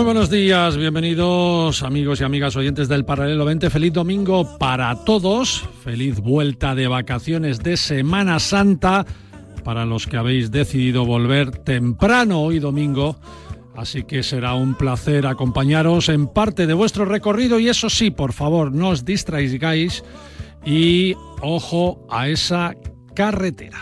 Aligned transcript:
Muy 0.00 0.06
buenos 0.06 0.30
días, 0.30 0.78
bienvenidos 0.78 1.82
amigos 1.82 2.22
y 2.22 2.24
amigas 2.24 2.56
oyentes 2.56 2.88
del 2.88 3.04
Paralelo 3.04 3.44
20. 3.44 3.68
Feliz 3.68 3.92
domingo 3.92 4.56
para 4.56 5.04
todos, 5.04 5.68
feliz 5.84 6.20
vuelta 6.20 6.74
de 6.74 6.88
vacaciones 6.88 7.58
de 7.58 7.76
Semana 7.76 8.38
Santa 8.38 9.04
para 9.62 9.84
los 9.84 10.06
que 10.06 10.16
habéis 10.16 10.50
decidido 10.50 11.04
volver 11.04 11.50
temprano 11.50 12.40
hoy 12.40 12.60
domingo. 12.60 13.16
Así 13.76 14.04
que 14.04 14.22
será 14.22 14.54
un 14.54 14.74
placer 14.74 15.26
acompañaros 15.26 16.08
en 16.08 16.28
parte 16.28 16.66
de 16.66 16.72
vuestro 16.72 17.04
recorrido 17.04 17.58
y 17.58 17.68
eso 17.68 17.90
sí, 17.90 18.10
por 18.10 18.32
favor, 18.32 18.72
no 18.72 18.88
os 18.88 19.04
distraigáis 19.04 20.02
y 20.64 21.14
ojo 21.42 22.06
a 22.08 22.30
esa 22.30 22.74
carretera. 23.14 23.78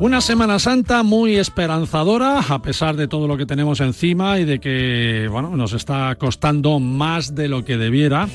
Una 0.00 0.20
Semana 0.20 0.58
Santa 0.58 1.04
muy 1.04 1.36
esperanzadora, 1.36 2.40
a 2.40 2.60
pesar 2.60 2.96
de 2.96 3.06
todo 3.06 3.28
lo 3.28 3.36
que 3.36 3.46
tenemos 3.46 3.80
encima 3.80 4.40
y 4.40 4.44
de 4.44 4.58
que, 4.58 5.28
bueno, 5.30 5.56
nos 5.56 5.72
está 5.72 6.14
costando 6.16 6.80
más 6.80 7.34
de 7.34 7.48
lo 7.48 7.64
que 7.64 7.76
debiera 7.76 8.28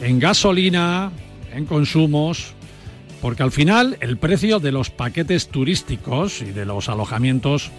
en 0.00 0.18
gasolina, 0.18 1.12
en 1.52 1.66
consumos, 1.66 2.54
porque 3.20 3.42
al 3.42 3.52
final 3.52 3.98
el 4.00 4.16
precio 4.16 4.58
de 4.58 4.72
los 4.72 4.90
paquetes 4.90 5.48
turísticos 5.48 6.40
y 6.40 6.52
de 6.52 6.64
los 6.64 6.88
alojamientos 6.88 7.70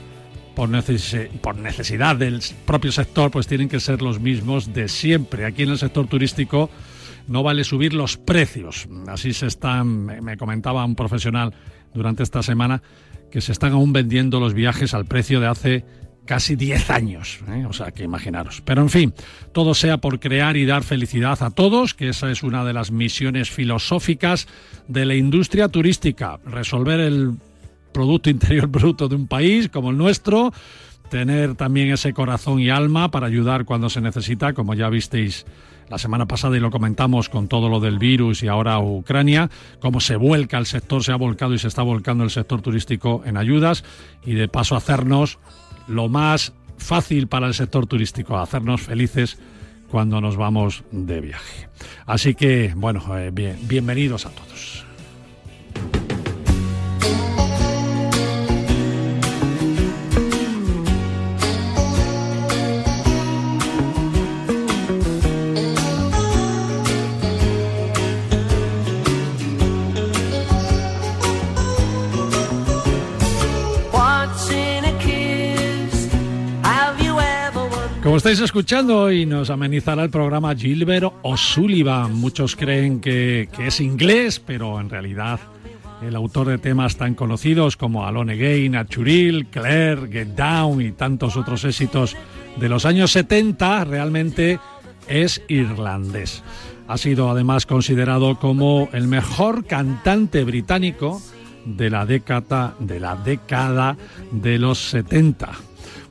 por, 0.55 0.69
necesidad 0.69 2.15
del 2.15 2.41
propio 2.65 2.91
sector, 2.91 3.31
pues 3.31 3.47
tienen 3.47 3.69
que 3.69 3.79
ser 3.79 4.01
los 4.01 4.19
mismos 4.19 4.73
de 4.73 4.89
siempre. 4.89 5.45
Aquí 5.45 5.63
en 5.63 5.69
el 5.69 5.77
sector 5.77 6.07
turístico 6.07 6.69
no 7.27 7.43
vale 7.43 7.63
subir 7.63 7.93
los 7.93 8.17
precios. 8.17 8.87
Así 9.07 9.33
se 9.33 9.47
están, 9.47 10.05
me 10.23 10.37
comentaba 10.37 10.85
un 10.85 10.95
profesional 10.95 11.53
durante 11.93 12.23
esta 12.23 12.43
semana, 12.43 12.81
que 13.31 13.41
se 13.41 13.51
están 13.51 13.73
aún 13.73 13.93
vendiendo 13.93 14.39
los 14.39 14.53
viajes 14.53 14.93
al 14.93 15.05
precio 15.05 15.39
de 15.39 15.47
hace 15.47 15.85
casi 16.27 16.55
10 16.55 16.91
años. 16.91 17.39
¿eh? 17.49 17.65
O 17.67 17.73
sea, 17.73 17.91
que 17.91 18.03
imaginaros. 18.03 18.61
Pero 18.61 18.81
en 18.83 18.89
fin, 18.89 19.13
todo 19.53 19.73
sea 19.73 19.97
por 19.97 20.19
crear 20.19 20.57
y 20.57 20.65
dar 20.65 20.83
felicidad 20.83 21.41
a 21.41 21.49
todos, 21.49 21.95
que 21.95 22.09
esa 22.09 22.29
es 22.29 22.43
una 22.43 22.63
de 22.63 22.73
las 22.73 22.91
misiones 22.91 23.49
filosóficas 23.49 24.47
de 24.87 25.05
la 25.05 25.15
industria 25.15 25.69
turística. 25.69 26.39
Resolver 26.45 26.99
el 26.99 27.33
Producto 27.91 28.29
Interior 28.29 28.67
Bruto 28.67 29.07
de 29.07 29.15
un 29.15 29.27
país 29.27 29.69
como 29.69 29.89
el 29.89 29.97
nuestro, 29.97 30.53
tener 31.09 31.55
también 31.55 31.91
ese 31.91 32.13
corazón 32.13 32.59
y 32.59 32.69
alma 32.69 33.09
para 33.09 33.27
ayudar 33.27 33.65
cuando 33.65 33.89
se 33.89 34.01
necesita, 34.01 34.53
como 34.53 34.75
ya 34.75 34.89
visteis 34.89 35.45
la 35.89 35.97
semana 35.97 36.27
pasada 36.27 36.57
y 36.57 36.59
lo 36.59 36.71
comentamos 36.71 37.29
con 37.29 37.47
todo 37.47 37.69
lo 37.69 37.79
del 37.79 37.99
virus 37.99 38.43
y 38.43 38.47
ahora 38.47 38.79
Ucrania, 38.79 39.49
cómo 39.79 39.99
se 39.99 40.15
vuelca 40.15 40.57
el 40.57 40.65
sector, 40.65 41.03
se 41.03 41.11
ha 41.11 41.15
volcado 41.15 41.53
y 41.53 41.59
se 41.59 41.67
está 41.67 41.81
volcando 41.81 42.23
el 42.23 42.29
sector 42.29 42.61
turístico 42.61 43.21
en 43.25 43.37
ayudas 43.37 43.83
y 44.25 44.33
de 44.33 44.47
paso 44.47 44.75
hacernos 44.75 45.39
lo 45.87 46.09
más 46.09 46.53
fácil 46.77 47.27
para 47.27 47.47
el 47.47 47.53
sector 47.53 47.87
turístico, 47.87 48.37
hacernos 48.37 48.81
felices 48.81 49.37
cuando 49.89 50.19
nos 50.21 50.35
vamos 50.35 50.83
de 50.91 51.21
viaje. 51.21 51.69
Así 52.05 52.35
que, 52.35 52.73
bueno, 52.75 53.17
eh, 53.17 53.31
bien, 53.31 53.57
bienvenidos 53.67 54.25
a 54.25 54.31
todos. 54.31 54.85
Estáis 78.17 78.39
escuchando 78.39 79.11
y 79.11 79.27
nos 79.27 79.51
amenizará 79.51 80.03
el 80.03 80.09
programa 80.09 80.55
Gilbert 80.55 81.13
O'Sullivan. 81.21 82.15
Muchos 82.15 82.55
creen 82.55 82.99
que, 82.99 83.47
que, 83.55 83.67
es 83.67 83.79
inglés, 83.79 84.41
pero 84.43 84.81
en 84.81 84.89
realidad 84.89 85.39
el 86.01 86.15
autor 86.15 86.47
de 86.47 86.57
temas 86.57 86.97
tan 86.97 87.13
conocidos 87.13 87.77
como 87.77 88.07
Alone 88.07 88.33
Again, 88.33 88.75
Achuril, 88.75 89.45
Claire, 89.47 90.07
Get 90.11 90.29
Down 90.29 90.81
y 90.81 90.93
tantos 90.93 91.37
otros 91.37 91.63
éxitos 91.63 92.17
de 92.59 92.67
los 92.67 92.85
años 92.87 93.11
70 93.11 93.85
realmente 93.85 94.59
es 95.07 95.43
irlandés. 95.47 96.43
Ha 96.87 96.97
sido 96.97 97.29
además 97.29 97.67
considerado 97.67 98.39
como 98.39 98.89
el 98.93 99.07
mejor 99.07 99.65
cantante 99.65 100.43
británico 100.43 101.21
de 101.65 101.91
la 101.91 102.07
década 102.07 102.73
de, 102.79 102.99
la 102.99 103.15
década 103.15 103.95
de 104.31 104.57
los 104.57 104.79
70 104.89 105.66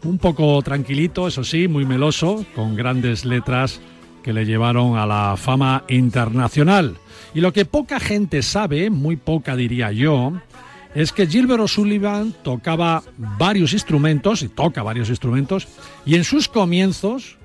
un 0.07 0.19
poco 0.19 0.61
tranquilito, 0.63 1.27
eso 1.27 1.45
sí, 1.45 1.69
muy 1.69 1.85
meloso, 1.85 2.45
con 2.55 2.77
grandes 2.77 3.25
letras 3.25 3.81
que 4.23 4.33
le 4.33 4.47
llevaron 4.47 4.97
a 4.97 5.07
la 5.07 5.37
fama 5.37 5.85
internacional. 5.89 6.97
Y 7.35 7.41
lo 7.41 7.53
que 7.53 7.65
poca 7.65 8.01
gente 8.01 8.43
sabe, 8.43 8.89
muy 8.91 9.17
poca 9.17 9.57
diría 9.57 9.93
yo, 9.93 10.33
es 10.95 11.13
que 11.13 11.27
Gilbert 11.27 11.61
O'Sullivan 11.61 12.35
tocaba 12.43 13.03
varios 13.19 13.73
instrumentos, 13.73 14.43
y 14.43 14.49
toca 14.49 14.83
varios 14.83 15.11
instrumentos, 15.11 15.69
y 16.05 16.15
en 16.15 16.25
sus 16.25 16.49
comienzos 16.49 17.37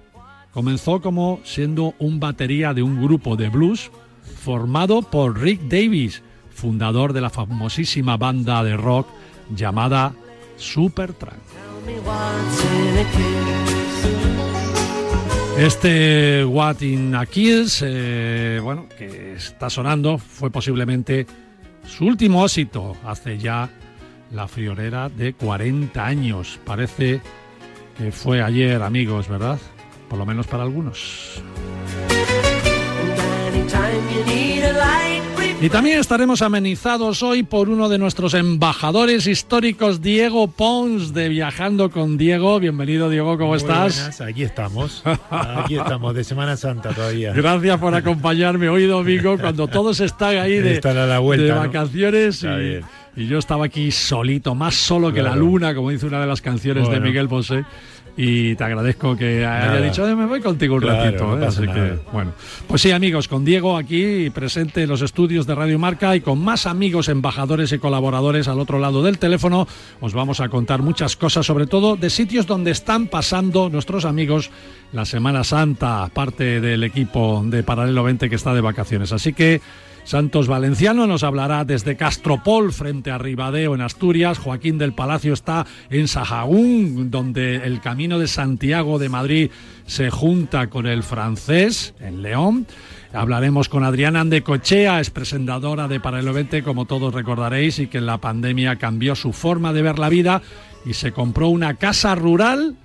comenzó 0.54 1.02
como 1.02 1.40
siendo 1.44 1.94
un 2.00 2.20
batería 2.20 2.74
de 2.74 2.84
un 2.84 3.02
grupo 3.02 3.36
de 3.36 3.50
blues 3.50 3.92
formado 4.44 5.02
por 5.02 5.40
Rick 5.40 5.62
Davis, 5.64 6.22
fundador 6.54 7.14
de 7.14 7.22
la 7.22 7.30
famosísima 7.30 8.18
banda 8.18 8.64
de 8.64 8.78
rock 8.78 9.08
llamada 9.56 10.14
Supertramp. 10.58 11.51
Este 15.58 16.44
What 16.46 16.81
in 16.81 17.14
a 17.16 17.25
Kiss, 17.25 17.84
eh, 17.86 18.59
bueno, 18.64 18.88
que 18.97 19.34
está 19.34 19.70
sonando, 19.70 20.17
fue 20.17 20.50
posiblemente 20.50 21.28
su 21.85 22.06
último 22.06 22.44
éxito 22.46 22.96
hace 23.06 23.38
ya 23.38 23.70
la 24.32 24.47
friolera 24.47 25.09
de 25.09 25.34
40 25.34 26.06
años. 26.06 26.59
Parece 26.66 27.22
que 27.97 28.11
fue 28.11 28.41
ayer, 28.41 28.82
amigos, 28.82 29.28
¿verdad? 29.28 29.59
Por 30.09 30.17
lo 30.17 30.26
menos 30.26 30.47
para 30.47 30.64
algunos. 30.64 31.41
Y 35.61 35.69
también 35.69 35.99
estaremos 35.99 36.41
amenizados 36.41 37.22
hoy 37.22 37.43
por 37.43 37.69
uno 37.69 37.87
de 37.87 37.99
nuestros 37.99 38.34
embajadores 38.34 39.28
históricos, 39.28 40.02
Diego 40.02 40.47
Pons, 40.47 41.13
de 41.13 41.29
Viajando 41.29 41.91
con 41.91 42.17
Diego. 42.17 42.59
Bienvenido, 42.59 43.11
Diego, 43.11 43.37
¿cómo 43.37 43.49
Muy 43.49 43.58
estás? 43.58 43.96
Buenas, 43.96 44.22
aquí 44.22 44.41
estamos, 44.41 45.03
aquí 45.29 45.75
estamos, 45.75 46.16
de 46.16 46.23
Semana 46.23 46.58
Santa 46.58 46.90
todavía. 46.90 47.31
Gracias 47.34 47.78
por 47.78 47.93
acompañarme 47.93 48.69
hoy 48.69 48.87
domingo, 48.87 49.37
cuando 49.37 49.67
todos 49.67 49.99
están 49.99 50.37
ahí 50.37 50.58
de, 50.58 50.73
Están 50.73 50.97
a 50.97 51.05
la 51.05 51.19
vuelta, 51.19 51.46
de 51.46 51.52
¿no? 51.52 51.59
vacaciones. 51.59 52.43
Y, 53.16 53.28
yo 53.28 53.37
estaba 53.37 53.66
aquí 53.66 53.91
solito, 53.91 54.55
más 54.55 54.73
solo 54.73 55.13
que 55.13 55.22
la 55.22 55.35
luna, 55.35 55.75
como 55.75 55.91
dice 55.91 56.08
una 56.08 56.22
de 56.22 56.25
las 56.25 56.41
canciones 56.41 56.90
de. 56.90 56.99
Miguel 56.99 57.28
Bosé. 57.28 57.66
Y 58.17 58.55
te 58.55 58.63
agradezco 58.66 59.16
que 59.16 59.46
haya 59.46 59.67
Nada. 59.67 59.81
dicho, 59.81 60.05
"Eh, 60.08 60.16
me 60.16 60.25
voy 60.25 60.41
contigo 60.41 60.75
un 60.75 60.81
Claro, 60.81 61.03
ratito. 61.05 61.35
no 61.37 61.43
¿eh?". 61.43 61.47
Así 61.47 61.61
que, 61.61 61.97
bueno. 62.11 62.31
Pues 62.67 62.81
sí, 62.81 62.91
amigos, 62.91 63.28
con 63.29 63.46
Diego 63.46 63.78
aquí 63.78 64.29
presente 64.31 64.84
en 64.84 64.90
los 64.90 65.02
estudios 65.02 65.47
de 65.47 65.55
Radio 65.55 65.79
Marca 65.79 66.16
y 66.16 66.22
con 66.22 66.43
más 66.43 66.66
amigos, 66.66 67.08
embajadores 67.08 67.72
y 67.72 67.79
colaboradores 67.79 68.49
al 68.49 68.59
otro 68.59 68.79
lado 68.79 69.02
del 69.02 69.17
teléfono, 69.17 69.66
os 70.02 70.13
vamos 70.13 70.41
a 70.41 70.49
contar 70.49 70.81
muchas 70.81 71.16
cosas, 71.16 71.46
sobre 71.46 71.67
todo 71.67 71.96
de 71.96 72.09
sitios 72.09 72.46
donde 72.47 72.72
están 72.72 73.08
pasando 73.08 73.69
nuestros 73.69 74.03
amigos 74.03 74.52
la 74.91 75.05
Semana 75.05 75.43
Santa, 75.46 76.09
parte 76.13 76.59
del 76.59 76.84
equipo 76.84 77.41
de 77.46 77.63
Paralelo 77.63 78.03
20 78.03 78.29
que 78.29 78.35
está 78.35 78.53
de 78.53 78.59
vacaciones. 78.61 79.13
Así 79.13 79.31
que 79.31 79.61
Santos 80.03 80.48
Valenciano 80.48 81.08
nos 81.08 81.24
hablará 81.24 81.64
desde 81.64 81.96
Castropol, 81.96 82.74
frente 82.74 83.12
a 83.12 83.18
Ribadeo, 83.18 83.76
en 83.76 83.82
Asturias. 83.82 84.40
Joaquín 84.40 84.78
del 84.78 84.94
Palacio 84.94 85.34
está 85.34 85.66
en 85.90 86.08
Sahagún, 86.08 87.12
donde 87.12 87.58
el 87.58 87.80
camino 87.82 88.20
de 88.20 88.28
Santiago 88.28 89.00
de 89.00 89.09
Madrid 89.09 89.52
se 89.86 90.09
junta 90.09 90.68
con 90.68 90.88
el 90.88 91.03
francés, 91.03 91.94
en 92.00 92.22
León. 92.22 92.68
Hablaremos 93.14 93.70
con 93.70 93.84
Adriana 93.84 94.22
Andecochea, 94.22 95.00
es 95.00 95.09
presentadora 95.09 95.88
de 95.88 96.00
Para 96.00 96.20
el 96.20 96.30
20, 96.30 96.64
como 96.64 96.86
todos 96.86 97.14
recordaréis, 97.14 97.80
y 97.80 97.88
que 97.88 98.00
en 98.00 98.06
la 98.06 98.20
pandemia 98.20 98.78
cambió 98.78 99.16
su 99.16 99.34
forma 99.34 99.74
de 99.74 99.82
ver 99.82 100.00
la 100.00 100.09
vida 100.09 100.42
y 100.86 100.94
se 100.94 101.12
compró 101.12 101.50
una 101.50 101.76
casa 101.76 102.16
rural 102.16 102.76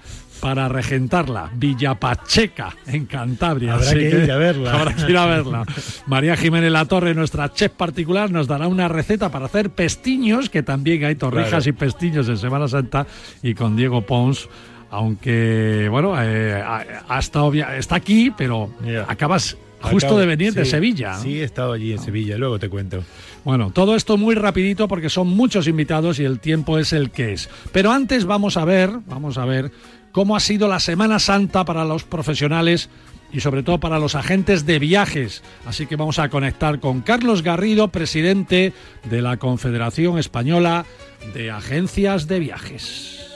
para 0.41 0.69
regentarla, 0.69 1.51
Villa 1.55 1.95
Pacheca, 1.95 2.75
en 2.87 3.07
Cantabria. 3.07 3.75
Habrá 3.75 3.91
que, 3.93 4.09
ir 4.09 4.31
a 4.31 4.37
verla. 4.37 4.73
Habrá 4.73 4.95
que 4.95 5.11
ir 5.11 5.17
a 5.17 5.27
verla. 5.27 5.65
María 6.07 6.37
Jiménez 6.37 6.71
La 6.71 6.85
Torre, 6.85 7.15
nuestra 7.15 7.53
chef 7.53 7.73
particular, 7.73 8.31
nos 8.31 8.47
dará 8.47 8.69
una 8.69 8.89
receta 8.89 9.31
para 9.31 9.47
hacer 9.47 9.71
pestiños, 9.71 10.51
que 10.51 10.63
también 10.63 11.05
hay 11.05 11.17
torrijas 11.17 11.67
y 11.67 11.73
pestiños 11.73 12.29
en 12.29 12.39
Semana 12.39 12.69
Santa, 12.69 13.07
y 13.43 13.55
con 13.55 13.77
Diego 13.77 14.03
Pons 14.03 14.49
aunque 14.89 15.89
bueno, 15.91 16.15
eh, 16.23 16.63
ha, 16.63 17.19
estado 17.19 17.53
está 17.53 17.97
aquí, 17.97 18.33
pero 18.37 18.71
acabas 19.09 19.57
justo 19.81 20.19
de 20.19 20.27
venir 20.27 20.55
de 20.55 20.65
Sevilla. 20.65 21.15
Sí, 21.19 21.41
he 21.41 21.45
estado 21.45 21.73
allí 21.73 21.93
en 21.93 21.99
Sevilla, 21.99 22.37
luego 22.39 22.59
te 22.59 22.69
cuento. 22.69 23.03
Bueno, 23.45 23.71
todo 23.71 23.95
esto 23.95 24.17
muy 24.17 24.35
rapidito 24.35 24.89
porque 24.89 25.09
son 25.09 25.29
muchos 25.29 25.69
invitados 25.69 26.19
y 26.19 26.25
el 26.25 26.41
tiempo 26.41 26.79
es 26.79 26.93
el 26.93 27.11
que 27.11 27.33
es. 27.33 27.49
Pero 27.73 27.93
antes 27.93 28.25
vamos 28.25 28.57
a 28.57 28.65
ver, 28.65 28.91
vamos 29.07 29.39
a 29.39 29.45
ver 29.45 29.71
cómo 30.17 30.35
ha 30.35 30.41
sido 30.41 30.67
la 30.67 30.81
Semana 30.81 31.19
Santa 31.19 31.67
para 31.67 31.85
los 31.85 32.05
profesionales 32.05 32.89
y 33.35 33.41
sobre 33.41 33.63
todo 33.63 33.79
para 33.79 33.99
los 33.99 34.15
agentes 34.15 34.65
de 34.65 34.79
viajes. 34.79 35.43
Así 35.67 35.85
que 35.85 35.97
vamos 35.97 36.19
a 36.19 36.31
conectar 36.31 36.81
con 36.81 37.03
Carlos 37.03 37.43
Garrido, 37.43 37.89
presidente 37.89 38.73
de 39.11 39.21
la 39.21 39.37
Confederación 39.37 40.19
Española 40.19 40.87
de 41.35 41.51
Agencias 41.51 42.29
de 42.29 42.39
Viajes. 42.39 43.27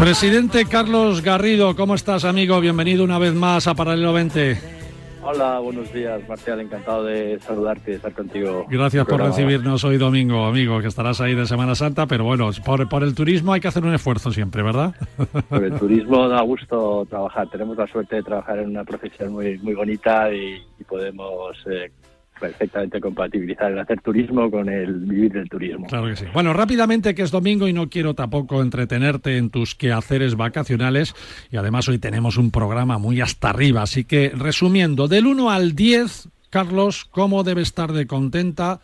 Presidente 0.00 0.64
Carlos 0.64 1.20
Garrido, 1.20 1.76
¿cómo 1.76 1.94
estás, 1.94 2.24
amigo? 2.24 2.58
Bienvenido 2.58 3.04
una 3.04 3.18
vez 3.18 3.34
más 3.34 3.66
a 3.66 3.74
Paralelo 3.74 4.14
20. 4.14 4.56
Hola, 5.22 5.58
buenos 5.58 5.92
días, 5.92 6.26
Marcial. 6.26 6.60
Encantado 6.60 7.04
de 7.04 7.38
saludarte 7.40 7.90
y 7.90 7.94
estar 7.96 8.14
contigo. 8.14 8.64
Gracias 8.70 9.06
por 9.06 9.20
recibirnos 9.20 9.84
hoy 9.84 9.98
domingo, 9.98 10.46
amigo, 10.46 10.80
que 10.80 10.86
estarás 10.86 11.20
ahí 11.20 11.34
de 11.34 11.44
Semana 11.44 11.74
Santa, 11.74 12.06
pero 12.06 12.24
bueno, 12.24 12.48
por, 12.64 12.88
por 12.88 13.02
el 13.02 13.14
turismo 13.14 13.52
hay 13.52 13.60
que 13.60 13.68
hacer 13.68 13.84
un 13.84 13.92
esfuerzo 13.92 14.32
siempre, 14.32 14.62
¿verdad? 14.62 14.94
Por 15.50 15.64
el 15.64 15.78
turismo 15.78 16.26
da 16.28 16.40
gusto 16.40 17.06
trabajar. 17.08 17.50
Tenemos 17.50 17.76
la 17.76 17.86
suerte 17.86 18.16
de 18.16 18.22
trabajar 18.22 18.58
en 18.58 18.70
una 18.70 18.84
profesión 18.84 19.32
muy, 19.34 19.58
muy 19.58 19.74
bonita 19.74 20.32
y, 20.32 20.62
podemos 20.88 21.56
eh, 21.70 21.92
perfectamente 22.40 23.00
compatibilizar 23.00 23.70
el 23.70 23.78
hacer 23.78 24.00
turismo 24.00 24.50
con 24.50 24.68
el 24.68 24.94
vivir 25.00 25.32
del 25.32 25.48
turismo. 25.48 25.86
Claro 25.86 26.08
que 26.08 26.16
sí. 26.16 26.24
Bueno, 26.32 26.52
rápidamente 26.52 27.14
que 27.14 27.22
es 27.22 27.30
domingo 27.30 27.68
y 27.68 27.72
no 27.72 27.88
quiero 27.88 28.14
tampoco 28.14 28.62
entretenerte 28.62 29.36
en 29.36 29.50
tus 29.50 29.74
quehaceres 29.74 30.36
vacacionales 30.36 31.14
y 31.52 31.56
además 31.56 31.88
hoy 31.88 31.98
tenemos 31.98 32.36
un 32.36 32.50
programa 32.50 32.98
muy 32.98 33.20
hasta 33.20 33.50
arriba, 33.50 33.82
así 33.82 34.04
que 34.04 34.30
resumiendo, 34.34 35.06
del 35.06 35.26
1 35.26 35.50
al 35.50 35.74
10, 35.74 36.28
Carlos, 36.48 37.04
¿cómo 37.04 37.44
debe 37.44 37.62
estar 37.62 37.92
de 37.92 38.06
contenta 38.06 38.80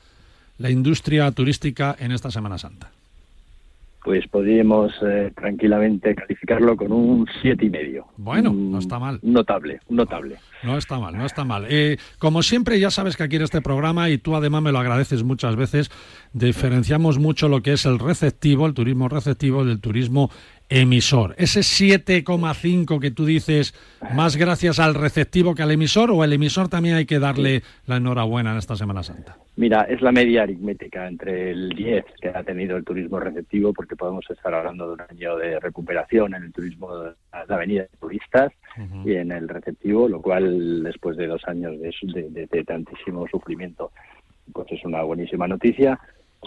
la 0.58 0.70
industria 0.70 1.30
turística 1.32 1.96
en 1.98 2.12
esta 2.12 2.30
Semana 2.30 2.58
Santa? 2.58 2.90
Pues 4.06 4.24
podríamos 4.28 4.92
eh, 5.02 5.32
tranquilamente 5.34 6.14
calificarlo 6.14 6.76
con 6.76 6.92
un 6.92 7.26
siete 7.42 7.66
y 7.66 7.70
medio. 7.70 8.06
Bueno, 8.16 8.52
no 8.52 8.78
está 8.78 9.00
mal. 9.00 9.18
Notable, 9.20 9.80
notable. 9.88 10.36
No 10.62 10.78
está 10.78 11.00
mal, 11.00 11.18
no 11.18 11.26
está 11.26 11.42
mal. 11.42 11.66
Eh, 11.68 11.96
como 12.20 12.44
siempre, 12.44 12.78
ya 12.78 12.92
sabes 12.92 13.16
que 13.16 13.24
aquí 13.24 13.34
en 13.34 13.42
este 13.42 13.60
programa, 13.60 14.08
y 14.08 14.18
tú 14.18 14.36
además 14.36 14.62
me 14.62 14.70
lo 14.70 14.78
agradeces 14.78 15.24
muchas 15.24 15.56
veces, 15.56 15.90
diferenciamos 16.32 17.18
mucho 17.18 17.48
lo 17.48 17.62
que 17.62 17.72
es 17.72 17.84
el 17.84 17.98
receptivo, 17.98 18.66
el 18.66 18.74
turismo 18.74 19.08
receptivo, 19.08 19.64
del 19.64 19.80
turismo 19.80 20.30
emisor. 20.68 21.34
Ese 21.38 21.60
7,5 21.60 23.00
que 23.00 23.10
tú 23.10 23.24
dices, 23.24 23.74
más 24.14 24.36
gracias 24.36 24.78
al 24.78 24.94
receptivo 24.94 25.54
que 25.54 25.62
al 25.62 25.70
emisor, 25.70 26.10
o 26.10 26.24
el 26.24 26.32
emisor 26.32 26.68
también 26.68 26.96
hay 26.96 27.06
que 27.06 27.18
darle 27.18 27.62
la 27.86 27.96
enhorabuena 27.96 28.52
en 28.52 28.58
esta 28.58 28.76
Semana 28.76 29.02
Santa. 29.02 29.36
Mira, 29.56 29.82
es 29.82 30.02
la 30.02 30.12
media 30.12 30.42
aritmética 30.42 31.06
entre 31.06 31.50
el 31.52 31.70
10 31.70 32.04
que 32.20 32.28
ha 32.28 32.42
tenido 32.42 32.76
el 32.76 32.84
turismo 32.84 33.20
receptivo, 33.20 33.72
porque 33.72 33.96
podemos 33.96 34.28
estar 34.28 34.52
hablando 34.52 34.88
de 34.88 34.92
un 34.94 35.00
año 35.08 35.36
de 35.36 35.60
recuperación 35.60 36.34
en 36.34 36.44
el 36.44 36.52
turismo 36.52 36.96
de 36.98 37.12
la 37.32 37.54
avenida 37.54 37.82
de 37.82 37.98
turistas 37.98 38.52
y 39.04 39.14
en 39.14 39.32
el 39.32 39.48
receptivo, 39.48 40.08
lo 40.08 40.20
cual 40.20 40.82
después 40.82 41.16
de 41.16 41.26
dos 41.26 41.42
años 41.46 41.74
de, 41.80 42.46
de 42.50 42.64
tantísimo 42.64 43.26
sufrimiento, 43.28 43.92
pues 44.52 44.66
es 44.70 44.84
una 44.84 45.02
buenísima 45.02 45.48
noticia 45.48 45.98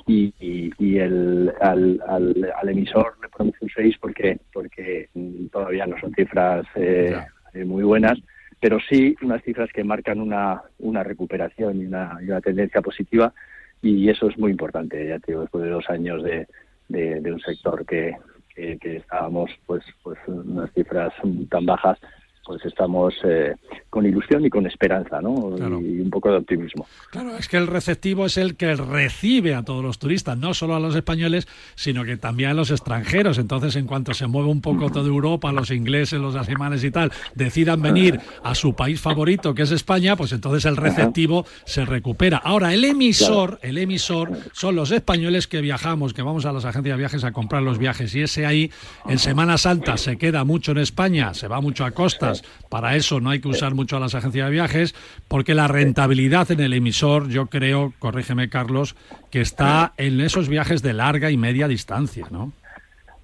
y, 0.07 0.33
y, 0.39 0.97
el, 0.97 1.53
al, 1.61 2.01
al, 2.07 2.69
emisor 2.69 3.15
le 3.21 3.29
ponemos 3.29 3.55
un 3.61 3.69
6 3.69 3.95
porque, 3.99 4.39
porque 4.53 5.09
todavía 5.51 5.85
no 5.85 5.99
son 5.99 6.13
cifras 6.13 6.65
eh, 6.75 7.15
eh, 7.53 7.65
muy 7.65 7.83
buenas, 7.83 8.19
pero 8.59 8.79
sí 8.89 9.15
unas 9.21 9.43
cifras 9.43 9.69
que 9.73 9.83
marcan 9.83 10.19
una, 10.19 10.61
una 10.79 11.03
recuperación 11.03 11.81
y 11.81 11.85
una, 11.85 12.17
una 12.21 12.41
tendencia 12.41 12.81
positiva 12.81 13.33
y 13.81 14.09
eso 14.09 14.29
es 14.29 14.37
muy 14.37 14.51
importante, 14.51 15.07
ya 15.07 15.19
te 15.19 15.31
digo, 15.31 15.41
después 15.41 15.63
de 15.63 15.69
dos 15.69 15.89
años 15.89 16.23
de, 16.23 16.47
de, 16.89 17.31
un 17.31 17.39
sector 17.39 17.85
que, 17.85 18.15
que, 18.53 18.77
que, 18.77 18.97
estábamos 18.97 19.51
pues, 19.65 19.83
pues 20.03 20.17
unas 20.27 20.71
cifras 20.73 21.13
tan 21.49 21.65
bajas 21.65 21.97
pues 22.45 22.65
estamos 22.65 23.13
eh, 23.23 23.55
con 23.89 24.05
ilusión 24.05 24.43
y 24.45 24.49
con 24.49 24.65
esperanza, 24.65 25.21
¿no? 25.21 25.55
Y 25.81 25.99
un 25.99 26.09
poco 26.09 26.31
de 26.31 26.37
optimismo. 26.37 26.87
Claro, 27.11 27.37
es 27.37 27.47
que 27.47 27.57
el 27.57 27.67
receptivo 27.67 28.25
es 28.25 28.37
el 28.37 28.55
que 28.55 28.75
recibe 28.75 29.53
a 29.53 29.63
todos 29.63 29.83
los 29.83 29.99
turistas, 29.99 30.37
no 30.37 30.53
solo 30.53 30.75
a 30.75 30.79
los 30.79 30.95
españoles, 30.95 31.47
sino 31.75 32.03
que 32.03 32.17
también 32.17 32.49
a 32.49 32.53
los 32.53 32.71
extranjeros. 32.71 33.37
Entonces, 33.37 33.75
en 33.75 33.85
cuanto 33.85 34.13
se 34.13 34.27
mueve 34.27 34.49
un 34.49 34.61
poco 34.61 34.89
toda 34.89 35.07
Europa, 35.07 35.51
los 35.51 35.69
ingleses, 35.69 36.19
los 36.19 36.35
alemanes 36.35 36.83
y 36.83 36.91
tal, 36.91 37.11
decidan 37.35 37.81
venir 37.81 38.19
a 38.43 38.55
su 38.55 38.73
país 38.73 38.99
favorito, 38.99 39.53
que 39.53 39.63
es 39.63 39.71
España, 39.71 40.15
pues 40.15 40.31
entonces 40.31 40.65
el 40.65 40.77
receptivo 40.77 41.45
se 41.65 41.85
recupera. 41.85 42.37
Ahora, 42.37 42.73
el 42.73 42.83
emisor, 42.83 43.59
el 43.61 43.77
emisor 43.77 44.31
son 44.53 44.75
los 44.75 44.91
españoles 44.91 45.47
que 45.47 45.61
viajamos, 45.61 46.13
que 46.13 46.21
vamos 46.21 46.45
a 46.45 46.51
las 46.51 46.65
agencias 46.65 46.95
de 46.95 46.99
viajes 46.99 47.23
a 47.23 47.31
comprar 47.31 47.61
los 47.61 47.77
viajes. 47.77 48.15
Y 48.15 48.21
ese 48.21 48.45
ahí, 48.45 48.71
en 49.07 49.19
Semana 49.19 49.57
Santa, 49.57 49.97
se 49.97 50.17
queda 50.17 50.43
mucho 50.43 50.71
en 50.71 50.79
España, 50.79 51.33
se 51.33 51.47
va 51.47 51.61
mucho 51.61 51.85
a 51.85 51.91
costas 51.91 52.38
para 52.69 52.95
eso 52.95 53.19
no 53.19 53.29
hay 53.29 53.39
que 53.39 53.47
usar 53.47 53.75
mucho 53.75 53.97
a 53.97 53.99
las 53.99 54.15
agencias 54.15 54.47
de 54.47 54.51
viajes, 54.51 54.95
porque 55.27 55.55
la 55.55 55.67
rentabilidad 55.67 56.51
en 56.51 56.59
el 56.59 56.73
emisor, 56.73 57.29
yo 57.29 57.47
creo, 57.47 57.93
corrígeme 57.99 58.49
Carlos, 58.49 58.95
que 59.31 59.41
está 59.41 59.93
en 59.97 60.19
esos 60.21 60.49
viajes 60.49 60.81
de 60.81 60.93
larga 60.93 61.31
y 61.31 61.37
media 61.37 61.67
distancia, 61.67 62.27
¿no? 62.31 62.53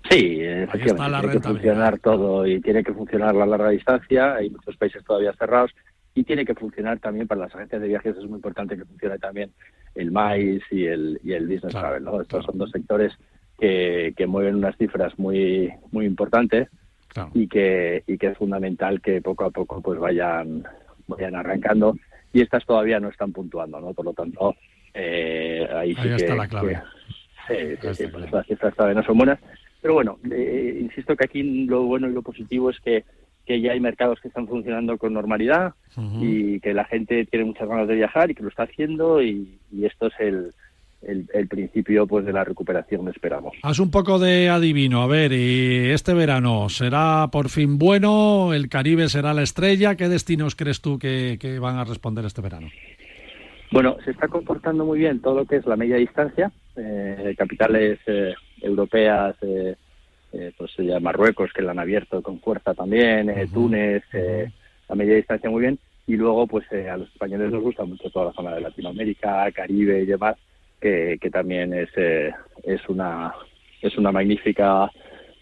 Sí, 0.09 0.39
efectivamente, 0.39 1.19
tiene 1.19 1.41
que 1.41 1.47
funcionar 1.47 1.99
todo 1.99 2.45
y 2.45 2.61
tiene 2.61 2.83
que 2.83 2.93
funcionar 2.93 3.33
la 3.33 3.45
larga 3.45 3.69
distancia, 3.69 4.35
hay 4.35 4.49
muchos 4.51 4.77
países 4.77 5.03
todavía 5.03 5.33
cerrados 5.33 5.71
y 6.13 6.23
tiene 6.23 6.45
que 6.45 6.53
funcionar 6.53 6.99
también 6.99 7.27
para 7.27 7.41
las 7.41 7.55
agencias 7.55 7.81
de 7.81 7.87
viajes, 7.87 8.15
es 8.15 8.25
muy 8.25 8.35
importante 8.35 8.77
que 8.77 8.85
funcione 8.85 9.17
también 9.17 9.51
el 9.95 10.11
MAIS 10.11 10.63
y 10.71 10.85
el, 10.85 11.19
y 11.23 11.33
el 11.33 11.47
Business 11.47 11.73
Travel, 11.73 12.03
¿no? 12.03 12.21
Estos 12.21 12.45
son 12.45 12.57
dos 12.57 12.69
sectores 12.71 13.13
que, 13.59 14.13
que 14.15 14.27
mueven 14.27 14.55
unas 14.55 14.77
cifras 14.77 15.17
muy, 15.17 15.71
muy 15.91 16.05
importantes 16.05 16.69
y 17.33 17.47
que 17.47 18.03
y 18.07 18.17
que 18.17 18.27
es 18.27 18.37
fundamental 18.37 19.01
que 19.01 19.21
poco 19.21 19.45
a 19.45 19.51
poco 19.51 19.81
pues 19.81 19.99
vayan 19.99 20.63
vayan 21.07 21.35
arrancando. 21.35 21.97
Y 22.33 22.41
estas 22.41 22.65
todavía 22.65 22.99
no 22.99 23.09
están 23.09 23.31
puntuando 23.31 23.79
no 23.79 23.93
por 23.93 24.05
lo 24.05 24.13
tanto 24.13 24.55
eh, 24.93 25.67
ahí, 25.73 25.95
sí 25.95 26.09
está 26.09 26.35
la 26.35 26.47
clave. 26.47 26.81
sí, 27.47 27.93
sí, 27.93 28.07
pues 28.07 28.31
las 28.31 28.45
cifras 28.47 28.75
todavía 28.75 29.01
no 29.01 29.05
son 29.05 29.17
buenas. 29.17 29.39
Pero 29.81 29.93
bueno 29.93 30.19
eh, 30.31 30.79
insisto 30.81 31.15
que 31.15 31.25
aquí 31.25 31.65
lo 31.65 31.83
bueno 31.83 32.09
y 32.09 32.13
lo 32.13 32.21
positivo 32.21 32.69
es 32.69 32.79
que 32.79 33.03
que 33.45 33.61
ya 33.61 33.73
hay 33.73 33.79
mercados 33.79 34.19
que 34.19 34.27
están 34.27 34.47
funcionando 34.47 34.97
con 34.97 35.13
normalidad 35.13 35.75
y 36.19 36.59
que 36.61 36.73
la 36.73 36.83
gente 36.85 37.25
tiene 37.25 37.45
muchas 37.45 37.69
ganas 37.69 37.87
de 37.87 37.93
viajar 37.93 38.31
y 38.31 38.33
que 38.33 38.41
lo 38.41 38.49
está 38.49 38.63
haciendo 38.63 39.21
y 39.21 39.59
esto 39.83 40.07
es 40.07 40.13
el, 40.17 40.51
el, 41.05 41.47
principio 41.47 42.07
pues 42.07 42.25
de 42.25 42.33
la 42.33 42.43
recuperación 42.43 43.07
esperamos. 43.07 43.53
Haz 43.63 43.79
un 43.79 43.91
poco 43.91 44.19
de 44.19 44.49
adivino, 44.49 45.01
a 45.01 45.07
ver, 45.07 45.31
este 45.33 46.13
verano 46.13 46.69
será 46.69 47.29
por 47.31 47.49
fin 47.49 47.77
bueno? 47.77 48.53
¿El 48.53 48.69
Caribe 48.69 49.07
será 49.09 49.33
la 49.33 49.43
estrella? 49.43 49.95
¿Qué 49.95 50.09
destinos 50.09 50.55
crees 50.55 50.81
tú 50.81 50.97
que, 50.99 51.37
van 51.61 51.77
a 51.77 51.83
responder 51.83 52.25
este 52.25 52.41
verano? 52.41 52.67
Bueno, 53.71 53.97
se 54.03 54.11
está 54.11 54.27
comportando 54.27 54.85
muy 54.85 54.99
bien 54.99 55.19
todo 55.21 55.35
lo 55.35 55.45
que 55.45 55.57
es 55.57 55.65
la 55.65 55.75
media 55.75 55.97
distancia, 55.97 56.51
eh, 56.75 57.35
capitales 57.37 57.99
eh, 58.07 58.33
europeas, 58.61 59.35
eh, 59.41 59.75
pues 60.57 60.71
ya 60.77 60.99
Marruecos 60.99 61.51
que 61.53 61.61
la 61.61 61.71
han 61.71 61.79
abierto 61.79 62.21
con 62.21 62.39
fuerza 62.39 62.73
también, 62.73 63.33
Túnez, 63.53 64.03
la 64.87 64.95
media 64.95 65.15
distancia 65.15 65.49
muy 65.49 65.61
bien 65.61 65.79
y 66.07 66.15
luego 66.15 66.47
pues 66.47 66.65
eh, 66.71 66.89
a 66.89 66.97
los 66.97 67.09
españoles 67.09 67.51
nos 67.51 67.63
gusta 67.63 67.83
mucho 67.85 68.09
toda 68.09 68.27
la 68.27 68.33
zona 68.33 68.53
de 68.53 68.61
Latinoamérica, 68.61 69.51
Caribe 69.51 70.01
y 70.01 70.05
demás, 70.05 70.35
que, 71.19 71.29
también 71.31 71.73
es, 71.73 71.89
eh, 71.95 72.31
es 72.63 72.87
una 72.87 73.33
es 73.81 73.97
una 73.97 74.11
magnífica 74.11 74.91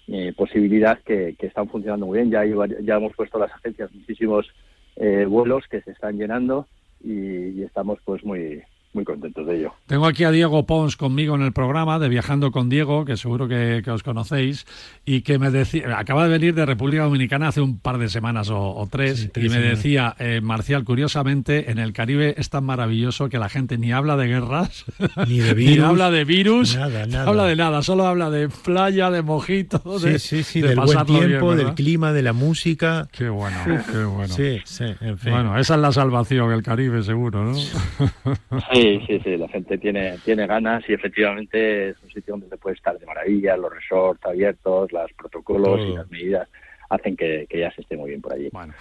eh, 0.07 0.33
posibilidad 0.35 1.00
que, 1.00 1.35
que, 1.38 1.47
están 1.47 1.69
funcionando 1.69 2.05
muy 2.05 2.19
bien. 2.19 2.31
Ya, 2.31 2.43
ya 2.81 2.95
hemos 2.95 3.13
puesto 3.15 3.39
las 3.39 3.51
agencias 3.51 3.93
muchísimos 3.93 4.47
eh, 4.95 5.25
vuelos 5.27 5.65
que 5.69 5.81
se 5.81 5.91
están 5.91 6.17
llenando 6.17 6.67
y, 7.01 7.59
y 7.59 7.63
estamos 7.63 8.00
pues 8.03 8.23
muy 8.23 8.63
muy 8.93 9.03
contentos 9.03 9.45
de 9.47 9.57
ello. 9.57 9.73
Tengo 9.88 10.05
aquí 10.05 10.23
a 10.23 10.31
Diego 10.31 10.65
Pons 10.65 10.97
conmigo 10.97 11.35
en 11.35 11.41
el 11.41 11.51
programa 11.51 12.00
de 12.00 12.09
Viajando 12.09 12.51
con 12.51 12.69
Diego, 12.69 13.05
que 13.05 13.17
seguro 13.17 13.47
que, 13.47 13.83
os 13.89 14.03
conocéis, 14.03 14.65
y 15.05 15.21
que 15.21 15.39
me 15.39 15.51
decía, 15.51 15.97
acaba 15.97 16.23
de 16.23 16.29
venir 16.29 16.53
de 16.53 16.65
República 16.65 17.03
Dominicana 17.03 17.47
hace 17.47 17.62
un 17.62 17.79
par 17.79 17.97
de 17.97 18.09
semanas 18.09 18.50
o, 18.51 18.88
tres, 18.89 19.29
y 19.35 19.50
me 19.50 19.59
decía, 19.59 20.15
eh, 20.19 20.41
Marcial, 20.41 20.83
curiosamente, 20.83 21.71
en 21.71 21.79
el 21.79 21.93
Caribe 21.93 22.35
es 22.38 22.50
tan 22.50 22.63
maravilloso 22.63 23.29
que 23.29 23.39
la 23.39 23.50
gente 23.50 23.77
ni 23.77 23.91
habla 23.91 24.15
de 24.15 24.27
guerras, 24.27 24.85
ni, 25.27 25.39
de 25.39 25.53
virus, 25.55 25.77
ni 25.77 25.83
habla 25.83 26.12
de 26.12 26.25
virus, 26.25 26.75
nada, 26.75 27.05
nada. 27.07 27.29
habla 27.29 27.45
de 27.45 27.55
nada, 27.55 27.81
solo 27.81 28.05
habla 28.05 28.29
de 28.29 28.50
playa, 28.50 29.09
de 29.09 29.21
mojito, 29.21 29.79
de, 30.00 30.19
sí, 30.19 30.38
sí, 30.38 30.43
sí, 30.43 30.62
del 30.62 30.79
buen 30.79 31.05
tiempo, 31.05 31.55
del 31.55 31.73
clima, 31.73 32.13
de 32.13 32.21
la 32.21 32.33
música. 32.33 33.07
Qué 33.12 33.29
bueno, 33.29 33.57
qué 33.91 34.03
bueno. 34.03 34.33
Sí, 34.33 34.62
sí, 34.65 34.85
en 35.01 35.17
fin. 35.17 35.31
Bueno, 35.31 35.57
esa 35.57 35.75
es 35.75 35.81
la 35.81 35.91
salvación, 35.91 36.51
el 36.51 36.62
Caribe, 36.62 37.03
seguro, 37.03 37.43
¿no? 37.43 37.55
Sí, 37.55 38.82
sí, 39.07 39.19
sí, 39.23 39.37
la 39.37 39.47
gente 39.47 39.77
tiene, 39.77 40.17
tiene 40.23 40.47
ganas 40.47 40.83
y 40.87 40.93
efectivamente 40.93 41.89
es 41.89 41.97
un 42.03 42.09
sitio 42.09 42.33
donde 42.33 42.49
se 42.49 42.57
puede 42.57 42.75
estar 42.75 42.97
de 42.97 43.05
maravilla, 43.05 43.57
los 43.57 43.73
resorts 43.73 44.25
abiertos, 44.25 44.91
los 44.91 45.13
protocolos 45.13 45.79
y 45.81 45.95
las 45.95 46.09
medidas 46.09 46.47
hacen 46.89 47.15
que, 47.15 47.47
ya 47.51 47.71
se 47.73 47.81
esté 47.81 47.97
muy 47.97 48.09
bien 48.09 48.21
por 48.21 48.33
allí. 48.33 48.49
Bueno, 48.51 48.73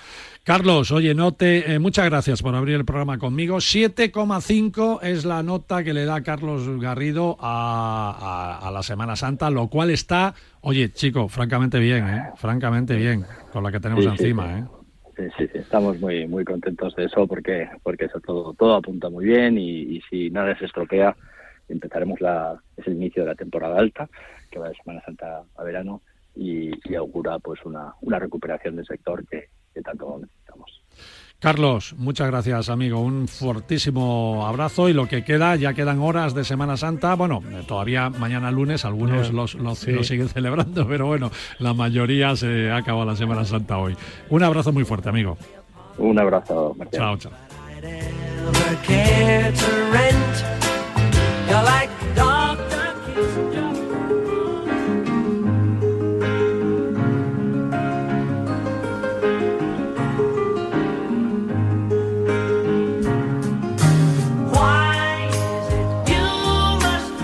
Carlos, 0.42 0.90
oye, 0.90 1.14
note, 1.14 1.74
eh, 1.74 1.78
muchas 1.78 2.06
gracias 2.06 2.42
por 2.42 2.54
abrir 2.54 2.76
el 2.76 2.84
programa 2.84 3.18
conmigo. 3.18 3.56
7,5 3.56 5.02
es 5.02 5.24
la 5.24 5.42
nota 5.42 5.82
que 5.82 5.94
le 5.94 6.04
da 6.04 6.22
Carlos 6.22 6.68
Garrido 6.80 7.36
a, 7.40 8.70
la 8.72 8.82
Semana 8.82 9.16
Santa, 9.16 9.50
lo 9.50 9.68
cual 9.68 9.90
está, 9.90 10.34
oye, 10.60 10.92
chico, 10.92 11.28
francamente 11.28 11.78
bien, 11.78 12.08
¿eh? 12.08 12.22
francamente 12.36 12.96
bien, 12.96 13.24
con 13.52 13.62
la 13.62 13.72
que 13.72 13.80
tenemos 13.80 14.04
encima. 14.04 14.58
¿eh? 14.58 14.64
Sí, 14.64 14.81
sí, 15.16 15.24
sí, 15.36 15.48
estamos 15.54 16.00
muy 16.00 16.26
muy 16.26 16.44
contentos 16.44 16.94
de 16.96 17.04
eso 17.04 17.26
porque 17.26 17.68
porque 17.82 18.06
eso 18.06 18.20
todo 18.20 18.54
todo 18.54 18.74
apunta 18.74 19.08
muy 19.10 19.24
bien 19.26 19.58
y, 19.58 20.00
si 20.08 20.30
nada 20.30 20.56
se 20.58 20.66
estropea 20.66 21.16
empezaremos 21.68 22.20
la 22.20 22.60
es 22.76 22.86
el 22.86 22.94
inicio 22.94 23.22
de 23.22 23.28
la 23.28 23.34
temporada 23.34 23.78
alta 23.78 24.08
que 24.50 24.58
va 24.58 24.68
de 24.68 24.76
Semana 24.76 25.02
Santa 25.04 25.42
a 25.56 25.62
verano 25.62 26.02
y, 26.34 26.94
augura 26.94 27.38
pues 27.38 27.64
una, 27.64 27.94
una 28.00 28.18
recuperación 28.18 28.76
del 28.76 28.86
sector 28.86 29.26
que, 29.26 29.48
que 29.74 29.82
tanto 29.82 30.18
necesitamos. 30.18 30.81
Carlos, 31.42 31.96
muchas 31.98 32.28
gracias, 32.28 32.68
amigo. 32.68 33.00
Un 33.00 33.26
fortísimo 33.26 34.46
abrazo 34.46 34.88
y 34.88 34.92
lo 34.92 35.08
que 35.08 35.24
queda, 35.24 35.56
ya 35.56 35.74
quedan 35.74 35.98
horas 35.98 36.34
de 36.34 36.44
Semana 36.44 36.76
Santa. 36.76 37.16
Bueno, 37.16 37.42
todavía 37.66 38.10
mañana 38.10 38.52
lunes 38.52 38.84
algunos 38.84 39.32
los, 39.32 39.56
los, 39.56 39.80
siguen 39.80 40.28
celebrando, 40.32 40.86
pero 40.86 41.06
bueno, 41.06 41.32
la 41.58 41.74
mayoría 41.74 42.36
se 42.36 42.70
ha 42.70 42.76
acabado 42.76 43.06
la 43.06 43.16
Semana 43.16 43.44
Santa 43.44 43.76
hoy. 43.78 43.96
Un 44.30 44.44
abrazo 44.44 44.72
muy 44.72 44.84
fuerte, 44.84 45.08
amigo. 45.08 45.36
Un 45.98 46.16
abrazo, 46.16 46.76
Chao, 46.92 47.16
chao. 47.18 47.32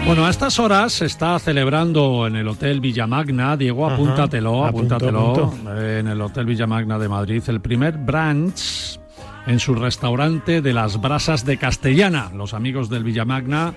Bueno, 0.09 0.25
a 0.25 0.31
estas 0.31 0.59
horas 0.59 0.95
se 0.95 1.05
está 1.05 1.38
celebrando 1.38 2.27
en 2.27 2.37
el 2.37 2.49
Hotel 2.49 2.81
Villamagna, 2.81 3.59
Diego, 3.59 3.91
apúntatelo, 3.91 4.65
apúntatelo, 4.65 5.53
en 5.77 6.09
el 6.09 6.19
Hotel 6.23 6.47
Villamagna 6.47 6.99
de 6.99 7.11
Madrid, 7.11 7.43
el 7.49 7.61
primer 7.61 7.99
brunch 7.99 8.99
en 9.47 9.61
su 9.61 9.75
restaurante 9.75 10.62
de 10.62 10.73
las 10.73 10.99
Brasas 10.99 11.45
de 11.45 11.59
Castellana. 11.59 12.31
Los 12.35 12.55
amigos 12.55 12.88
del 12.88 13.05
Villamagna 13.05 13.75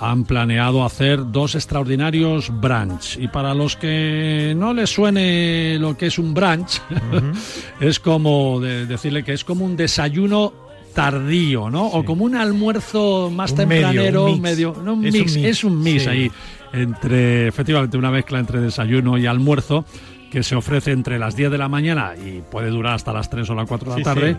han 0.00 0.24
planeado 0.24 0.84
hacer 0.84 1.30
dos 1.30 1.54
extraordinarios 1.54 2.50
brunch. 2.60 3.16
Y 3.20 3.28
para 3.28 3.54
los 3.54 3.76
que 3.76 4.54
no 4.56 4.74
les 4.74 4.90
suene 4.90 5.78
lo 5.78 5.96
que 5.96 6.06
es 6.06 6.18
un 6.18 6.34
brunch, 6.34 6.82
es 7.80 8.00
como 8.00 8.58
decirle 8.58 9.22
que 9.22 9.32
es 9.32 9.44
como 9.44 9.64
un 9.64 9.76
desayuno 9.76 10.71
tardío, 10.94 11.70
¿no? 11.70 11.86
O 11.86 12.04
como 12.04 12.24
un 12.24 12.34
almuerzo 12.34 13.30
más 13.30 13.54
tempranero, 13.54 14.36
medio, 14.36 14.74
no, 14.82 14.94
un, 14.94 15.00
mix, 15.00 15.36
es 15.36 15.64
un 15.64 15.80
mix, 15.80 16.06
ahí 16.06 16.30
entre 16.72 17.48
efectivamente 17.48 17.96
una 17.96 18.10
mezcla 18.10 18.38
entre 18.38 18.60
desayuno 18.60 19.18
y 19.18 19.26
almuerzo 19.26 19.84
que 20.30 20.42
se 20.42 20.54
ofrece 20.56 20.92
entre 20.92 21.18
las 21.18 21.36
10 21.36 21.50
de 21.50 21.58
la 21.58 21.68
mañana 21.68 22.14
y 22.16 22.40
puede 22.40 22.70
durar 22.70 22.94
hasta 22.94 23.12
las 23.12 23.28
3 23.28 23.50
o 23.50 23.54
las 23.54 23.68
4 23.68 23.92
de 23.92 23.98
la 23.98 24.04
tarde. 24.04 24.36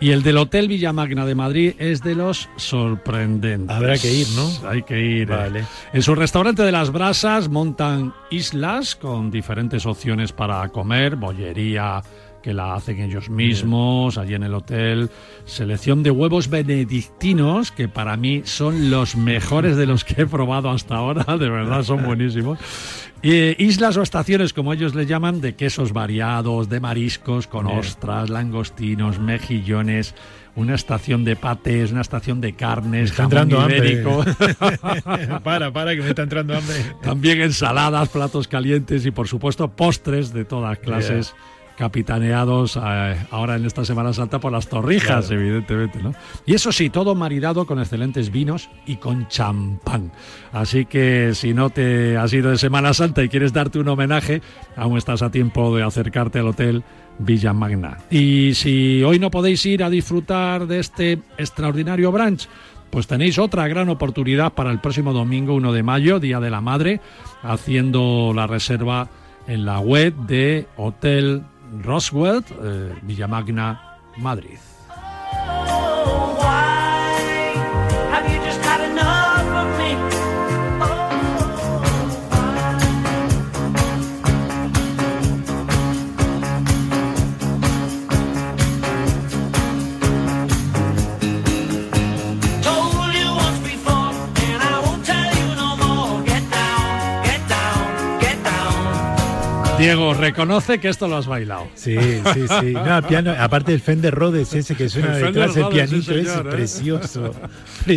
Y 0.00 0.10
el 0.10 0.22
del 0.22 0.36
Hotel 0.36 0.68
Villamagna 0.68 1.24
de 1.24 1.34
Madrid 1.34 1.74
es 1.78 2.02
de 2.02 2.14
los 2.14 2.48
sorprendentes. 2.56 3.74
Habrá 3.74 3.96
que 3.98 4.12
ir, 4.12 4.28
¿no? 4.36 4.68
Hay 4.68 4.82
que 4.82 5.00
ir. 5.00 5.30
Eh. 5.30 5.34
Vale. 5.34 5.64
En 5.92 6.02
su 6.02 6.14
restaurante 6.14 6.62
de 6.62 6.70
las 6.70 6.90
brasas 6.92 7.48
montan 7.48 8.12
islas 8.30 8.94
con 8.94 9.30
diferentes 9.30 9.86
opciones 9.86 10.32
para 10.32 10.68
comer, 10.68 11.16
bollería, 11.16 12.02
que 12.44 12.52
la 12.52 12.74
hacen 12.74 13.00
ellos 13.00 13.30
mismos, 13.30 14.18
allí 14.18 14.34
en 14.34 14.42
el 14.42 14.52
hotel. 14.52 15.08
Selección 15.46 16.02
de 16.02 16.10
huevos 16.10 16.50
benedictinos, 16.50 17.72
que 17.72 17.88
para 17.88 18.18
mí 18.18 18.42
son 18.44 18.90
los 18.90 19.16
mejores 19.16 19.78
de 19.78 19.86
los 19.86 20.04
que 20.04 20.22
he 20.22 20.26
probado 20.26 20.68
hasta 20.68 20.96
ahora, 20.96 21.24
de 21.38 21.48
verdad 21.48 21.82
son 21.82 22.04
buenísimos. 22.04 22.58
Y 23.22 23.64
islas 23.64 23.96
o 23.96 24.02
estaciones, 24.02 24.52
como 24.52 24.74
ellos 24.74 24.94
le 24.94 25.06
llaman, 25.06 25.40
de 25.40 25.54
quesos 25.54 25.94
variados, 25.94 26.68
de 26.68 26.80
mariscos, 26.80 27.46
con 27.46 27.66
ostras, 27.66 28.28
langostinos, 28.28 29.18
mejillones, 29.18 30.14
una 30.54 30.74
estación 30.74 31.24
de 31.24 31.36
patés, 31.36 31.92
una 31.92 32.02
estación 32.02 32.42
de 32.42 32.52
carnes, 32.52 33.12
está 33.12 33.22
entrando 33.22 33.64
ibérico. 33.64 34.22
para, 35.42 35.72
para, 35.72 35.94
que 35.94 36.02
me 36.02 36.10
está 36.10 36.24
entrando 36.24 36.54
hambre. 36.58 36.76
También 37.02 37.40
ensaladas, 37.40 38.10
platos 38.10 38.48
calientes 38.48 39.06
y, 39.06 39.10
por 39.10 39.28
supuesto, 39.28 39.68
postres 39.68 40.34
de 40.34 40.44
todas 40.44 40.78
clases 40.78 41.34
capitaneados 41.76 42.76
eh, 42.76 43.16
ahora 43.30 43.56
en 43.56 43.64
esta 43.64 43.84
Semana 43.84 44.12
Santa 44.12 44.38
por 44.38 44.52
las 44.52 44.68
torrijas, 44.68 45.30
evidentemente, 45.30 46.02
¿no? 46.02 46.12
Y 46.46 46.54
eso 46.54 46.72
sí, 46.72 46.90
todo 46.90 47.14
maridado 47.14 47.66
con 47.66 47.78
excelentes 47.78 48.30
vinos 48.30 48.70
y 48.86 48.96
con 48.96 49.28
champán. 49.28 50.12
Así 50.52 50.86
que 50.86 51.32
si 51.34 51.54
no 51.54 51.70
te 51.70 52.16
has 52.16 52.32
ido 52.32 52.50
de 52.50 52.58
Semana 52.58 52.94
Santa 52.94 53.22
y 53.22 53.28
quieres 53.28 53.52
darte 53.52 53.78
un 53.78 53.88
homenaje, 53.88 54.42
aún 54.76 54.98
estás 54.98 55.22
a 55.22 55.30
tiempo 55.30 55.74
de 55.76 55.82
acercarte 55.82 56.38
al 56.38 56.48
hotel 56.48 56.84
Villa 57.18 57.52
Magna. 57.52 57.98
Y 58.10 58.54
si 58.54 59.02
hoy 59.02 59.18
no 59.18 59.30
podéis 59.30 59.64
ir 59.66 59.82
a 59.82 59.90
disfrutar 59.90 60.66
de 60.66 60.80
este 60.80 61.18
extraordinario 61.38 62.10
brunch, 62.12 62.48
pues 62.90 63.06
tenéis 63.06 63.38
otra 63.38 63.66
gran 63.66 63.88
oportunidad 63.88 64.52
para 64.52 64.70
el 64.70 64.80
próximo 64.80 65.12
domingo 65.12 65.54
1 65.54 65.72
de 65.72 65.82
mayo, 65.82 66.20
Día 66.20 66.38
de 66.38 66.50
la 66.50 66.60
Madre, 66.60 67.00
haciendo 67.42 68.32
la 68.34 68.46
reserva 68.46 69.08
en 69.46 69.64
la 69.64 69.80
web 69.80 70.14
de 70.26 70.66
Hotel 70.76 71.42
Roswell, 71.82 72.42
eh, 72.62 72.94
Villamagna, 73.02 73.98
Madrid. 74.16 74.73
Diego, 99.84 100.14
reconoce 100.14 100.78
que 100.80 100.88
esto 100.88 101.08
lo 101.08 101.18
has 101.18 101.26
bailado. 101.26 101.68
Sí, 101.74 101.94
sí, 102.32 102.46
sí. 102.60 102.72
No, 102.72 103.06
piano, 103.06 103.34
aparte 103.38 103.72
del 103.72 103.82
Fender 103.82 104.14
Rhodes 104.14 104.54
ese 104.54 104.74
que 104.74 104.88
suena 104.88 105.18
el 105.18 105.26
detrás, 105.26 105.54
el 105.56 105.68
pianito 105.68 106.14
ese, 106.14 106.38
¿eh? 106.38 106.42
precioso, 106.50 107.34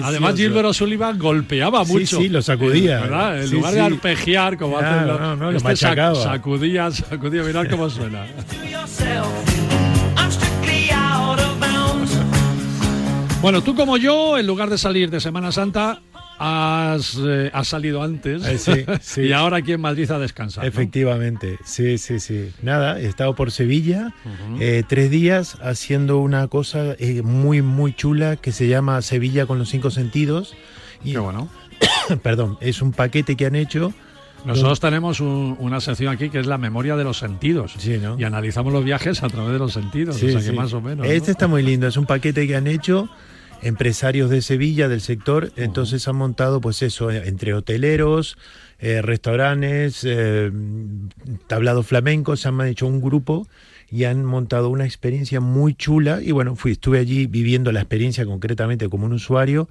Además, 0.04 0.36
Gilbert 0.36 0.68
O'Sullivan 0.68 1.18
golpeaba 1.18 1.86
mucho. 1.86 2.18
Sí, 2.18 2.24
sí, 2.24 2.30
lo 2.30 2.42
sacudía. 2.42 3.00
¿verdad? 3.00 3.42
En 3.42 3.52
lugar 3.52 3.74
de 3.74 3.80
arpegiar 3.80 4.58
como 4.58 4.78
hacen 4.78 5.08
los, 5.08 5.20
no, 5.20 5.36
no, 5.38 5.52
lo 5.52 5.58
este 5.58 5.76
sacudía, 5.78 6.92
sacudía, 6.92 7.44
mirad 7.44 7.68
cómo 7.70 7.90
suena. 7.90 8.26
Bueno, 13.42 13.62
tú 13.62 13.76
como 13.76 13.96
yo, 13.96 14.38
en 14.38 14.46
lugar 14.46 14.70
de 14.70 14.78
salir 14.78 15.10
de 15.10 15.22
Semana 15.22 15.54
Santa, 15.54 16.02
has, 16.40 17.18
eh, 17.20 17.52
salido 17.64 18.04
antes 18.04 18.68
eh, 18.68 18.86
y 19.18 19.32
ahora 19.32 19.58
aquí 19.58 19.74
en 19.74 19.82
Madrid 19.82 20.10
a 20.12 20.20
descansar. 20.20 20.66
Efectivamente, 20.66 21.58
sí, 21.66 21.98
sí, 21.98 22.20
sí. 22.20 22.52
Nada, 22.62 23.00
he 23.00 23.06
estado 23.06 23.36
por 23.36 23.52
Sevilla 23.52 24.14
eh, 24.60 24.84
tres 24.88 25.10
días 25.10 25.58
haciendo 25.62 26.20
una 26.20 26.48
cosa 26.48 26.96
muy, 27.24 27.62
muy 27.62 27.94
chula 27.94 28.36
que 28.36 28.52
se 28.52 28.68
llama 28.68 29.02
Sevilla 29.02 29.46
con 29.46 29.60
los 29.60 29.70
cinco 29.70 29.92
sentidos. 29.92 30.56
Y, 31.04 31.14
Qué 31.14 31.20
bueno. 31.20 31.50
perdón, 32.24 32.58
es 32.62 32.82
un 32.82 32.92
paquete 32.92 33.36
que 33.36 33.46
han 33.46 33.56
hecho. 33.56 33.94
Nosotros 34.46 34.80
tenemos 34.80 35.20
una 35.20 35.82
sección 35.82 36.14
aquí 36.14 36.30
que 36.30 36.40
es 36.40 36.46
la 36.46 36.58
memoria 36.58 36.96
de 36.96 37.04
los 37.04 37.18
sentidos. 37.18 37.74
Sí, 37.78 37.98
¿no? 38.02 38.18
Y 38.18 38.24
analizamos 38.24 38.72
los 38.72 38.84
viajes 38.84 39.22
a 39.24 39.28
través 39.28 39.52
de 39.52 39.60
los 39.60 39.74
sentidos. 39.74 40.16
o 40.16 40.20
sea 40.20 40.40
que 40.40 40.52
más 40.54 40.74
o 40.74 40.82
menos. 40.82 41.06
Este 41.08 41.32
está 41.32 41.48
muy 41.48 41.64
lindo, 41.64 41.88
es 41.88 41.98
un 41.98 42.06
paquete 42.06 42.48
que 42.48 42.56
han 42.56 42.68
hecho 42.68 43.10
empresarios 43.62 44.30
de 44.30 44.42
Sevilla, 44.42 44.88
del 44.88 45.02
sector, 45.02 45.52
entonces 45.56 46.08
han 46.08 46.16
montado 46.16 46.62
pues 46.62 46.82
eso, 46.82 47.12
entre 47.12 47.54
hoteleros, 47.54 48.38
eh, 48.80 49.02
restaurantes, 49.02 50.02
eh, 50.04 50.52
tablados 51.48 51.88
flamencos, 51.88 52.42
se 52.42 52.48
han 52.48 52.62
hecho 52.62 52.88
un 52.88 53.02
grupo 53.02 53.48
y 53.90 54.04
han 54.04 54.26
montado 54.26 54.70
una 54.70 54.86
experiencia 54.86 55.40
muy 55.40 55.74
chula. 55.74 56.22
Y 56.22 56.32
bueno, 56.32 56.56
fui, 56.56 56.74
estuve 56.74 57.00
allí 57.00 57.28
viviendo 57.28 57.72
la 57.72 57.80
experiencia 57.80 58.26
concretamente 58.26 58.90
como 58.90 59.06
un 59.06 59.14
usuario 59.14 59.70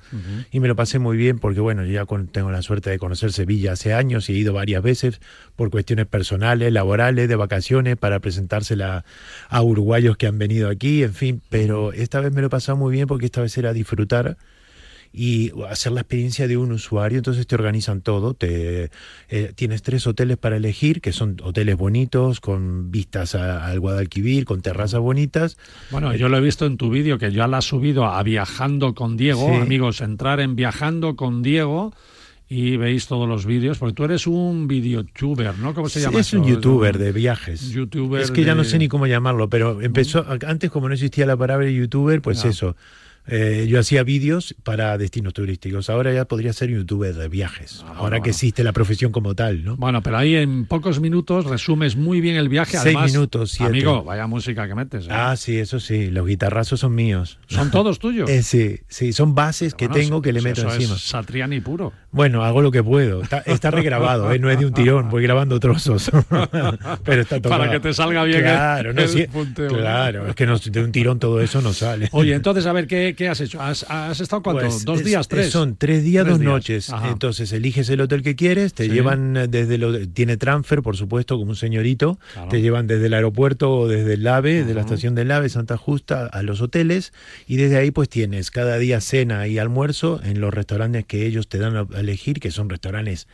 y 0.50 0.61
me 0.61 0.68
lo 0.68 0.76
pasé 0.76 0.99
muy 0.99 1.16
bien 1.16 1.38
porque 1.38 1.61
bueno, 1.61 1.85
yo 1.85 1.92
ya 1.92 2.06
tengo 2.32 2.50
la 2.50 2.62
suerte 2.62 2.90
de 2.90 2.99
conocer 2.99 3.32
Sevilla 3.32 3.73
hace 3.73 3.92
años 3.92 4.28
y 4.30 4.35
he 4.35 4.37
ido 4.37 4.52
varias 4.52 4.82
veces 4.82 5.20
por 5.54 5.70
cuestiones 5.70 6.06
personales, 6.06 6.73
laborales, 6.73 7.28
de 7.28 7.37
vacaciones, 7.37 7.96
para 7.96 8.20
presentársela 8.20 9.04
a 9.49 9.62
uruguayos 9.62 10.16
que 10.16 10.26
han 10.26 10.38
venido 10.38 10.68
aquí, 10.68 11.02
en 11.02 11.14
fin, 11.14 11.42
pero 11.49 11.92
esta 11.92 12.20
vez 12.20 12.32
me 12.32 12.40
lo 12.40 12.46
he 12.46 12.50
pasado 12.50 12.76
muy 12.76 12.92
bien 12.92 13.06
porque 13.06 13.26
esta 13.26 13.42
vez 13.42 13.56
era 13.58 13.73
disfrutar 13.73 14.37
y 15.13 15.53
hacer 15.69 15.93
la 15.93 16.01
experiencia 16.01 16.49
de 16.49 16.57
un 16.57 16.73
usuario. 16.73 17.19
Entonces 17.19 17.47
te 17.47 17.55
organizan 17.55 18.01
todo. 18.01 18.35
Te, 18.35 18.91
eh, 19.29 19.53
tienes 19.55 19.83
tres 19.83 20.07
hoteles 20.07 20.37
para 20.37 20.57
elegir, 20.57 21.01
que 21.01 21.13
son 21.13 21.37
hoteles 21.43 21.77
bonitos, 21.77 22.41
con 22.41 22.91
vistas 22.91 23.35
al 23.35 23.81
Guadalquivir, 23.81 24.45
con 24.45 24.63
terrazas 24.63 25.01
bonitas. 25.01 25.57
Bueno, 25.91 26.15
yo 26.15 26.29
lo 26.29 26.39
he 26.39 26.41
visto 26.41 26.67
en 26.67 26.77
tu 26.77 26.91
vídeo, 26.91 27.19
que 27.19 27.33
ya 27.33 27.47
lo 27.47 27.57
has 27.57 27.65
subido 27.65 28.07
a 28.07 28.23
Viajando 28.23 28.95
con 28.95 29.17
Diego. 29.17 29.55
Amigos, 29.57 30.01
entrar 30.01 30.41
en 30.41 30.57
Viajando 30.57 31.17
con 31.17 31.43
Diego 31.43 31.93
y 32.49 32.77
veis 32.77 33.07
todos 33.09 33.29
los 33.29 33.45
vídeos, 33.45 33.79
porque 33.79 33.95
tú 33.95 34.05
eres 34.05 34.27
un 34.27 34.69
videotuber, 34.69 35.59
¿no? 35.59 35.75
¿Cómo 35.75 35.89
se 35.89 36.01
llama? 36.01 36.21
Es 36.21 36.33
un 36.33 36.45
youtuber 36.45 36.97
de 36.97 37.11
viajes. 37.11 37.71
YouTuber 37.71 38.23
es 38.23 38.31
que 38.31 38.45
ya 38.45 38.55
no 38.55 38.63
sé 38.63 38.79
ni 38.79 38.89
cómo 38.89 39.07
llamarlo, 39.07 39.49
pero 39.49 39.81
empezó, 39.81 40.25
antes 40.47 40.71
como 40.71 40.89
no 40.89 40.95
existía 40.95 41.27
la 41.27 41.37
palabra 41.37 41.69
youtuber, 41.69 42.23
pues 42.23 42.45
eso, 42.45 42.77
eh, 43.28 43.66
yo 43.68 43.80
hacía 43.80 44.02
vídeos 44.02 44.54
para 44.62 44.97
destinos 44.99 45.35
turísticos. 45.35 45.90
Ahora 45.90 46.12
ya 46.12 46.26
podría 46.26 46.52
ser 46.52 46.71
youtuber 46.71 47.14
de 47.14 47.28
viajes. 47.28 47.85
Ah, 47.87 47.95
ahora 47.99 48.21
que 48.21 48.30
existe 48.30 48.62
la 48.62 48.73
profesión 48.73 49.12
como 49.12 49.35
tal, 49.35 49.64
¿no? 49.64 49.76
Bueno, 49.76 50.02
pero 50.02 50.18
ahí 50.18 50.37
en 50.37 50.66
pocos 50.66 51.00
minutos 51.00 51.47
resumes 51.47 51.97
muy 51.97 52.21
bien 52.21 52.37
el 52.37 52.49
viaje. 52.49 52.76
Seis 52.78 52.99
minutos, 52.99 53.52
siete. 53.52 53.71
Amigo, 53.71 54.04
vaya 54.04 54.26
música 54.26 54.66
que 54.68 54.75
metes. 54.75 55.06
¿eh? 55.06 55.11
Ah, 55.11 55.37
sí, 55.37 55.59
eso 55.59 55.80
sí. 55.80 56.11
Los 56.11 56.26
guitarrazos 56.26 56.80
son 56.80 56.95
míos. 56.95 57.38
¿Son 57.47 57.71
todos 57.71 57.99
tuyos? 57.99 58.30
Eh, 58.37 58.42
sí, 58.42 58.80
sí. 58.88 59.12
Son 59.12 59.35
bases 59.35 59.75
que 59.75 59.88
tengo 59.88 60.21
que 60.21 60.33
le 60.33 60.42
meto 60.42 60.62
eso 60.62 60.75
encima. 60.75 60.97
Es 60.97 61.02
Satriani 61.02 61.61
puro. 61.61 61.92
Bueno, 62.11 62.45
hago 62.45 62.61
lo 62.61 62.71
que 62.71 62.83
puedo. 62.83 63.23
Está, 63.47 63.71
regrabado, 63.71 64.37
no 64.38 64.50
es 64.50 64.59
de 64.59 64.66
un 64.66 64.73
tirón. 64.73 65.09
Voy 65.11 65.23
grabando 65.23 65.61
trozos. 65.61 66.11
pero 67.04 67.23
está. 67.23 67.40
Para 67.40 67.71
que 67.71 67.80
te 67.80 67.95
salga 67.95 68.25
bien 68.25 68.40
claro, 68.40 68.92
no, 68.95 69.02
Claro, 69.68 70.26
es 70.28 70.35
que 70.35 70.47
de 70.47 70.83
un 70.83 70.92
tirón 70.92 71.18
todo 71.18 71.40
eso 71.40 71.61
no 71.61 71.73
sale. 71.73 72.09
Oye, 72.12 72.35
entonces, 72.35 72.66
a 72.66 72.73
ver, 72.73 72.87
¿qué, 72.87 73.14
qué 73.16 73.28
has 73.28 73.40
hecho? 73.40 73.61
¿Has, 73.61 73.85
has 73.88 74.20
estado 74.20 74.42
cuánto? 74.42 74.62
Pues 74.62 74.85
¿Dos 74.85 75.02
días, 75.02 75.26
tres? 75.26 75.50
Son 75.50 75.76
tres 75.76 76.05
días, 76.05 76.26
dos 76.26 76.38
noches. 76.38 76.92
Entonces 77.05 77.52
eliges 77.52 77.88
el 77.88 78.00
hotel 78.00 78.22
que 78.22 78.37
quieres, 78.37 78.74
te 78.74 78.88
llevan 78.88 79.50
desde 79.50 79.79
lo. 79.79 80.07
Tiene 80.09 80.37
transfer, 80.37 80.83
por 80.83 80.96
supuesto, 80.96 81.37
como 81.37 81.50
un 81.50 81.57
señorito. 81.57 82.18
Te 82.50 82.61
llevan 82.61 82.87
desde 82.87 83.07
el 83.07 83.14
aeropuerto 83.14 83.72
o 83.72 83.88
desde 83.88 84.14
el 84.14 84.26
AVE, 84.26 84.64
de 84.64 84.74
la 84.74 84.83
estación 84.83 85.14
del 85.14 85.31
AVE, 85.33 85.48
Santa 85.48 85.76
Justa, 85.76 86.26
a 86.26 86.42
los 86.42 86.61
hoteles. 86.61 87.12
Y 87.46 87.57
desde 87.57 87.79
ahí, 87.79 87.90
pues 87.90 88.09
tienes 88.09 88.50
cada 88.50 88.79
día 88.79 89.00
cena 89.00 89.48
y 89.48 89.59
almuerzo 89.59 90.20
en 90.22 90.40
los 90.40 90.55
restaurantes 90.55 91.05
que 91.05 91.26
ellos 91.26 91.48
te 91.48 91.59
dan 91.59 91.76
a 91.76 91.87
elegir, 91.98 92.38
que 92.38 92.50
son 92.50 92.68
restaurantes 92.68 93.26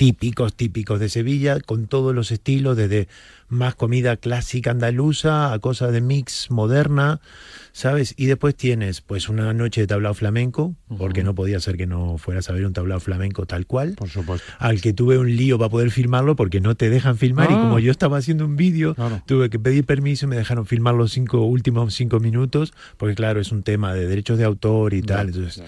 típicos, 0.00 0.54
típicos 0.54 0.98
de 0.98 1.10
Sevilla, 1.10 1.60
con 1.60 1.86
todos 1.86 2.14
los 2.14 2.30
estilos, 2.32 2.74
desde 2.74 3.06
más 3.50 3.74
comida 3.74 4.16
clásica 4.16 4.70
andaluza 4.70 5.52
a 5.52 5.58
cosas 5.58 5.92
de 5.92 6.00
mix 6.00 6.50
moderna, 6.50 7.20
¿sabes? 7.72 8.14
Y 8.16 8.26
después 8.26 8.54
tienes 8.54 9.00
pues 9.00 9.28
una 9.28 9.52
noche 9.52 9.82
de 9.82 9.86
tablao 9.88 10.14
flamenco, 10.14 10.74
porque 10.96 11.24
no 11.24 11.34
podía 11.34 11.60
ser 11.60 11.76
que 11.76 11.86
no 11.86 12.16
fueras 12.16 12.48
a 12.48 12.52
ver 12.52 12.64
un 12.64 12.72
tablao 12.72 13.00
flamenco 13.00 13.46
tal 13.46 13.66
cual. 13.66 13.94
Por 13.96 14.08
supuesto. 14.08 14.46
Al 14.58 14.80
que 14.80 14.92
tuve 14.92 15.18
un 15.18 15.36
lío 15.36 15.58
para 15.58 15.68
poder 15.68 15.90
filmarlo 15.90 16.36
porque 16.36 16.60
no 16.60 16.76
te 16.76 16.90
dejan 16.90 17.16
filmar 17.16 17.50
y 17.50 17.54
como 17.54 17.76
ah. 17.76 17.80
yo 17.80 17.90
estaba 17.90 18.18
haciendo 18.18 18.44
un 18.44 18.56
vídeo, 18.56 18.94
tuve 19.26 19.50
que 19.50 19.58
pedir 19.58 19.84
permiso 19.84 20.26
y 20.26 20.28
me 20.28 20.36
dejaron 20.36 20.64
filmar 20.64 20.94
los 20.94 21.12
cinco 21.12 21.42
últimos 21.42 21.92
cinco 21.94 22.20
minutos, 22.20 22.72
porque 22.96 23.16
claro, 23.16 23.40
es 23.40 23.50
un 23.52 23.62
tema 23.62 23.94
de 23.94 24.06
derechos 24.06 24.38
de 24.38 24.44
autor 24.44 24.94
y 24.94 25.02
tal. 25.02 25.28
Entonces 25.28 25.62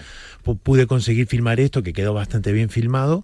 pude 0.63 0.87
conseguir 0.87 1.27
filmar 1.27 1.59
esto, 1.59 1.83
que 1.83 1.93
quedó 1.93 2.13
bastante 2.13 2.51
bien 2.51 2.69
filmado, 2.69 3.23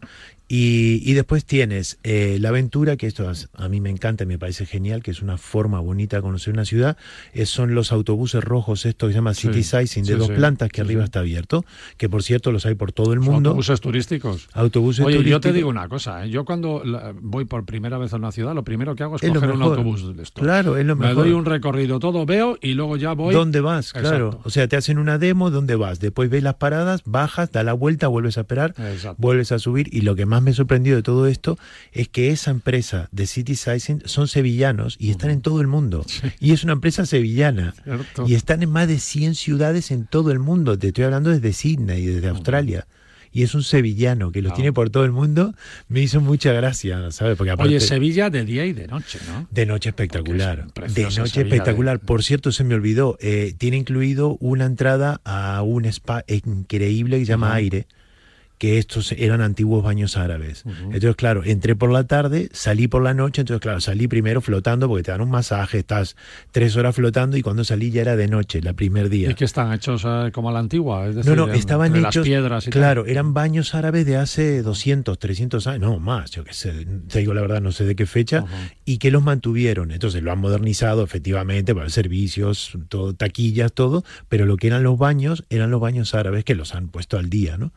y, 0.51 1.13
después 1.13 1.45
tienes 1.45 1.99
eh, 2.01 2.37
la 2.41 2.49
aventura, 2.49 2.97
que 2.97 3.05
esto 3.05 3.31
a 3.53 3.69
mí 3.69 3.81
me 3.81 3.91
encanta, 3.91 4.25
me 4.25 4.39
parece 4.39 4.65
genial, 4.65 5.03
que 5.03 5.11
es 5.11 5.21
una 5.21 5.37
forma 5.37 5.79
bonita 5.79 6.17
de 6.17 6.23
conocer 6.23 6.53
una 6.53 6.65
ciudad. 6.65 6.97
son 7.45 7.75
los 7.75 7.91
autobuses 7.91 8.43
rojos, 8.43 8.87
esto 8.87 9.05
que 9.05 9.13
se 9.13 9.17
llama 9.17 9.35
City 9.35 9.61
Sizing, 9.61 10.05
de 10.05 10.15
dos 10.15 10.31
plantas, 10.31 10.69
que 10.69 10.81
arriba 10.81 11.03
está 11.03 11.19
abierto, 11.19 11.65
que 11.97 12.09
por 12.09 12.23
cierto 12.23 12.51
los 12.51 12.65
hay 12.65 12.73
por 12.73 12.91
todo 12.91 13.13
el 13.13 13.19
mundo. 13.19 13.51
autobuses 13.51 13.79
turísticos. 13.79 14.49
Autobuses 14.53 15.05
Oye, 15.05 15.23
yo 15.23 15.39
te 15.39 15.53
digo 15.53 15.69
una 15.69 15.87
cosa, 15.87 16.25
¿eh? 16.25 16.31
yo 16.31 16.45
cuando 16.45 16.81
voy 17.21 17.45
por 17.45 17.65
primera 17.65 17.99
vez 17.99 18.13
a 18.13 18.15
una 18.15 18.31
ciudad, 18.31 18.55
lo 18.55 18.63
primero 18.63 18.95
que 18.95 19.03
hago 19.03 19.17
es, 19.17 19.21
coger 19.21 19.51
un 19.51 19.61
autobús 19.61 20.17
de 20.17 20.23
esto. 20.23 20.41
Claro, 20.41 20.77
es 20.77 20.85
lo 20.85 20.95
mejor. 20.95 21.15
Me 21.15 21.21
doy 21.21 21.31
un 21.31 21.45
recorrido, 21.45 21.99
todo 21.99 22.25
veo 22.25 22.57
y 22.59 22.73
luego 22.73 22.97
ya 22.97 23.13
voy. 23.13 23.35
¿Dónde 23.35 23.61
vas? 23.61 23.93
Claro. 23.93 24.39
O 24.43 24.49
sea, 24.49 24.67
te 24.67 24.77
hacen 24.77 24.97
una 24.97 25.19
demo, 25.19 25.51
¿dónde 25.51 25.75
vas? 25.75 25.99
Después 25.99 26.31
ves 26.31 26.41
las 26.41 26.55
paradas, 26.55 27.03
bajas, 27.05 27.51
da 27.51 27.63
la 27.63 27.73
vuelta, 27.73 28.07
vuelves 28.07 28.39
a 28.39 28.41
esperar, 28.41 28.73
vuelves 29.17 29.51
a 29.51 29.59
subir. 29.59 29.93
Y 29.93 30.01
lo 30.01 30.15
que 30.15 30.25
más 30.25 30.38
me 30.41 30.53
sorprendió 30.53 30.95
de 30.95 31.03
todo 31.03 31.27
esto 31.27 31.57
es 31.91 32.07
que 32.07 32.31
esa 32.31 32.51
empresa 32.51 33.09
de 33.11 33.27
City 33.27 33.55
Sizing 33.55 34.03
son 34.05 34.27
sevillanos 34.27 34.95
y 34.99 35.11
están 35.11 35.29
en 35.29 35.41
todo 35.41 35.61
el 35.61 35.67
mundo. 35.67 36.05
Y 36.39 36.53
es 36.53 36.63
una 36.63 36.73
empresa 36.73 37.05
sevillana. 37.05 37.73
Y 38.25 38.35
están 38.35 38.63
en 38.63 38.69
más 38.69 38.87
de 38.87 38.99
100 38.99 39.35
ciudades 39.35 39.91
en 39.91 40.05
todo 40.05 40.31
el 40.31 40.39
mundo. 40.39 40.77
Te 40.77 40.87
estoy 40.87 41.05
hablando 41.05 41.29
desde 41.29 41.53
Sydney, 41.53 42.05
desde 42.05 42.27
Australia 42.29 42.87
y 43.31 43.43
es 43.43 43.53
un 43.53 43.63
sevillano 43.63 44.31
que 44.31 44.41
los 44.41 44.53
tiene 44.53 44.73
por 44.73 44.89
todo 44.89 45.05
el 45.05 45.11
mundo, 45.11 45.53
me 45.87 46.01
hizo 46.01 46.21
mucha 46.21 46.51
gracia, 46.51 47.11
¿sabes? 47.11 47.37
Porque 47.37 47.53
Oye, 47.59 47.79
Sevilla 47.79 48.29
de 48.29 48.43
día 48.45 48.65
y 48.65 48.73
de 48.73 48.87
noche, 48.87 49.19
¿no? 49.27 49.47
De 49.51 49.65
noche 49.65 49.89
espectacular. 49.89 50.67
De 50.73 51.03
noche 51.03 51.41
espectacular. 51.41 51.99
Por 51.99 52.23
cierto, 52.23 52.51
se 52.51 52.63
me 52.63 52.75
olvidó, 52.75 53.17
eh, 53.21 53.53
tiene 53.57 53.77
incluido 53.77 54.37
una 54.39 54.65
entrada 54.65 55.21
a 55.23 55.61
un 55.61 55.85
spa 55.85 56.23
increíble 56.27 57.19
que 57.19 57.25
se 57.25 57.29
llama 57.29 57.53
Aire 57.53 57.87
que 58.59 58.77
estos 58.77 59.13
eran 59.13 59.41
antiguos 59.41 59.83
baños 59.83 60.17
árabes. 60.17 60.63
Entonces, 60.65 61.15
claro, 61.15 61.43
entré 61.45 61.77
por 61.77 61.91
la 61.91 62.03
tarde, 62.03 62.49
salí 62.51 62.89
por 62.89 63.01
la 63.01 63.13
noche, 63.13 63.41
entonces, 63.41 63.61
claro, 63.61 63.79
salí 63.79 64.09
primero 64.09 64.41
flotando 64.41 64.89
porque 64.89 65.03
te 65.03 65.11
dan 65.11 65.21
un 65.21 65.29
masaje, 65.31 65.79
estás 65.79 66.17
tres 66.51 66.75
horas 66.75 66.93
flotando 66.93 67.37
y 67.37 67.41
cuando 67.41 67.63
salí 67.63 67.89
ya 67.89 68.01
era 68.01 68.17
de 68.17 68.27
noche, 68.27 68.59
el 68.59 68.75
primer 68.75 69.09
día. 69.09 69.31
¿Y 69.31 69.33
que 69.33 69.45
están 69.45 69.71
hechos 69.71 70.03
eh, 70.05 70.31
como 70.33 70.49
a 70.49 70.51
la 70.51 70.59
antigua? 70.59 71.07
no, 71.07 71.35
no, 71.35 71.53
estaban 71.53 71.95
hechos... 71.95 72.17
Las 72.17 72.25
piedras 72.25 72.67
y 72.67 72.69
Claro, 72.69 73.05
eran 73.05 73.33
baños 73.33 73.73
árabes 73.73 74.05
de 74.05 74.17
hace 74.17 74.61
200, 74.61 75.17
300 75.17 75.65
años, 75.67 75.79
no, 75.79 75.99
más, 75.99 76.31
yo 76.31 76.43
qué 76.43 76.53
sé, 76.53 76.85
te 77.07 77.19
digo 77.19 77.33
la 77.33 77.41
verdad, 77.41 77.61
no 77.61 77.71
sé 77.71 77.85
de 77.85 77.95
qué 77.95 78.05
fecha, 78.05 78.43
y 78.83 78.97
que 78.97 79.09
los 79.09 79.23
mantuvieron. 79.23 79.91
Entonces 79.91 80.21
lo 80.21 80.33
han 80.33 80.39
modernizado 80.39 81.01
efectivamente 81.01 81.73
para 81.73 81.89
servicios, 81.89 82.73
todo, 82.89 83.13
taquillas, 83.13 83.71
todo, 83.71 84.03
pero 84.27 84.45
lo 84.45 84.57
que 84.57 84.67
eran 84.67 84.83
los 84.83 84.97
baños 84.97 85.45
eran 85.49 85.71
los 85.71 85.79
baños 85.79 86.13
árabes 86.13 86.43
que 86.43 86.55
los 86.55 86.75
han 86.75 86.89
puesto 86.89 87.17
al 87.17 87.29
día, 87.29 87.57
¿no? 87.57 87.71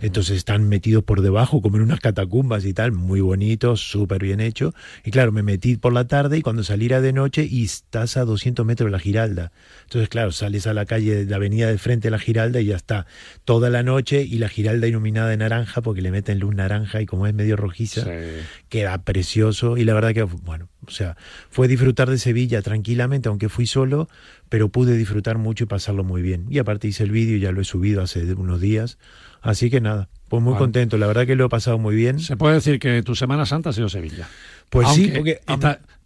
Entonces 0.00 0.36
están 0.36 0.68
metidos 0.68 1.04
por 1.04 1.20
debajo, 1.20 1.60
como 1.60 1.76
en 1.76 1.82
unas 1.82 2.00
catacumbas 2.00 2.64
y 2.64 2.72
tal, 2.72 2.92
muy 2.92 3.20
bonitos, 3.20 3.80
súper 3.80 4.22
bien 4.22 4.40
hecho. 4.40 4.74
Y 5.04 5.10
claro, 5.10 5.32
me 5.32 5.42
metí 5.42 5.76
por 5.76 5.92
la 5.92 6.06
tarde 6.06 6.38
y 6.38 6.42
cuando 6.42 6.64
saliera 6.64 7.00
de 7.00 7.12
noche 7.12 7.46
y 7.48 7.64
estás 7.64 8.16
a 8.16 8.24
200 8.24 8.64
metros 8.64 8.86
de 8.88 8.92
la 8.92 8.98
Giralda. 8.98 9.52
Entonces, 9.84 10.08
claro, 10.08 10.32
sales 10.32 10.66
a 10.66 10.74
la 10.74 10.86
calle, 10.86 11.24
de 11.24 11.30
la 11.30 11.36
avenida 11.36 11.68
de 11.68 11.78
frente 11.78 12.08
de 12.08 12.12
la 12.12 12.18
Giralda 12.18 12.60
y 12.60 12.66
ya 12.66 12.76
está 12.76 13.06
toda 13.44 13.70
la 13.70 13.82
noche 13.82 14.22
y 14.22 14.38
la 14.38 14.48
Giralda 14.48 14.86
iluminada 14.86 15.28
de 15.28 15.36
naranja 15.36 15.80
porque 15.82 16.02
le 16.02 16.10
meten 16.10 16.38
luz 16.38 16.54
naranja 16.54 17.00
y 17.00 17.06
como 17.06 17.26
es 17.26 17.34
medio 17.34 17.56
rojiza, 17.56 18.06
queda 18.68 18.98
precioso. 19.02 19.76
Y 19.76 19.84
la 19.84 19.94
verdad 19.94 20.14
que, 20.14 20.22
bueno, 20.22 20.68
o 20.86 20.90
sea, 20.90 21.16
fue 21.50 21.68
disfrutar 21.68 22.10
de 22.10 22.18
Sevilla 22.18 22.62
tranquilamente, 22.62 23.28
aunque 23.28 23.48
fui 23.48 23.66
solo, 23.66 24.08
pero 24.48 24.68
pude 24.68 24.96
disfrutar 24.96 25.38
mucho 25.38 25.64
y 25.64 25.66
pasarlo 25.66 26.04
muy 26.04 26.22
bien. 26.22 26.46
Y 26.50 26.58
aparte 26.58 26.88
hice 26.88 27.04
el 27.04 27.10
vídeo, 27.10 27.38
ya 27.38 27.52
lo 27.52 27.60
he 27.60 27.64
subido 27.64 28.02
hace 28.02 28.32
unos 28.34 28.60
días. 28.60 28.98
Así 29.44 29.68
que 29.68 29.80
nada, 29.82 30.08
pues 30.28 30.42
muy 30.42 30.54
contento, 30.56 30.96
la 30.96 31.06
verdad 31.06 31.26
que 31.26 31.36
lo 31.36 31.44
he 31.44 31.48
pasado 31.50 31.76
muy 31.78 31.94
bien. 31.94 32.18
¿Se 32.18 32.34
puede 32.34 32.54
decir 32.54 32.78
que 32.78 33.02
tu 33.02 33.14
Semana 33.14 33.44
Santa 33.44 33.70
ha 33.70 33.72
sido 33.74 33.90
Sevilla? 33.90 34.26
Pues 34.70 34.88
sí, 34.90 35.12
porque 35.14 35.40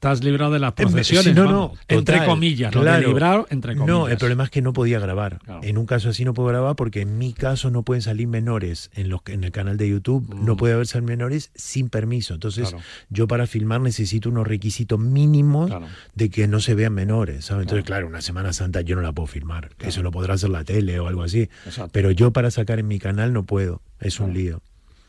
has 0.00 0.22
librado 0.22 0.52
de 0.52 0.60
las 0.60 0.70
me- 0.78 0.84
procesiones. 0.84 1.24
sí, 1.24 1.32
no, 1.34 1.44
vamos. 1.46 1.72
no, 1.72 1.78
entre 1.88 2.14
total, 2.18 2.28
comillas, 2.28 2.72
lo 2.74 2.82
de 2.82 2.86
claro. 2.86 3.08
librar, 3.08 3.46
entre 3.50 3.74
comillas. 3.74 3.88
No, 3.98 4.06
el 4.08 4.16
problema 4.16 4.44
es 4.44 4.50
que 4.50 4.62
no 4.62 4.72
podía 4.72 5.00
grabar. 5.00 5.38
Claro. 5.44 5.60
En 5.64 5.76
un 5.76 5.86
caso 5.86 6.10
así 6.10 6.24
no 6.24 6.34
puedo 6.34 6.48
grabar 6.50 6.76
porque 6.76 7.00
en 7.00 7.18
mi 7.18 7.32
caso 7.32 7.70
no 7.72 7.82
pueden 7.82 8.02
salir 8.02 8.28
menores 8.28 8.90
en 8.94 9.08
los 9.08 9.20
en 9.26 9.42
el 9.42 9.50
canal 9.50 9.76
de 9.76 9.88
YouTube, 9.88 10.32
no 10.34 10.56
puede 10.56 10.74
haber 10.74 10.86
ser 10.86 11.02
menores 11.02 11.50
sin 11.56 11.88
permiso. 11.88 12.34
Entonces, 12.34 12.68
Mm. 12.68 12.70
Claro. 12.76 12.84
yo 13.10 13.26
para 13.26 13.46
filmar 13.48 13.80
necesito 13.80 14.28
unos 14.28 14.46
requisitos 14.46 15.00
mínimos 15.00 15.72
de 16.14 16.30
que 16.30 16.46
no 16.46 16.60
se 16.60 16.74
vean 16.74 16.92
menores, 16.94 17.46
¿sabes? 17.46 17.62
Entonces, 17.62 17.84
claro, 17.84 18.06
una 18.06 18.20
Semana 18.20 18.52
Santa 18.52 18.82
yo 18.82 18.94
no 18.94 19.02
la 19.02 19.12
puedo 19.12 19.26
filmar. 19.26 19.70
Eso 19.80 20.02
lo 20.02 20.12
podrá 20.12 20.34
hacer 20.34 20.50
la 20.50 20.62
tele 20.62 21.00
o 21.00 21.08
algo 21.08 21.22
así. 21.24 21.48
Exacto. 21.66 21.90
Pero 21.92 22.12
yo 22.12 22.30
para 22.32 22.50
sacar 22.52 22.78
en 22.78 22.86
mi 22.86 22.98
canal 23.00 23.32
no 23.32 23.42
puedo. 23.44 23.80
Es 24.00 24.20
un 24.20 24.32
lío. 24.32 24.60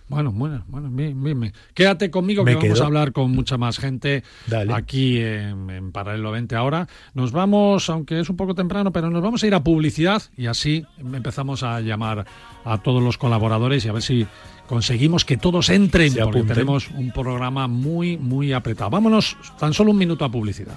Bueno, 0.09 0.31
bueno, 0.31 0.63
bueno, 0.67 0.89
bien, 0.91 1.23
bien, 1.23 1.39
bien. 1.39 1.53
Quédate 1.75 2.09
conmigo 2.09 2.43
Me 2.43 2.57
que 2.57 2.65
vamos 2.67 2.81
a 2.81 2.85
hablar 2.85 3.11
con 3.11 3.29
mucha 3.31 3.57
más 3.57 3.77
gente 3.77 4.23
Dale. 4.47 4.73
aquí 4.73 5.19
en, 5.19 5.69
en 5.69 5.91
Paralelo 5.91 6.31
20 6.31 6.55
ahora. 6.55 6.87
Nos 7.13 7.31
vamos, 7.31 7.89
aunque 7.91 8.19
es 8.19 8.27
un 8.29 8.35
poco 8.35 8.55
temprano, 8.55 8.91
pero 8.91 9.11
nos 9.11 9.21
vamos 9.21 9.43
a 9.43 9.47
ir 9.47 9.53
a 9.53 9.63
publicidad 9.63 10.23
y 10.35 10.47
así 10.47 10.83
empezamos 10.99 11.61
a 11.61 11.79
llamar 11.81 12.25
a 12.65 12.77
todos 12.79 13.03
los 13.03 13.19
colaboradores 13.19 13.85
y 13.85 13.89
a 13.89 13.93
ver 13.93 14.01
si 14.01 14.25
conseguimos 14.67 15.25
que 15.25 15.37
todos 15.37 15.69
entren, 15.69 16.11
Se 16.11 16.21
porque 16.23 16.39
apunten. 16.39 16.55
tenemos 16.55 16.89
un 16.89 17.11
programa 17.11 17.67
muy, 17.67 18.17
muy 18.17 18.51
apretado. 18.51 18.89
Vámonos 18.89 19.37
tan 19.59 19.73
solo 19.75 19.91
un 19.91 19.97
minuto 19.97 20.25
a 20.25 20.31
publicidad. 20.31 20.75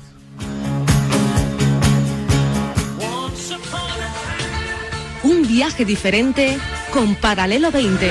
Un 5.24 5.46
viaje 5.46 5.84
diferente 5.84 6.58
con 6.92 7.14
Paralelo 7.14 7.70
20. 7.70 8.10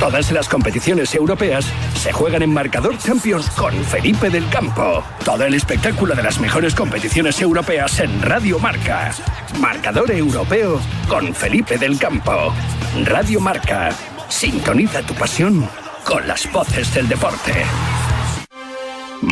Todas 0.00 0.32
las 0.32 0.48
competiciones 0.48 1.14
europeas 1.14 1.66
se 1.94 2.10
juegan 2.10 2.40
en 2.42 2.54
Marcador 2.54 2.96
Champions 2.96 3.50
con 3.50 3.74
Felipe 3.84 4.30
del 4.30 4.48
Campo. 4.48 5.04
Todo 5.22 5.44
el 5.44 5.52
espectáculo 5.52 6.14
de 6.14 6.22
las 6.22 6.40
mejores 6.40 6.74
competiciones 6.74 7.38
europeas 7.42 8.00
en 8.00 8.22
Radio 8.22 8.58
Marca. 8.58 9.12
Marcador 9.60 10.10
Europeo 10.10 10.80
con 11.06 11.34
Felipe 11.34 11.76
del 11.76 11.98
Campo. 11.98 12.50
Radio 13.04 13.40
Marca. 13.40 13.90
Sintoniza 14.30 15.02
tu 15.02 15.12
pasión 15.12 15.68
con 16.02 16.26
las 16.26 16.50
voces 16.50 16.94
del 16.94 17.06
deporte. 17.06 17.52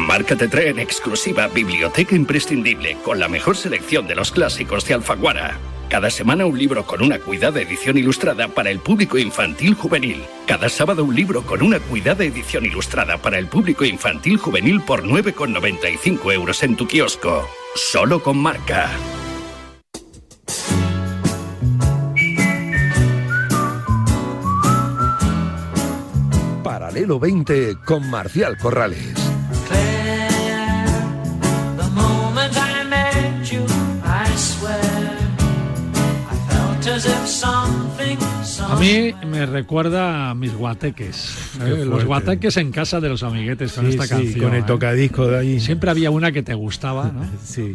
Marca 0.09 0.37
te 0.37 0.49
trae 0.49 0.71
en 0.71 0.79
exclusiva 0.79 1.49
Biblioteca 1.49 2.16
Imprescindible 2.16 2.97
con 3.05 3.21
la 3.21 3.29
mejor 3.29 3.59
selección 3.59 4.07
de 4.07 4.14
los 4.14 4.33
clásicos 4.33 4.87
de 4.87 4.94
Alfaguara. 4.94 5.59
Cada 5.90 6.09
semana 6.09 6.47
un 6.47 6.59
libro 6.59 6.87
con 6.87 7.03
una 7.03 7.18
cuidada 7.18 7.61
edición 7.61 7.99
ilustrada 7.99 8.49
para 8.49 8.71
el 8.71 8.79
público 8.79 9.18
infantil 9.18 9.75
juvenil. 9.75 10.25
Cada 10.47 10.71
sábado 10.71 11.05
un 11.05 11.14
libro 11.14 11.42
con 11.42 11.62
una 11.62 11.79
cuidada 11.79 12.25
edición 12.25 12.64
ilustrada 12.64 13.18
para 13.18 13.38
el 13.38 13.49
público 13.49 13.85
infantil 13.85 14.38
juvenil 14.38 14.81
por 14.81 15.05
9,95 15.05 16.33
euros 16.33 16.62
en 16.62 16.75
tu 16.75 16.87
kiosco. 16.87 17.47
Solo 17.75 18.23
con 18.23 18.38
marca. 18.38 18.88
Paralelo 26.64 27.18
20 27.18 27.77
con 27.85 28.09
Marcial 28.09 28.57
Corrales. 28.57 29.38
As 36.98 37.06
if 37.06 37.28
something, 37.28 37.77
A 38.68 38.76
mí 38.78 39.14
me 39.26 39.46
recuerda 39.46 40.31
a 40.31 40.35
mis 40.35 40.54
guateques. 40.54 41.37
¿eh? 41.64 41.85
Los 41.87 42.04
guateques 42.04 42.57
en 42.59 42.70
casa 42.70 43.00
de 43.00 43.09
los 43.09 43.22
amiguetes 43.22 43.72
con 43.72 43.85
Sí, 43.87 43.90
esta 43.92 44.04
sí, 44.04 44.11
canción. 44.11 44.40
con 44.44 44.54
el 44.54 44.61
¿eh? 44.62 44.64
tocadisco 44.66 45.26
de 45.26 45.38
ahí. 45.38 45.61
Siempre 45.61 45.90
había 45.90 46.11
una 46.11 46.33
que 46.33 46.42
te 46.42 46.54
gustaba, 46.54 47.11
¿no? 47.12 47.24
Sí. 47.44 47.74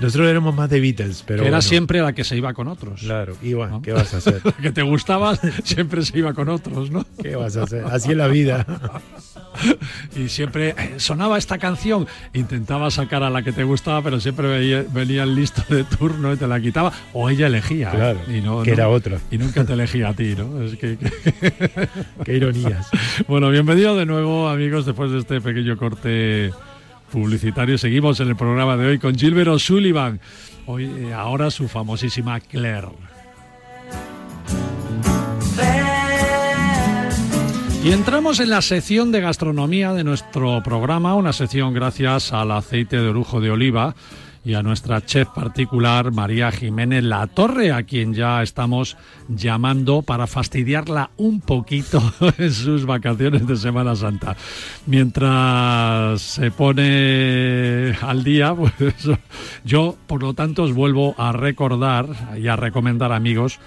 Nosotros 0.00 0.28
éramos 0.28 0.54
más 0.54 0.68
de 0.68 0.78
Beatles, 0.78 1.22
pero. 1.26 1.42
que 1.42 1.48
era 1.48 1.56
bueno, 1.58 1.62
siempre 1.62 2.02
la 2.02 2.12
que 2.12 2.22
se 2.22 2.36
iba 2.36 2.52
con 2.52 2.68
otros. 2.68 3.00
Claro, 3.00 3.34
bueno, 3.40 3.68
¿no? 3.76 3.82
¿qué 3.82 3.92
vas 3.92 4.12
a 4.12 4.18
hacer? 4.18 4.42
La 4.44 4.52
que 4.52 4.70
te 4.70 4.82
gustaba 4.82 5.34
siempre 5.64 6.02
se 6.02 6.18
iba 6.18 6.34
con 6.34 6.50
otros, 6.50 6.90
¿no? 6.90 7.06
¿Qué 7.22 7.34
vas 7.34 7.56
a 7.56 7.62
hacer? 7.62 7.82
Así 7.90 8.10
es 8.10 8.16
la 8.18 8.26
vida. 8.28 8.66
Y 10.14 10.28
siempre 10.28 10.74
eh, 10.76 10.94
sonaba 10.98 11.38
esta 11.38 11.56
canción, 11.56 12.06
intentaba 12.34 12.90
sacar 12.90 13.22
a 13.22 13.30
la 13.30 13.42
que 13.42 13.52
te 13.52 13.64
gustaba, 13.64 14.02
pero 14.02 14.20
siempre 14.20 14.46
venía, 14.48 14.84
venía 14.92 15.22
el 15.22 15.34
listo 15.34 15.62
de 15.74 15.84
turno 15.84 16.30
y 16.34 16.36
te 16.36 16.46
la 16.46 16.60
quitaba, 16.60 16.92
o 17.14 17.30
ella 17.30 17.46
elegía. 17.46 17.88
¿eh? 17.88 17.96
Claro, 17.96 18.20
y 18.28 18.42
no, 18.42 18.62
que 18.62 18.70
no- 18.72 18.74
era 18.74 18.88
otra. 18.90 19.16
Y 19.30 19.38
nunca 19.38 19.64
te 19.64 19.72
elegía 19.72 20.10
ti, 20.16 20.34
¿no? 20.36 20.62
Es 20.62 20.76
que- 20.76 20.96
que- 20.96 21.88
Qué 22.24 22.34
ironías. 22.36 22.88
Bueno, 23.28 23.50
bienvenido 23.50 23.96
de 23.96 24.06
nuevo, 24.06 24.48
amigos, 24.48 24.86
después 24.86 25.10
de 25.12 25.18
este 25.18 25.40
pequeño 25.40 25.76
corte 25.76 26.52
publicitario. 27.12 27.78
Seguimos 27.78 28.18
en 28.20 28.28
el 28.28 28.36
programa 28.36 28.76
de 28.76 28.86
hoy 28.86 28.98
con 28.98 29.14
Gilbert 29.14 29.48
O'Sullivan. 29.48 30.18
Hoy, 30.66 30.84
eh, 30.86 31.12
ahora 31.14 31.50
su 31.50 31.68
famosísima 31.68 32.40
Claire. 32.40 32.88
Y 37.84 37.92
entramos 37.92 38.40
en 38.40 38.50
la 38.50 38.62
sección 38.62 39.12
de 39.12 39.20
gastronomía 39.20 39.92
de 39.92 40.02
nuestro 40.02 40.60
programa, 40.64 41.14
una 41.14 41.32
sección 41.32 41.72
gracias 41.72 42.32
al 42.32 42.50
aceite 42.50 42.96
de 42.96 43.08
orujo 43.08 43.40
de 43.40 43.52
oliva 43.52 43.94
y 44.46 44.54
a 44.54 44.62
nuestra 44.62 45.04
chef 45.04 45.26
particular 45.30 46.12
María 46.12 46.52
Jiménez 46.52 47.02
La 47.02 47.26
Torre, 47.26 47.72
a 47.72 47.82
quien 47.82 48.14
ya 48.14 48.44
estamos 48.44 48.96
llamando 49.28 50.02
para 50.02 50.28
fastidiarla 50.28 51.10
un 51.16 51.40
poquito 51.40 52.00
en 52.38 52.52
sus 52.52 52.86
vacaciones 52.86 53.44
de 53.44 53.56
Semana 53.56 53.96
Santa. 53.96 54.36
Mientras 54.86 56.22
se 56.22 56.52
pone 56.52 57.96
al 58.00 58.22
día, 58.22 58.54
pues 58.54 58.70
yo 59.64 59.96
por 60.06 60.22
lo 60.22 60.32
tanto 60.32 60.62
os 60.62 60.72
vuelvo 60.72 61.16
a 61.18 61.32
recordar 61.32 62.06
y 62.40 62.46
a 62.46 62.54
recomendar 62.54 63.10
amigos 63.10 63.58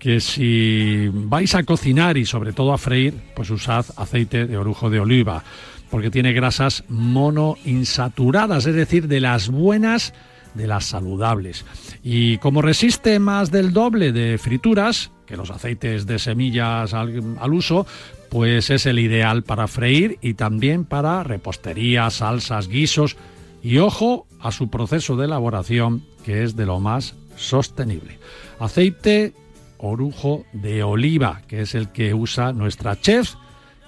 que 0.00 0.18
si 0.18 1.08
vais 1.12 1.54
a 1.54 1.62
cocinar 1.62 2.16
y 2.16 2.26
sobre 2.26 2.52
todo 2.52 2.72
a 2.72 2.78
freír, 2.78 3.14
pues 3.36 3.48
usad 3.50 3.86
aceite 3.96 4.46
de 4.46 4.58
orujo 4.58 4.90
de 4.90 4.98
oliva, 4.98 5.44
porque 5.90 6.10
tiene 6.10 6.32
grasas 6.32 6.84
monoinsaturadas, 6.88 8.66
es 8.66 8.74
decir, 8.74 9.08
de 9.08 9.20
las 9.20 9.48
buenas, 9.48 10.12
de 10.54 10.66
las 10.66 10.86
saludables. 10.86 11.64
Y 12.02 12.38
como 12.38 12.62
resiste 12.62 13.18
más 13.18 13.50
del 13.50 13.72
doble 13.72 14.12
de 14.12 14.38
frituras 14.38 15.10
que 15.26 15.36
los 15.36 15.50
aceites 15.50 16.06
de 16.06 16.18
semillas 16.18 16.94
al, 16.94 17.36
al 17.40 17.52
uso, 17.52 17.86
pues 18.30 18.70
es 18.70 18.86
el 18.86 18.98
ideal 18.98 19.42
para 19.42 19.68
freír 19.68 20.18
y 20.20 20.34
también 20.34 20.84
para 20.84 21.22
repostería, 21.22 22.10
salsas, 22.10 22.68
guisos 22.68 23.16
y 23.62 23.78
ojo 23.78 24.26
a 24.40 24.52
su 24.52 24.70
proceso 24.70 25.16
de 25.16 25.24
elaboración 25.24 26.04
que 26.24 26.42
es 26.42 26.56
de 26.56 26.66
lo 26.66 26.80
más 26.80 27.14
sostenible. 27.36 28.18
Aceite 28.58 29.32
orujo 29.78 30.44
de 30.52 30.82
oliva, 30.82 31.42
que 31.46 31.62
es 31.62 31.74
el 31.74 31.90
que 31.90 32.14
usa 32.14 32.52
nuestra 32.52 33.00
chef, 33.00 33.34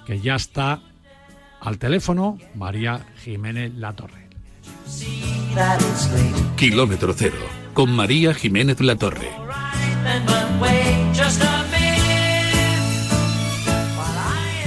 que 0.05 0.19
ya 0.19 0.35
está 0.35 0.81
al 1.61 1.77
teléfono, 1.77 2.37
María 2.55 3.05
Jiménez 3.23 3.73
Latorre. 3.75 4.27
Kilómetro 6.55 7.13
cero, 7.13 7.37
con 7.73 7.91
María 7.91 8.33
Jiménez 8.33 8.79
Latorre. 8.81 9.29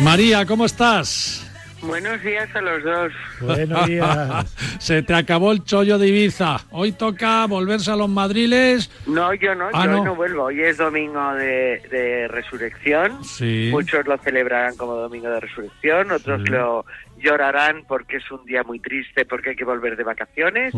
María, 0.00 0.46
¿cómo 0.46 0.64
estás? 0.64 1.41
Buenos 1.82 2.22
días 2.22 2.48
a 2.54 2.60
los 2.60 2.82
dos. 2.84 3.12
Buenos 3.40 3.86
días. 3.86 4.54
Se 4.78 5.02
te 5.02 5.14
acabó 5.14 5.50
el 5.52 5.64
chollo 5.64 5.98
de 5.98 6.08
Ibiza. 6.08 6.58
Hoy 6.70 6.92
toca 6.92 7.44
volverse 7.46 7.90
a 7.90 7.96
los 7.96 8.08
madriles. 8.08 8.88
No, 9.06 9.34
yo 9.34 9.54
no, 9.54 9.68
Ah, 9.72 9.86
yo 9.86 9.90
no. 9.92 10.04
no. 10.04 10.14
vuelvo. 10.14 10.44
Hoy 10.44 10.60
es 10.62 10.76
domingo 10.78 11.34
de, 11.34 11.82
de 11.90 12.28
resurrección. 12.28 13.24
Sí. 13.24 13.68
Muchos 13.72 14.06
lo 14.06 14.16
celebrarán 14.18 14.76
como 14.76 14.94
domingo 14.94 15.28
de 15.28 15.40
resurrección, 15.40 16.10
otros 16.12 16.48
lo 16.48 16.84
llorarán 17.18 17.84
porque 17.88 18.16
es 18.18 18.30
un 18.30 18.44
día 18.44 18.62
muy 18.62 18.78
triste 18.80 19.24
porque 19.24 19.50
hay 19.50 19.56
que 19.56 19.64
volver 19.64 19.96
de 19.96 20.04
vacaciones. 20.04 20.72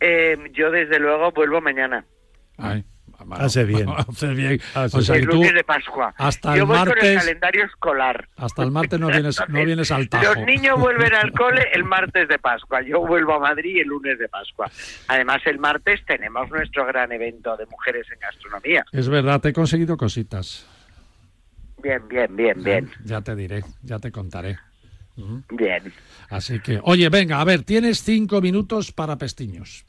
Eh, 0.00 0.36
yo 0.54 0.70
desde 0.72 0.98
luego 0.98 1.30
vuelvo 1.32 1.60
mañana. 1.60 2.04
Ay, 2.58 2.84
Hace 3.32 3.64
bien. 3.64 3.88
Hace 3.96 4.28
bien. 4.34 4.60
Hace 4.74 4.96
O 4.96 5.00
sea 5.02 5.16
el 5.16 5.26
tú 5.26 5.36
lunes 5.36 5.54
de 5.54 5.64
Pascua. 5.64 6.14
hasta 6.16 6.56
Yo 6.56 6.62
el 6.62 6.68
voy 6.68 6.78
con 6.78 6.88
el 6.88 6.94
martes, 6.94 7.18
calendario 7.18 7.64
escolar. 7.64 8.28
hasta 8.36 8.62
el 8.62 8.70
martes 8.70 9.00
no 9.00 9.08
vienes, 9.08 9.40
no 9.48 9.64
vienes 9.64 9.90
al 9.90 10.08
tajo. 10.08 10.24
Los 10.34 10.46
niños 10.46 10.78
vuelven 10.78 11.14
al 11.14 11.32
cole 11.36 11.62
el 11.72 11.84
martes 11.84 12.28
de 12.28 12.38
Pascua. 12.38 12.82
Yo 12.82 13.00
vuelvo 13.06 13.34
a 13.34 13.38
Madrid 13.40 13.80
el 13.80 13.88
lunes 13.88 14.18
de 14.18 14.28
Pascua. 14.28 14.70
Además, 15.08 15.40
el 15.46 15.58
martes 15.58 16.00
tenemos 16.06 16.48
nuestro 16.50 16.86
gran 16.86 17.10
evento 17.12 17.56
de 17.56 17.66
mujeres 17.66 18.06
en 18.12 18.18
gastronomía. 18.20 18.84
Es 18.92 19.08
verdad, 19.08 19.40
te 19.40 19.48
he 19.48 19.52
conseguido 19.52 19.96
cositas. 19.96 20.66
Bien, 21.82 22.06
bien, 22.08 22.34
bien, 22.34 22.62
bien. 22.62 22.90
Ya 23.04 23.20
te 23.20 23.36
diré, 23.36 23.62
ya 23.82 23.98
te 23.98 24.10
contaré. 24.10 24.58
Bien. 25.50 25.92
Así 26.28 26.60
que, 26.60 26.78
oye, 26.82 27.08
venga, 27.08 27.40
a 27.40 27.44
ver, 27.44 27.62
tienes 27.62 28.02
cinco 28.02 28.40
minutos 28.42 28.92
para 28.92 29.16
pestiños. 29.16 29.84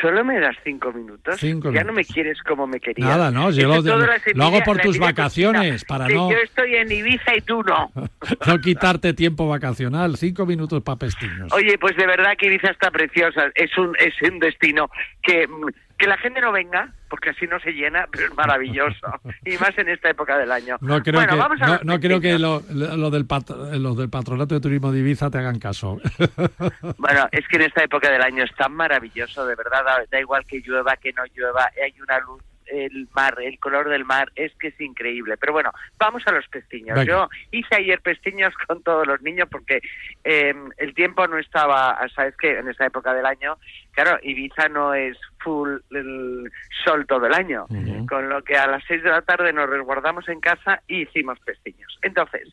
Solo 0.00 0.24
me 0.24 0.40
das 0.40 0.56
cinco 0.64 0.92
minutos. 0.92 1.36
Cinco 1.38 1.70
ya 1.70 1.84
no 1.84 1.92
me 1.92 2.04
quieres 2.04 2.42
como 2.42 2.66
me 2.66 2.80
querías. 2.80 3.08
Nada, 3.08 3.30
no, 3.30 3.52
yo 3.52 3.68
lo, 3.68 3.80
lo 3.80 4.44
hago 4.44 4.60
por 4.64 4.78
tus 4.78 4.98
vacaciones, 4.98 5.84
para 5.84 6.08
no, 6.08 6.28
Yo 6.28 6.38
estoy 6.38 6.74
en 6.74 6.90
Ibiza 6.90 7.36
y 7.36 7.40
tú 7.42 7.62
no. 7.62 7.92
no 8.46 8.58
quitarte 8.58 9.14
tiempo 9.14 9.46
vacacional. 9.46 10.16
Cinco 10.16 10.44
minutos 10.44 10.82
para 10.82 10.98
pestiños. 10.98 11.52
Oye, 11.52 11.78
pues 11.78 11.96
de 11.96 12.04
verdad 12.04 12.32
que 12.36 12.46
Ibiza 12.46 12.70
está 12.72 12.90
preciosa. 12.90 13.52
Es 13.54 13.78
un, 13.78 13.94
es 14.00 14.14
un 14.28 14.40
destino 14.40 14.90
que, 15.22 15.46
mm, 15.46 15.66
que 15.98 16.06
la 16.06 16.16
gente 16.18 16.40
no 16.40 16.52
venga, 16.52 16.92
porque 17.08 17.30
así 17.30 17.46
no 17.46 17.58
se 17.60 17.72
llena, 17.72 18.06
pero 18.10 18.26
es 18.26 18.34
maravilloso. 18.34 19.06
y 19.44 19.56
más 19.58 19.76
en 19.78 19.88
esta 19.88 20.10
época 20.10 20.36
del 20.38 20.52
año. 20.52 20.76
No 20.80 21.02
creo 21.02 21.20
bueno, 21.20 21.32
que, 21.34 21.38
vamos 21.38 21.62
a 21.62 21.80
no, 21.82 22.00
creo 22.00 22.20
que 22.20 22.38
lo, 22.38 22.62
lo 22.70 23.10
del 23.10 23.26
pat- 23.26 23.50
los 23.50 23.96
del 23.96 24.10
Patronato 24.10 24.54
de 24.54 24.60
Turismo 24.60 24.92
de 24.92 25.00
Ibiza 25.00 25.30
te 25.30 25.38
hagan 25.38 25.58
caso. 25.58 26.00
Bueno, 26.98 27.28
es 27.32 27.46
que 27.48 27.56
en 27.56 27.62
esta 27.62 27.84
época 27.84 28.10
del 28.10 28.22
año 28.22 28.44
es 28.44 28.54
tan 28.54 28.72
maravilloso, 28.72 29.46
de 29.46 29.54
verdad, 29.54 29.84
da, 29.84 30.04
da 30.10 30.20
igual 30.20 30.44
que 30.46 30.60
llueva, 30.60 30.96
que 30.96 31.12
no 31.12 31.22
llueva, 31.34 31.70
hay 31.82 31.94
una 32.00 32.18
luz, 32.20 32.42
el 32.66 33.08
mar, 33.14 33.36
el 33.40 33.58
color 33.58 33.88
del 33.88 34.04
mar, 34.04 34.30
es 34.34 34.52
que 34.56 34.68
es 34.68 34.80
increíble. 34.80 35.36
Pero 35.36 35.52
bueno, 35.52 35.70
vamos 35.98 36.22
a 36.26 36.32
los 36.32 36.46
pestiños. 36.48 36.98
Venga. 36.98 37.04
Yo 37.04 37.28
hice 37.52 37.76
ayer 37.76 38.00
pestiños 38.00 38.52
con 38.66 38.82
todos 38.82 39.06
los 39.06 39.20
niños 39.22 39.48
porque 39.50 39.80
eh, 40.24 40.54
el 40.78 40.94
tiempo 40.94 41.26
no 41.26 41.38
estaba, 41.38 41.98
sabes 42.14 42.36
que 42.36 42.58
en 42.58 42.68
esta 42.68 42.86
época 42.86 43.14
del 43.14 43.26
año, 43.26 43.56
claro, 43.92 44.18
Ibiza 44.22 44.68
no 44.68 44.94
es 44.94 45.16
full 45.46 45.78
el 45.92 46.50
sol 46.84 47.06
todo 47.06 47.26
el 47.26 47.34
año, 47.34 47.66
con 48.08 48.28
lo 48.28 48.42
que 48.42 48.56
a 48.56 48.66
las 48.66 48.82
seis 48.88 49.00
de 49.04 49.10
la 49.10 49.22
tarde 49.22 49.52
nos 49.52 49.70
resguardamos 49.70 50.28
en 50.28 50.40
casa 50.40 50.82
y 50.88 51.02
hicimos 51.02 51.38
pestiños. 51.38 51.96
Entonces, 52.02 52.52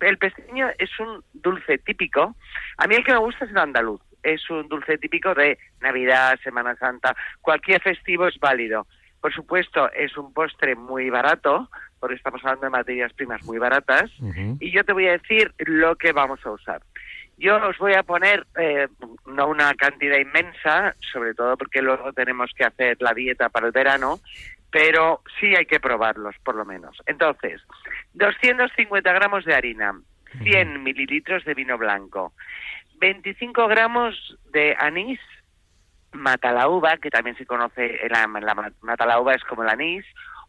el 0.00 0.18
pestiño 0.18 0.68
es 0.78 0.90
un 1.00 1.24
dulce 1.32 1.78
típico. 1.78 2.36
A 2.76 2.86
mí 2.86 2.96
el 2.96 3.04
que 3.04 3.12
me 3.12 3.18
gusta 3.18 3.46
es 3.46 3.50
el 3.50 3.58
andaluz. 3.58 4.02
Es 4.22 4.50
un 4.50 4.68
dulce 4.68 4.98
típico 4.98 5.32
de 5.32 5.58
Navidad, 5.80 6.38
Semana 6.44 6.76
Santa, 6.76 7.16
cualquier 7.40 7.80
festivo 7.80 8.26
es 8.26 8.38
válido. 8.38 8.86
Por 9.22 9.32
supuesto, 9.32 9.90
es 9.92 10.16
un 10.18 10.32
postre 10.34 10.74
muy 10.76 11.08
barato, 11.08 11.70
porque 11.98 12.16
estamos 12.16 12.40
hablando 12.44 12.66
de 12.66 12.70
materias 12.70 13.12
primas 13.14 13.42
muy 13.44 13.58
baratas. 13.58 14.10
Y 14.60 14.70
yo 14.70 14.84
te 14.84 14.92
voy 14.92 15.08
a 15.08 15.12
decir 15.12 15.54
lo 15.58 15.96
que 15.96 16.12
vamos 16.12 16.44
a 16.44 16.50
usar. 16.50 16.82
Yo 17.38 17.56
os 17.68 17.78
voy 17.78 17.94
a 17.94 18.02
poner, 18.02 18.46
eh, 18.58 18.88
no 19.26 19.46
una 19.46 19.72
cantidad 19.74 20.18
inmensa, 20.18 20.94
sobre 21.12 21.34
todo 21.34 21.56
porque 21.56 21.80
luego 21.80 22.12
tenemos 22.12 22.50
que 22.54 22.64
hacer 22.64 22.96
la 23.00 23.12
dieta 23.14 23.48
para 23.48 23.66
el 23.66 23.72
verano, 23.72 24.18
pero 24.70 25.22
sí 25.38 25.54
hay 25.56 25.64
que 25.66 25.80
probarlos, 25.80 26.34
por 26.44 26.56
lo 26.56 26.64
menos. 26.64 27.00
Entonces, 27.06 27.62
250 28.14 29.12
gramos 29.12 29.44
de 29.44 29.54
harina, 29.54 29.92
100 30.42 30.82
mililitros 30.82 31.44
de 31.44 31.54
vino 31.54 31.78
blanco, 31.78 32.32
25 32.98 33.68
gramos 33.68 34.36
de 34.52 34.76
anís, 34.78 35.20
matalauba, 36.12 36.96
que 36.96 37.10
también 37.10 37.36
se 37.36 37.46
conoce, 37.46 38.00
la, 38.10 38.26
la 38.40 38.54
ma- 38.54 38.72
matalauba 38.80 39.34
es 39.34 39.44
como 39.44 39.62
el 39.62 39.68
anís, 39.68 40.04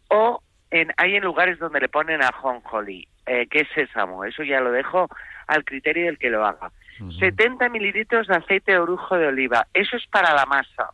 o 0.10 0.41
en, 0.71 0.91
hay 0.97 1.15
en 1.15 1.23
lugares 1.23 1.60
donde 1.60 1.80
le 1.82 1.89
ponen 1.89 2.21
ajonjolí, 2.23 3.08
eh, 3.25 3.47
que 3.47 3.60
es 3.62 3.67
sésamo. 3.75 4.23
Eso 4.25 4.43
ya 4.43 4.60
lo 4.62 4.71
dejo 4.71 5.08
al 5.50 5.66
criterio 5.66 6.06
del 6.06 6.18
que 6.18 6.30
lo 6.30 6.46
haga. 6.46 6.72
70 7.20 7.70
mililitros 7.70 8.28
de 8.28 8.36
aceite 8.36 8.74
de 8.74 8.80
orujo 8.80 9.18
de 9.18 9.28
oliva. 9.28 9.68
Eso 9.74 9.96
es 9.96 10.06
para 10.08 10.34
la 10.34 10.46
masa. 10.46 10.92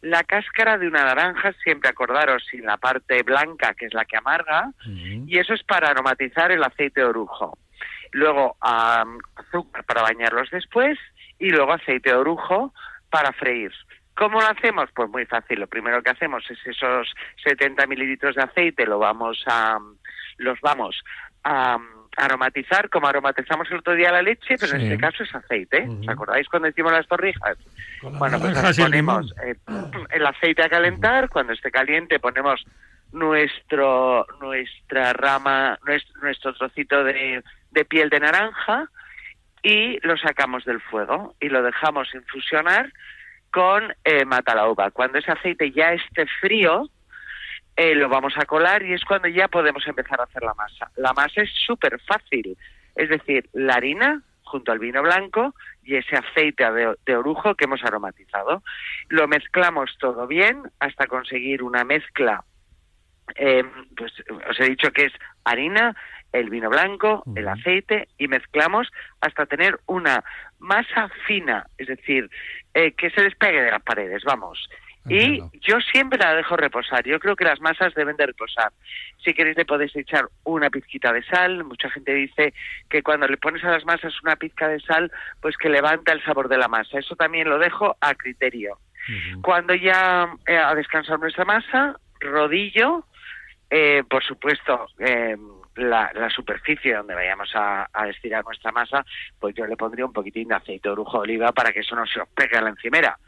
La 0.00 0.24
cáscara 0.24 0.78
de 0.78 0.88
una 0.88 1.04
naranja, 1.04 1.52
siempre 1.62 1.90
acordaros, 1.90 2.44
sin 2.50 2.64
la 2.64 2.76
parte 2.76 3.22
blanca, 3.22 3.74
que 3.74 3.86
es 3.86 3.94
la 3.94 4.04
que 4.04 4.16
amarga, 4.16 4.70
y 4.84 5.38
eso 5.38 5.54
es 5.54 5.62
para 5.62 5.90
aromatizar 5.90 6.50
el 6.50 6.62
aceite 6.62 7.00
de 7.00 7.06
orujo. 7.06 7.58
Luego 8.12 8.56
am, 8.60 9.18
azúcar 9.36 9.84
para 9.84 10.02
bañarlos 10.02 10.50
después 10.50 10.98
y 11.38 11.50
luego 11.50 11.72
aceite 11.72 12.10
de 12.10 12.16
orujo 12.16 12.72
para 13.10 13.32
freír. 13.32 13.72
¿Cómo 14.16 14.40
lo 14.40 14.46
hacemos? 14.46 14.90
Pues 14.94 15.10
muy 15.10 15.26
fácil. 15.26 15.60
Lo 15.60 15.66
primero 15.66 16.02
que 16.02 16.10
hacemos 16.10 16.48
es 16.50 16.58
esos 16.64 17.12
70 17.42 17.86
mililitros 17.86 18.36
de 18.36 18.42
aceite, 18.42 18.86
lo 18.86 18.98
vamos 18.98 19.42
a, 19.46 19.78
los 20.38 20.60
vamos 20.60 21.02
a 21.42 21.78
aromatizar, 22.16 22.88
como 22.88 23.06
aromatizamos 23.06 23.70
el 23.70 23.78
otro 23.78 23.94
día 23.94 24.12
la 24.12 24.22
leche, 24.22 24.56
pero 24.58 24.74
en 24.74 24.82
este 24.82 24.98
caso 24.98 25.22
es 25.22 25.34
aceite. 25.34 25.86
¿Os 25.88 26.08
acordáis 26.08 26.48
cuando 26.48 26.68
hicimos 26.68 26.92
las 26.92 27.06
torrijas? 27.06 27.58
Bueno, 28.02 28.38
pues 28.38 28.78
el 28.78 28.84
ponemos 28.84 29.34
eh, 29.44 29.54
el 30.10 30.26
aceite 30.26 30.62
a 30.62 30.68
calentar, 30.68 31.28
cuando 31.28 31.52
esté 31.52 31.70
caliente 31.70 32.18
ponemos 32.18 32.64
nuestro 33.12 34.26
nuestra 34.40 35.12
rama, 35.12 35.78
nuestro, 35.86 36.20
nuestro 36.20 36.54
trocito 36.54 37.04
de, 37.04 37.42
de 37.70 37.84
piel 37.84 38.10
de 38.10 38.20
naranja 38.20 38.88
y 39.62 39.98
lo 40.06 40.16
sacamos 40.16 40.64
del 40.64 40.80
fuego 40.80 41.34
y 41.40 41.48
lo 41.48 41.62
dejamos 41.62 42.14
infusionar 42.14 42.92
con 43.50 43.94
eh, 44.04 44.24
matalauba. 44.24 44.90
Cuando 44.90 45.18
ese 45.18 45.32
aceite 45.32 45.70
ya 45.70 45.92
esté 45.92 46.26
frío, 46.40 46.88
eh, 47.76 47.94
lo 47.94 48.08
vamos 48.08 48.34
a 48.36 48.46
colar 48.46 48.82
y 48.84 48.92
es 48.92 49.04
cuando 49.04 49.28
ya 49.28 49.48
podemos 49.48 49.86
empezar 49.86 50.20
a 50.20 50.24
hacer 50.24 50.42
la 50.42 50.54
masa. 50.54 50.90
La 50.96 51.12
masa 51.12 51.42
es 51.42 51.50
súper 51.66 52.00
fácil, 52.00 52.56
es 52.94 53.08
decir, 53.08 53.48
la 53.52 53.74
harina 53.74 54.22
junto 54.42 54.72
al 54.72 54.78
vino 54.78 55.02
blanco 55.02 55.54
y 55.82 55.96
ese 55.96 56.16
aceite 56.16 56.70
de, 56.70 56.94
de 57.04 57.16
orujo 57.16 57.54
que 57.54 57.64
hemos 57.64 57.82
aromatizado. 57.82 58.62
Lo 59.08 59.26
mezclamos 59.26 59.96
todo 59.98 60.26
bien 60.26 60.62
hasta 60.78 61.06
conseguir 61.06 61.62
una 61.62 61.84
mezcla 61.84 62.44
eh, 63.36 63.64
pues 63.96 64.12
os 64.48 64.60
he 64.60 64.68
dicho 64.68 64.90
que 64.92 65.06
es 65.06 65.12
harina, 65.44 65.96
el 66.32 66.50
vino 66.50 66.68
blanco, 66.68 67.22
el 67.36 67.46
aceite 67.46 68.08
y 68.18 68.26
mezclamos 68.26 68.90
hasta 69.20 69.46
tener 69.46 69.78
una 69.86 70.24
masa 70.58 71.08
fina, 71.26 71.66
es 71.78 71.86
decir, 71.86 72.28
eh, 72.74 72.92
que 72.92 73.10
se 73.10 73.22
despegue 73.22 73.62
de 73.62 73.70
las 73.70 73.82
paredes, 73.82 74.24
vamos. 74.24 74.68
Y 75.08 75.42
yo 75.60 75.80
siempre 75.80 76.18
la 76.18 76.34
dejo 76.34 76.56
reposar. 76.56 77.04
Yo 77.04 77.20
creo 77.20 77.36
que 77.36 77.44
las 77.44 77.60
masas 77.60 77.94
deben 77.94 78.16
de 78.16 78.26
reposar. 78.26 78.72
Si 79.22 79.34
queréis 79.34 79.56
le 79.56 79.64
podéis 79.64 79.94
echar 79.96 80.28
una 80.44 80.70
pizquita 80.70 81.12
de 81.12 81.22
sal. 81.24 81.64
Mucha 81.64 81.90
gente 81.90 82.14
dice 82.14 82.54
que 82.88 83.02
cuando 83.02 83.26
le 83.26 83.36
pones 83.36 83.62
a 83.64 83.70
las 83.70 83.84
masas 83.84 84.14
una 84.22 84.36
pizca 84.36 84.68
de 84.68 84.80
sal, 84.80 85.12
pues 85.40 85.56
que 85.56 85.68
levanta 85.68 86.12
el 86.12 86.24
sabor 86.24 86.48
de 86.48 86.58
la 86.58 86.68
masa. 86.68 86.98
Eso 86.98 87.16
también 87.16 87.48
lo 87.48 87.58
dejo 87.58 87.96
a 88.00 88.14
criterio. 88.14 88.78
Cuando 89.42 89.74
ya 89.74 90.34
eh, 90.46 90.56
ha 90.56 90.74
descansado 90.74 91.18
nuestra 91.18 91.44
masa, 91.44 91.98
rodillo, 92.20 93.04
eh, 93.68 94.02
por 94.08 94.24
supuesto, 94.24 94.86
eh, 94.98 95.36
la, 95.76 96.10
la 96.14 96.30
superficie 96.30 96.94
donde 96.94 97.14
vayamos 97.14 97.50
a, 97.54 97.88
a 97.92 98.08
estirar 98.08 98.44
nuestra 98.44 98.72
masa, 98.72 99.04
pues 99.38 99.54
yo 99.54 99.66
le 99.66 99.76
pondría 99.76 100.06
un 100.06 100.12
poquitín 100.12 100.48
de 100.48 100.54
aceite 100.54 100.88
de 100.88 100.92
orujo 100.92 101.18
de 101.18 101.22
oliva 101.24 101.52
para 101.52 101.72
que 101.72 101.80
eso 101.80 101.96
no 101.96 102.06
se 102.06 102.20
os 102.20 102.28
pegue 102.28 102.56
a 102.56 102.62
la 102.62 102.70
encimera. 102.70 103.18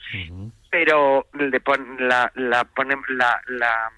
Pero 0.70 1.26
le 1.34 1.60
pon- 1.60 1.96
la, 1.98 2.30
la, 2.34 2.64
ponem- 2.64 3.06
la, 3.08 3.40
la 3.46 3.90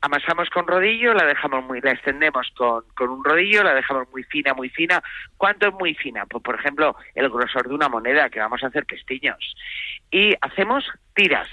amasamos 0.00 0.50
con 0.50 0.66
rodillo, 0.66 1.14
la 1.14 1.24
dejamos 1.24 1.64
muy, 1.64 1.80
la 1.80 1.92
extendemos 1.92 2.50
con, 2.56 2.84
con 2.94 3.10
un 3.10 3.24
rodillo, 3.24 3.62
la 3.62 3.74
dejamos 3.74 4.08
muy 4.10 4.24
fina, 4.24 4.52
muy 4.52 4.68
fina. 4.68 5.02
¿Cuánto 5.36 5.68
es 5.68 5.74
muy 5.74 5.94
fina? 5.94 6.26
Pues 6.26 6.42
por 6.42 6.56
ejemplo, 6.56 6.96
el 7.14 7.28
grosor 7.30 7.68
de 7.68 7.74
una 7.74 7.88
moneda 7.88 8.28
que 8.30 8.40
vamos 8.40 8.62
a 8.64 8.66
hacer 8.66 8.84
pestiños. 8.84 9.54
Y 10.10 10.34
hacemos 10.40 10.90
tiras, 11.14 11.48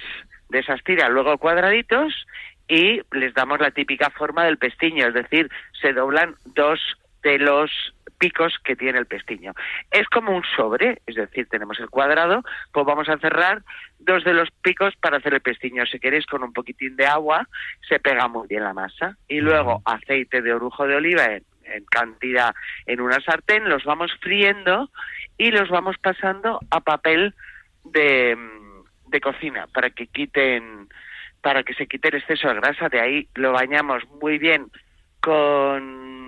de 0.50 0.60
esas 0.60 0.84
tiras 0.84 1.10
luego 1.12 1.38
cuadraditos 1.38 2.26
y 2.68 3.02
les 3.12 3.34
damos 3.34 3.60
la 3.60 3.72
típica 3.72 4.10
forma 4.10 4.46
del 4.46 4.58
pestiño, 4.58 5.08
es 5.08 5.14
decir, 5.14 5.50
se 5.80 5.94
doblan 5.94 6.36
dos 6.46 6.80
de 7.24 7.40
los 7.40 7.72
picos 8.18 8.54
que 8.64 8.76
tiene 8.76 9.00
el 9.00 9.06
pestiño. 9.06 9.54
Es 9.92 10.08
como 10.10 10.36
un 10.36 10.44
sobre, 10.56 11.02
es 11.08 11.16
decir, 11.16 11.48
tenemos 11.50 11.80
el 11.80 11.90
cuadrado, 11.90 12.44
pues 12.72 12.86
vamos 12.86 13.08
a 13.10 13.18
cerrar 13.18 13.64
dos 14.00 14.24
de 14.24 14.34
los 14.34 14.50
picos 14.62 14.96
para 14.98 15.18
hacer 15.18 15.34
el 15.34 15.42
pestiño. 15.42 15.86
Si 15.86 16.00
queréis 16.00 16.26
con 16.26 16.44
un 16.44 16.54
poquitín 16.54 16.96
de 16.96 17.08
agua, 17.08 17.48
se 17.88 18.00
pega 18.00 18.28
muy 18.28 18.48
bien 18.48 18.64
la 18.64 18.74
masa. 18.74 19.18
Y 19.28 19.40
luego 19.40 19.82
aceite 19.86 20.42
de 20.42 20.54
orujo 20.54 20.86
de 20.86 20.96
oliva 20.96 21.26
en, 21.26 21.44
en 21.64 21.86
cantidad 21.86 22.54
en 22.86 23.02
una 23.02 23.20
sartén, 23.22 23.70
los 23.70 23.84
vamos 23.86 24.12
friendo 24.20 24.90
y 25.38 25.52
los 25.52 25.70
vamos 25.70 25.98
pasando 25.98 26.60
a 26.70 26.82
papel 26.82 27.34
de, 27.86 28.38
de 29.08 29.22
cocina 29.22 29.68
para 29.74 29.90
que 29.90 30.08
quiten 30.08 30.90
para 31.42 31.64
que 31.64 31.74
se 31.74 31.88
quite 31.88 32.10
el 32.10 32.16
exceso 32.16 32.50
de 32.50 32.56
grasa. 32.56 32.90
De 32.90 33.00
ahí 33.00 33.30
lo 33.36 33.54
bañamos 33.54 34.04
muy 34.22 34.38
bien 34.38 34.70
con, 35.22 36.19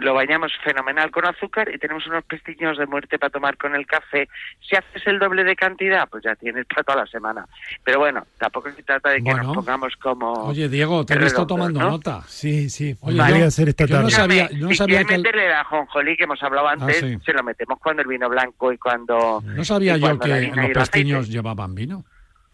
lo 0.00 0.14
bañamos 0.14 0.52
fenomenal 0.62 1.10
con 1.10 1.24
azúcar 1.26 1.68
y 1.74 1.78
tenemos 1.78 2.06
unos 2.06 2.24
pestiños 2.24 2.78
de 2.78 2.86
muerte 2.86 3.18
para 3.18 3.30
tomar 3.30 3.56
con 3.56 3.74
el 3.74 3.86
café. 3.86 4.28
Si 4.60 4.76
haces 4.76 5.04
el 5.06 5.18
doble 5.18 5.42
de 5.42 5.56
cantidad, 5.56 6.08
pues 6.08 6.22
ya 6.22 6.36
tienes 6.36 6.64
para 6.66 6.84
toda 6.84 6.98
la 7.00 7.06
semana. 7.06 7.44
Pero 7.82 7.98
bueno, 7.98 8.26
tampoco 8.38 8.70
se 8.70 8.82
trata 8.82 9.10
de 9.10 9.16
que 9.16 9.22
Bueno. 9.24 9.42
nos 9.42 9.54
pongamos 9.56 9.96
como... 9.96 10.32
Oye, 10.44 10.68
Diego, 10.68 11.04
te 11.04 11.14
he 11.14 11.18
visto 11.18 11.46
tomando 11.46 11.80
¿no? 11.80 11.90
nota. 11.90 12.22
Sí, 12.28 12.70
sí. 12.70 12.96
Oye, 13.00 13.20
voy 13.20 13.38
yo- 13.40 13.44
a 13.44 13.48
hacer 13.48 13.68
esta 13.70 13.84
yo 13.86 13.96
no 13.96 14.02
tarde. 14.02 14.10
sabía- 14.16 14.50
yo 14.50 14.64
no 14.66 14.70
si 14.70 14.76
sabía 14.76 15.04
que 15.04 15.14
el- 15.14 15.22
meterle 15.22 15.46
el 15.46 15.52
ajonjolí 15.54 16.16
que 16.16 16.24
hemos 16.24 16.42
hablado 16.42 16.68
antes, 16.68 16.96
sí. 16.98 17.18
se 17.24 17.32
lo 17.32 17.42
metemos 17.42 17.78
cuando 17.80 18.02
el 18.02 18.08
vino 18.08 18.28
blanco 18.28 18.72
y 18.72 18.78
cuando... 18.78 19.42
No 19.44 19.64
sabía 19.64 19.96
y 19.96 20.00
yo 20.00 20.18
que 20.18 20.28
los 20.54 20.72
pestiños 20.74 21.20
aceite. 21.20 21.32
llevaban 21.36 21.74
vino. 21.74 22.04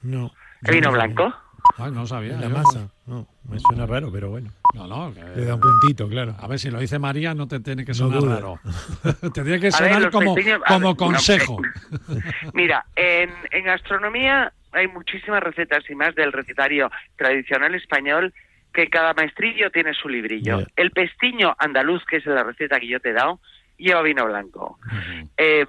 No. 0.02 0.32
¿El 0.62 0.74
vino 0.74 0.90
blanco? 0.90 1.34
Ay, 1.78 1.90
no 1.92 2.06
sabía. 2.06 2.34
La 2.36 2.42
yo. 2.48 2.50
masa. 2.50 2.88
No, 3.06 3.26
me 3.48 3.58
suena 3.60 3.86
raro, 3.86 4.10
pero 4.12 4.30
bueno. 4.30 4.50
No, 4.74 4.86
no. 4.86 5.14
que- 5.14 5.20
Le 5.22 5.44
da 5.44 5.54
un 5.54 5.60
puntito, 5.60 6.08
claro. 6.08 6.34
A 6.38 6.46
ver, 6.48 6.58
si 6.58 6.70
lo 6.70 6.78
dice 6.78 6.98
María, 6.98 7.34
no 7.34 7.46
te 7.48 7.60
tiene 7.60 7.84
que 7.84 7.92
No 7.92 7.94
sonar 7.94 8.20
dude. 8.20 8.34
raro. 8.34 8.60
te 9.20 9.42
tiene 9.42 9.56
que 9.58 9.66
ver, 9.66 9.72
sonar 9.72 10.10
como, 10.10 10.34
ver, 10.34 10.60
no, 10.80 10.96
consejo. 10.96 11.58
Mira, 12.54 12.84
en, 12.94 13.30
en 13.50 13.64
gastronomía 13.64 14.52
hay 14.72 14.88
muchísimas 14.88 15.42
recetas 15.42 15.88
y 15.88 15.94
más 15.94 16.14
del 16.14 16.32
recetario 16.32 16.90
tradicional 17.16 17.74
español 17.74 18.32
que 18.72 18.88
cada 18.88 19.14
maestrillo 19.14 19.70
tiene 19.70 19.94
su 19.94 20.08
librillo. 20.08 20.58
El 20.76 20.90
pestiño 20.90 21.54
andaluz, 21.58 22.04
que 22.04 22.16
es 22.16 22.26
la 22.26 22.42
receta 22.42 22.78
que 22.78 22.88
yo 22.88 23.00
te 23.00 23.08
he 23.10 23.12
dado, 23.14 23.40
lleva 23.78 24.02
vino 24.02 24.26
blanco. 24.26 24.78
Eh, 25.38 25.64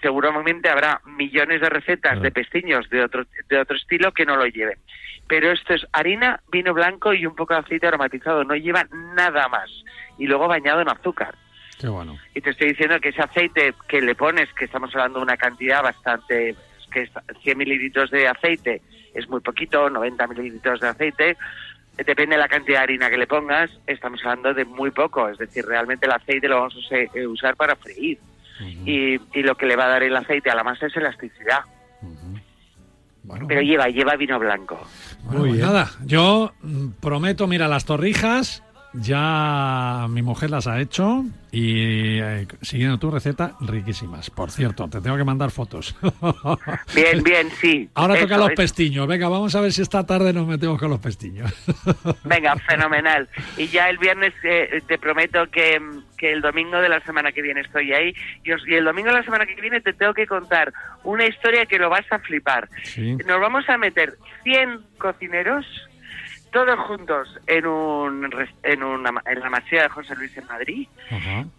seguramente 0.00 0.68
habrá 0.68 1.00
millones 1.04 1.60
de 1.60 1.68
recetas 1.68 2.20
de 2.22 2.30
pestiños 2.30 2.88
de 2.90 3.02
otro, 3.02 3.24
de 3.48 3.58
otro 3.58 3.76
estilo 3.76 4.12
que 4.12 4.24
no 4.24 4.36
lo 4.36 4.46
lleven. 4.46 4.78
Pero 5.26 5.50
esto 5.50 5.74
es 5.74 5.86
harina, 5.92 6.40
vino 6.50 6.74
blanco 6.74 7.14
y 7.14 7.26
un 7.26 7.34
poco 7.34 7.54
de 7.54 7.60
aceite 7.60 7.86
aromatizado. 7.86 8.44
No 8.44 8.54
lleva 8.54 8.86
nada 9.14 9.48
más. 9.48 9.70
Y 10.18 10.26
luego 10.26 10.48
bañado 10.48 10.80
en 10.80 10.88
azúcar. 10.88 11.34
Qué 11.80 11.88
bueno. 11.88 12.16
Y 12.34 12.40
te 12.40 12.50
estoy 12.50 12.68
diciendo 12.68 13.00
que 13.00 13.08
ese 13.08 13.22
aceite 13.22 13.74
que 13.88 14.00
le 14.00 14.14
pones, 14.14 14.52
que 14.52 14.66
estamos 14.66 14.94
hablando 14.94 15.18
de 15.18 15.24
una 15.24 15.36
cantidad 15.36 15.82
bastante, 15.82 16.54
que 16.90 17.02
es 17.02 17.10
100 17.42 17.58
mililitros 17.58 18.10
de 18.10 18.28
aceite 18.28 18.82
es 19.14 19.28
muy 19.28 19.40
poquito, 19.40 19.88
90 19.88 20.26
mililitros 20.26 20.80
de 20.80 20.88
aceite, 20.88 21.36
depende 21.96 22.34
de 22.34 22.42
la 22.42 22.48
cantidad 22.48 22.78
de 22.78 22.82
harina 22.82 23.10
que 23.10 23.16
le 23.16 23.26
pongas, 23.26 23.70
estamos 23.86 24.20
hablando 24.24 24.52
de 24.52 24.64
muy 24.64 24.90
poco, 24.90 25.28
es 25.28 25.38
decir, 25.38 25.64
realmente 25.64 26.06
el 26.06 26.12
aceite 26.12 26.48
lo 26.48 26.60
vamos 26.60 26.90
a 26.90 26.96
eh, 26.96 27.26
usar 27.26 27.56
para 27.56 27.76
freír. 27.76 28.18
y, 28.84 29.20
y 29.32 29.42
lo 29.42 29.56
que 29.56 29.66
le 29.66 29.76
va 29.76 29.86
a 29.86 29.88
dar 29.88 30.02
el 30.02 30.16
aceite 30.16 30.50
a 30.50 30.54
la 30.54 30.64
masa 30.64 30.86
es 30.86 30.96
elasticidad. 30.96 31.60
Bueno, 33.24 33.46
Pero 33.48 33.62
lleva, 33.62 33.88
lleva 33.88 34.16
vino 34.16 34.38
blanco. 34.38 34.78
Bueno, 35.24 35.40
Muy 35.40 35.48
pues 35.48 35.52
bien. 35.60 35.66
nada, 35.66 35.90
yo 36.04 36.52
mm, 36.62 36.88
prometo, 37.00 37.46
mira, 37.46 37.68
las 37.68 37.84
torrijas 37.86 38.62
ya 38.94 40.06
mi 40.08 40.22
mujer 40.22 40.50
las 40.50 40.66
ha 40.66 40.80
hecho 40.80 41.24
y 41.50 42.18
eh, 42.20 42.46
siguiendo 42.62 42.98
tu 42.98 43.10
receta, 43.10 43.54
riquísimas. 43.60 44.30
Por 44.30 44.50
cierto, 44.50 44.88
te 44.88 45.00
tengo 45.00 45.16
que 45.16 45.24
mandar 45.24 45.50
fotos. 45.50 45.94
Bien, 46.94 47.22
bien, 47.22 47.48
sí. 47.60 47.88
Ahora 47.94 48.14
toca 48.18 48.34
Eso 48.34 48.42
los 48.44 48.50
es. 48.50 48.56
pestiños. 48.56 49.06
Venga, 49.06 49.28
vamos 49.28 49.54
a 49.54 49.60
ver 49.60 49.72
si 49.72 49.82
esta 49.82 50.04
tarde 50.04 50.32
nos 50.32 50.46
metemos 50.46 50.78
con 50.80 50.90
los 50.90 51.00
pestiños. 51.00 51.52
Venga, 52.24 52.56
fenomenal. 52.56 53.28
Y 53.56 53.68
ya 53.68 53.88
el 53.88 53.98
viernes 53.98 54.32
eh, 54.42 54.82
te 54.86 54.98
prometo 54.98 55.46
que, 55.50 55.80
que 56.16 56.32
el 56.32 56.40
domingo 56.40 56.80
de 56.80 56.88
la 56.88 57.00
semana 57.00 57.30
que 57.32 57.42
viene 57.42 57.60
estoy 57.60 57.92
ahí. 57.92 58.14
Y, 58.44 58.52
os- 58.52 58.66
y 58.66 58.74
el 58.74 58.84
domingo 58.84 59.08
de 59.10 59.16
la 59.16 59.24
semana 59.24 59.46
que 59.46 59.60
viene 59.60 59.80
te 59.80 59.92
tengo 59.92 60.14
que 60.14 60.26
contar 60.26 60.72
una 61.04 61.26
historia 61.26 61.66
que 61.66 61.78
lo 61.78 61.88
vas 61.90 62.06
a 62.10 62.18
flipar. 62.18 62.68
Sí. 62.84 63.16
Nos 63.26 63.40
vamos 63.40 63.68
a 63.68 63.76
meter 63.78 64.14
100 64.42 64.80
cocineros, 64.98 65.66
todos 66.54 66.78
juntos 66.86 67.28
en, 67.46 67.66
un, 67.66 68.30
en, 68.62 68.82
una, 68.82 69.10
en 69.26 69.40
la 69.40 69.50
masía 69.50 69.82
de 69.82 69.88
José 69.90 70.14
Luis 70.16 70.34
en 70.38 70.46
Madrid, 70.46 70.88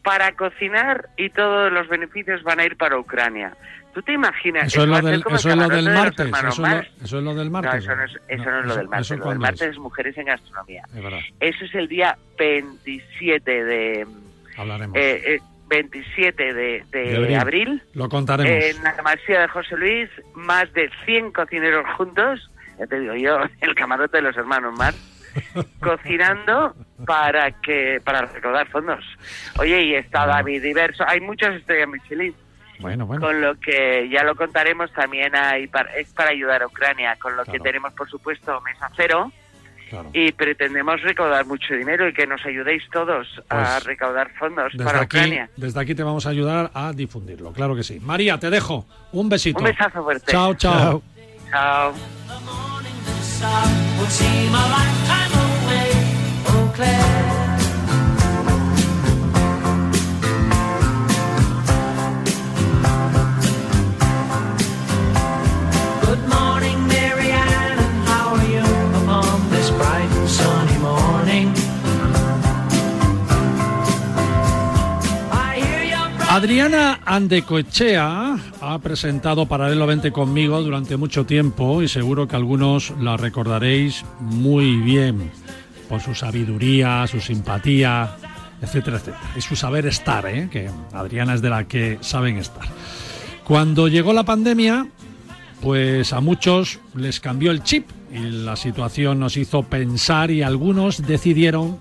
para 0.04 0.32
cocinar 0.32 1.10
y 1.18 1.30
todos 1.30 1.72
los 1.72 1.88
beneficios 1.88 2.42
van 2.44 2.60
a 2.62 2.66
ir 2.66 2.76
para 2.78 2.98
Ucrania. 2.98 3.54
¿Tú 3.94 4.02
te 4.02 4.14
imaginas? 4.14 4.68
Eso 4.68 4.82
es 4.84 4.88
lo 4.90 5.02
del, 5.02 5.24
eso 5.32 5.50
es 5.50 5.56
lo 5.56 5.68
martes. 5.70 6.28
Eso 6.28 6.48
es 6.50 6.58
lo, 6.58 6.64
Marx. 6.64 6.90
eso 7.04 7.18
es 7.20 7.24
lo 7.24 7.34
del 7.36 7.52
No, 7.52 7.62
martes. 7.62 7.84
eso 7.84 7.96
no 7.96 8.04
es, 8.04 8.12
eso 8.28 8.50
no 8.52 8.60
es 8.60 8.66
lo 8.66 8.76
del 8.76 8.88
martes. 8.90 9.10
Lo 9.20 9.30
del 9.30 9.40
martes 9.40 9.62
es? 9.62 9.68
es 9.70 9.78
mujeres 9.78 10.18
en 10.18 10.26
gastronomía. 10.26 10.84
Es 10.96 11.04
verdad, 11.04 11.20
Eso 11.40 11.66
es 11.66 11.76
el 11.76 11.88
día 11.88 12.18
27 12.38 13.64
de 13.64 14.08
hablaremos. 14.58 14.98
eh, 14.98 15.36
eh, 15.36 15.40
27 15.68 16.54
de, 16.54 16.84
de 16.92 17.00
De 17.00 17.16
abril. 17.16 17.36
abril. 17.40 17.84
lo 17.94 18.10
contaremos. 18.10 18.64
En 18.78 18.84
la 18.84 19.02
masía 19.02 19.42
de 19.42 19.48
José 19.48 19.78
Luis, 19.78 20.10
más 20.36 20.72
de 20.74 20.90
100 21.06 21.32
cocineros 21.32 21.86
juntos, 21.98 22.52
ya 22.80 22.88
te 22.88 23.00
digo 23.00 23.16
yo, 23.16 23.38
el 23.62 23.76
camarote 23.76 24.18
de 24.18 24.24
los 24.24 24.38
hermanos 24.38 24.78
Mar, 24.78 24.94
cocinando 25.80 26.76
para 27.06 27.52
que 27.62 28.00
para 28.04 28.22
recaudar 28.22 28.68
fondos. 28.70 29.04
Oye, 29.60 29.84
y 29.84 29.96
está 29.96 30.26
David 30.26 30.62
Diverso, 30.64 31.04
hay 31.08 31.20
muchas 31.22 31.56
estrellas 31.56 31.90
Michelin, 31.90 32.34
bueno, 32.80 33.06
bueno. 33.06 33.26
con 33.26 33.42
lo 33.42 33.60
que 33.60 34.10
ya 34.10 34.24
lo 34.24 34.36
contaremos 34.36 34.92
también 34.94 35.36
hay 35.36 35.68
para, 35.68 35.94
es 35.96 36.12
para 36.14 36.32
ayudar 36.32 36.64
a 36.64 36.68
Ucrania, 36.68 37.16
con 37.20 37.36
lo 37.36 37.44
que 37.44 37.52
Claro. 37.52 37.64
tenemos 37.64 37.94
por 37.94 38.10
supuesto 38.10 38.60
Mesa 38.62 38.90
Cero 38.96 39.32
Claro. 39.90 40.10
y 40.14 40.32
pretendemos 40.32 41.00
recaudar 41.04 41.46
mucho 41.46 41.76
dinero 41.76 42.08
y 42.10 42.14
que 42.14 42.26
nos 42.26 42.44
ayudéis 42.44 42.82
todos 42.92 43.28
a 43.50 43.76
Pues, 43.76 43.84
recaudar 43.86 44.32
fondos 44.34 44.74
para 44.84 45.02
aquí, 45.02 45.18
Ucrania. 45.18 45.50
desde 45.56 45.80
aquí 45.80 45.94
te 45.94 46.02
vamos 46.02 46.26
a 46.26 46.32
ayudar 46.32 46.72
a 46.74 46.92
difundirlo, 46.92 47.52
claro 47.54 47.76
que 47.76 47.84
sí. 47.84 48.00
María, 48.00 48.40
te 48.40 48.50
dejo. 48.50 48.86
Un 49.12 49.30
besito. 49.30 49.60
Un 49.60 49.66
besazo 49.66 50.04
fuerte. 50.04 50.32
Chao, 50.32 50.56
chao. 50.56 50.74
Chao. 50.74 51.04
Would 54.00 54.12
seem 54.12 54.50
a 54.50 54.66
lifetime 54.76 55.32
away. 55.32 55.92
Oh, 56.48 56.72
Claire. 56.76 57.45
Adriana 76.36 77.00
Andecoechea 77.06 78.36
ha 78.60 78.80
presentado 78.80 79.46
paralelamente 79.46 80.12
conmigo 80.12 80.62
durante 80.62 80.98
mucho 80.98 81.26
tiempo 81.26 81.82
y 81.82 81.88
seguro 81.88 82.28
que 82.28 82.36
algunos 82.36 82.92
la 83.00 83.16
recordaréis 83.16 84.04
muy 84.20 84.76
bien 84.76 85.32
por 85.88 86.02
su 86.02 86.14
sabiduría, 86.14 87.08
su 87.08 87.22
simpatía, 87.22 88.18
etcétera, 88.62 88.98
etcétera. 88.98 89.22
Y 89.38 89.40
su 89.40 89.56
saber 89.56 89.86
estar, 89.86 90.26
¿eh? 90.28 90.50
que 90.52 90.70
Adriana 90.92 91.36
es 91.36 91.42
de 91.42 91.50
la 91.50 91.70
que 91.70 92.00
saben 92.02 92.36
estar. 92.36 92.68
Cuando 93.46 93.88
llegó 93.88 94.12
la 94.12 94.26
pandemia, 94.26 94.90
pues 95.62 96.12
a 96.12 96.20
muchos 96.20 96.82
les 96.96 97.22
cambió 97.22 97.50
el 97.52 97.64
chip 97.64 97.88
y 98.12 98.20
la 98.20 98.58
situación 98.58 99.22
nos 99.22 99.38
hizo 99.38 99.64
pensar 99.64 100.32
y 100.32 100.42
algunos 100.42 101.08
decidieron 101.08 101.80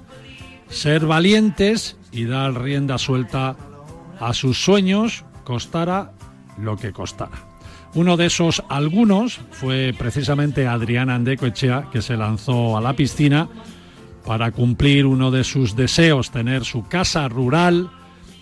ser 0.68 1.06
valientes 1.06 1.96
y 2.12 2.26
dar 2.26 2.62
rienda 2.62 2.98
suelta 2.98 3.56
a 4.20 4.32
sus 4.34 4.62
sueños, 4.62 5.24
costara 5.44 6.12
lo 6.58 6.76
que 6.76 6.92
costara. 6.92 7.54
Uno 7.94 8.16
de 8.16 8.26
esos 8.26 8.62
algunos 8.68 9.40
fue 9.52 9.94
precisamente 9.96 10.66
Adriana 10.66 11.14
Andecoechea, 11.14 11.90
que 11.92 12.02
se 12.02 12.16
lanzó 12.16 12.76
a 12.76 12.80
la 12.80 12.94
piscina 12.94 13.48
para 14.26 14.50
cumplir 14.50 15.06
uno 15.06 15.30
de 15.30 15.44
sus 15.44 15.76
deseos, 15.76 16.30
tener 16.30 16.64
su 16.64 16.88
casa 16.88 17.28
rural 17.28 17.90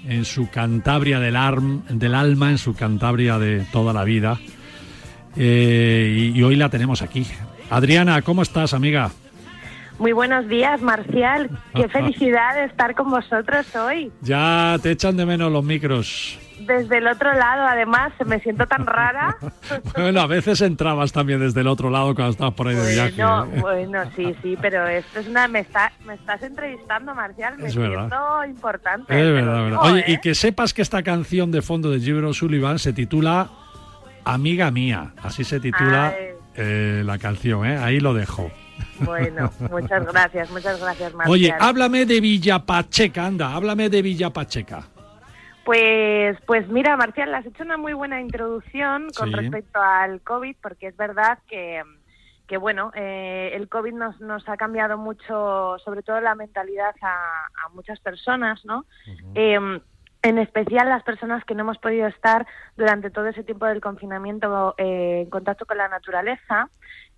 en 0.06 0.24
su 0.24 0.48
Cantabria 0.48 1.20
del, 1.20 1.36
alma, 1.36 2.50
en 2.50 2.58
su 2.58 2.74
Cantabria 2.74 3.38
de 3.38 3.66
toda 3.72 3.92
la 3.92 4.04
vida. 4.04 4.38
Eh, 5.36 6.32
y 6.34 6.42
hoy 6.42 6.56
la 6.56 6.70
tenemos 6.70 7.02
aquí. 7.02 7.26
Adriana, 7.70 8.22
¿cómo 8.22 8.42
estás, 8.42 8.74
amiga? 8.74 9.10
Muy 10.02 10.10
buenos 10.10 10.48
días, 10.48 10.82
Marcial. 10.82 11.48
Qué 11.76 11.88
felicidad 11.92 12.56
de 12.56 12.64
estar 12.64 12.96
con 12.96 13.08
vosotros 13.08 13.64
hoy. 13.76 14.10
Ya 14.20 14.76
te 14.82 14.90
echan 14.90 15.16
de 15.16 15.24
menos 15.24 15.52
los 15.52 15.62
micros. 15.62 16.36
Desde 16.58 16.98
el 16.98 17.06
otro 17.06 17.32
lado, 17.32 17.62
además, 17.68 18.12
me 18.26 18.40
siento 18.40 18.66
tan 18.66 18.84
rara. 18.84 19.36
Bueno, 19.96 20.20
a 20.20 20.26
veces 20.26 20.60
entrabas 20.60 21.12
también 21.12 21.38
desde 21.38 21.60
el 21.60 21.68
otro 21.68 21.88
lado 21.88 22.16
cuando 22.16 22.32
estabas 22.32 22.54
por 22.54 22.66
ahí 22.66 22.74
de 22.74 22.94
viaje. 22.94 23.12
Bueno, 23.22 23.44
¿eh? 23.44 23.60
bueno, 23.60 24.02
sí, 24.16 24.34
sí, 24.42 24.58
pero 24.60 24.88
esto 24.88 25.20
es 25.20 25.28
una... 25.28 25.46
Me, 25.46 25.60
está, 25.60 25.92
me 26.04 26.14
estás 26.14 26.42
entrevistando, 26.42 27.14
Marcial. 27.14 27.58
Me 27.58 27.68
Es 27.68 27.76
verdad. 27.76 28.08
siento 28.08 28.44
importante. 28.44 29.20
Es 29.20 29.32
verdad, 29.32 29.62
verdad. 29.62 29.78
Oye, 29.82 30.00
¿eh? 30.00 30.12
y 30.14 30.18
que 30.18 30.34
sepas 30.34 30.74
que 30.74 30.82
esta 30.82 31.04
canción 31.04 31.52
de 31.52 31.62
fondo 31.62 31.92
de 31.92 32.00
Gilbert 32.00 32.34
Sullivan 32.34 32.80
se 32.80 32.92
titula 32.92 33.50
Amiga 34.24 34.72
Mía. 34.72 35.12
Así 35.22 35.44
se 35.44 35.60
titula 35.60 36.12
eh, 36.56 37.02
la 37.04 37.18
canción, 37.18 37.64
¿eh? 37.66 37.76
Ahí 37.76 38.00
lo 38.00 38.14
dejo. 38.14 38.50
Bueno, 39.00 39.50
muchas 39.70 40.04
gracias, 40.06 40.50
muchas 40.50 40.80
gracias, 40.80 41.12
Marcial. 41.14 41.32
Oye, 41.32 41.54
háblame 41.58 42.06
de 42.06 42.20
Villapacheca, 42.20 43.26
anda, 43.26 43.54
háblame 43.54 43.88
de 43.88 44.02
Villapacheca. 44.02 44.82
Pues, 45.64 46.36
pues 46.46 46.68
mira, 46.68 46.96
Marcial, 46.96 47.34
has 47.34 47.46
hecho 47.46 47.62
una 47.62 47.76
muy 47.76 47.92
buena 47.92 48.20
introducción 48.20 49.08
con 49.16 49.28
Sí. 49.30 49.34
respecto 49.36 49.80
al 49.80 50.20
COVID, 50.22 50.56
porque 50.60 50.88
es 50.88 50.96
verdad 50.96 51.38
que, 51.48 51.82
que 52.48 52.56
bueno, 52.56 52.90
eh, 52.96 53.52
el 53.54 53.68
COVID 53.68 53.92
nos, 53.92 54.20
nos 54.20 54.48
ha 54.48 54.56
cambiado 54.56 54.98
mucho, 54.98 55.76
sobre 55.84 56.02
todo 56.02 56.20
la 56.20 56.34
mentalidad 56.34 56.94
a, 57.00 57.46
a 57.64 57.68
muchas 57.74 58.00
personas, 58.00 58.64
¿no? 58.64 58.86
Em, 59.34 59.80
en 60.24 60.38
especial 60.38 60.88
las 60.88 61.02
personas 61.02 61.44
que 61.44 61.54
no 61.54 61.62
hemos 61.62 61.78
podido 61.78 62.06
estar 62.06 62.46
durante 62.76 63.10
todo 63.10 63.26
ese 63.28 63.42
tiempo 63.42 63.66
del 63.66 63.80
confinamiento 63.80 64.74
eh, 64.78 65.22
en 65.24 65.30
contacto 65.30 65.66
con 65.66 65.78
la 65.78 65.88
naturaleza. 65.88 66.68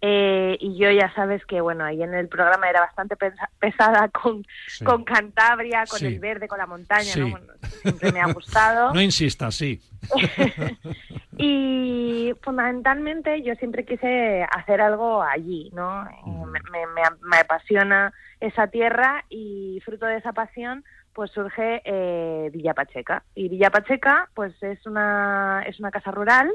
Eh, 0.01 0.59
y 0.61 0.77
yo 0.77 0.91
ya 0.91 1.13
sabes 1.15 1.45
que, 1.47 1.61
bueno, 1.63 1.85
ahí 1.85 2.03
en 2.03 2.13
el 2.13 2.29
programa 2.29 2.69
era 2.69 2.81
bastante 2.81 3.17
pesa- 3.17 3.49
pesada 3.59 4.09
con, 4.09 4.45
Sí. 4.67 4.85
con 4.85 5.03
Cantabria, 5.05 5.85
con 5.89 5.99
Sí. 5.99 6.07
el 6.07 6.19
verde, 6.19 6.47
con 6.47 6.59
la 6.59 6.67
montaña, 6.67 7.05
Sí. 7.05 7.21
¿no? 7.21 7.31
Bueno, 7.31 7.53
siempre 7.83 8.13
me 8.13 8.21
ha 8.21 8.27
gustado. 8.33 8.93
No 8.95 9.01
insistas, 9.01 9.55
sí. 9.55 9.81
Y 11.37 12.33
fundamentalmente 12.43 13.43
yo 13.43 13.55
siempre 13.57 13.85
quise 13.85 14.47
hacer 14.51 14.81
algo 14.81 15.23
allí, 15.23 15.71
¿no? 15.75 16.05
Me, 16.47 16.61
me- 16.71 16.87
me- 16.87 17.17
me 17.23 17.37
apasiona 17.39 18.13
esa 18.41 18.69
tierra 18.69 19.25
y 19.29 19.81
fruto 19.85 20.07
de 20.07 20.19
esa 20.19 20.33
pasión 20.33 20.85
pues 21.13 21.31
surge 21.31 21.81
eh, 21.85 22.51
Villa 22.53 22.75
Pacheca. 22.75 23.23
Y 23.35 23.49
Villa 23.49 23.71
Pacheca 23.71 24.29
pues 24.35 24.53
es 24.63 24.85
una, 24.87 25.63
es 25.67 25.79
una 25.81 25.91
casa 25.91 26.11
rural 26.11 26.53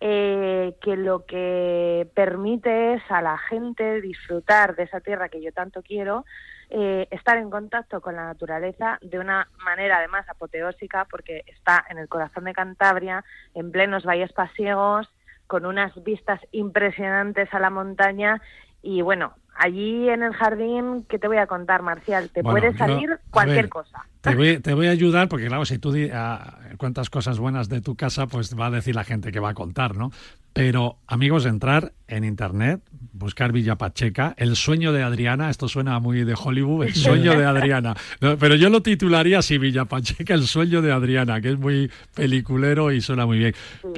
eh, 0.00 0.76
que 0.80 0.96
lo 0.96 1.24
que 1.24 2.08
permite 2.14 2.94
es 2.94 3.02
a 3.10 3.22
la 3.22 3.38
gente 3.38 4.00
disfrutar 4.00 4.76
de 4.76 4.84
esa 4.84 5.00
tierra 5.00 5.28
que 5.28 5.42
yo 5.42 5.52
tanto 5.52 5.82
quiero, 5.82 6.24
eh, 6.70 7.06
estar 7.10 7.38
en 7.38 7.50
contacto 7.50 8.00
con 8.00 8.16
la 8.16 8.24
naturaleza 8.24 8.98
de 9.02 9.18
una 9.18 9.48
manera 9.64 9.98
además 9.98 10.28
apoteósica 10.28 11.06
porque 11.10 11.44
está 11.46 11.84
en 11.88 11.98
el 11.98 12.08
corazón 12.08 12.44
de 12.44 12.52
Cantabria, 12.52 13.24
en 13.54 13.70
plenos 13.70 14.04
valles 14.04 14.32
pasiegos, 14.32 15.08
con 15.46 15.66
unas 15.66 15.92
vistas 16.02 16.40
impresionantes 16.52 17.52
a 17.52 17.60
la 17.60 17.70
montaña 17.70 18.40
y 18.82 19.02
bueno, 19.02 19.34
allí 19.56 20.08
en 20.08 20.22
el 20.22 20.32
jardín, 20.34 21.04
¿qué 21.08 21.18
te 21.18 21.28
voy 21.28 21.38
a 21.38 21.46
contar, 21.46 21.82
Marcial? 21.82 22.30
Te 22.30 22.42
Bueno, 22.42 22.60
puede 22.60 22.76
salir 22.76 23.10
a 23.12 23.20
cualquier 23.30 23.56
ver, 23.56 23.68
cosa. 23.68 24.04
Te 24.20 24.34
voy, 24.34 24.58
te 24.60 24.72
voy 24.74 24.86
a 24.86 24.90
ayudar 24.90 25.28
porque, 25.28 25.46
claro, 25.48 25.64
si 25.66 25.78
tú 25.78 25.92
di- 25.92 26.10
ah, 26.12 26.58
cuentas 26.78 27.10
cosas 27.10 27.38
buenas 27.38 27.68
de 27.68 27.80
tu 27.80 27.94
casa, 27.94 28.26
pues 28.26 28.58
va 28.58 28.66
a 28.66 28.70
decir 28.70 28.94
la 28.94 29.04
gente 29.04 29.30
que 29.32 29.40
va 29.40 29.50
a 29.50 29.54
contar, 29.54 29.96
¿no? 29.96 30.10
Pero, 30.54 30.98
amigos, 31.08 31.46
entrar 31.46 31.92
en 32.06 32.22
internet, 32.22 32.80
buscar 33.12 33.50
Villa 33.50 33.76
Pacheca, 33.76 34.34
el 34.38 34.54
sueño 34.54 34.92
de 34.92 35.02
Adriana, 35.02 35.50
esto 35.50 35.68
suena 35.68 35.98
muy 35.98 36.22
de 36.22 36.34
Hollywood, 36.40 36.84
el 36.86 36.94
sueño 36.94 37.36
de 37.36 37.44
Adriana. 37.44 37.96
No, 38.20 38.38
pero 38.38 38.54
yo 38.54 38.70
lo 38.70 38.80
titularía 38.80 39.40
así, 39.40 39.58
Villa 39.58 39.84
Pacheca, 39.84 40.32
el 40.32 40.46
sueño 40.46 40.80
de 40.80 40.92
Adriana, 40.92 41.40
que 41.40 41.50
es 41.50 41.58
muy 41.58 41.90
peliculero 42.14 42.92
y 42.92 43.00
suena 43.00 43.26
muy 43.26 43.38
bien. 43.38 43.54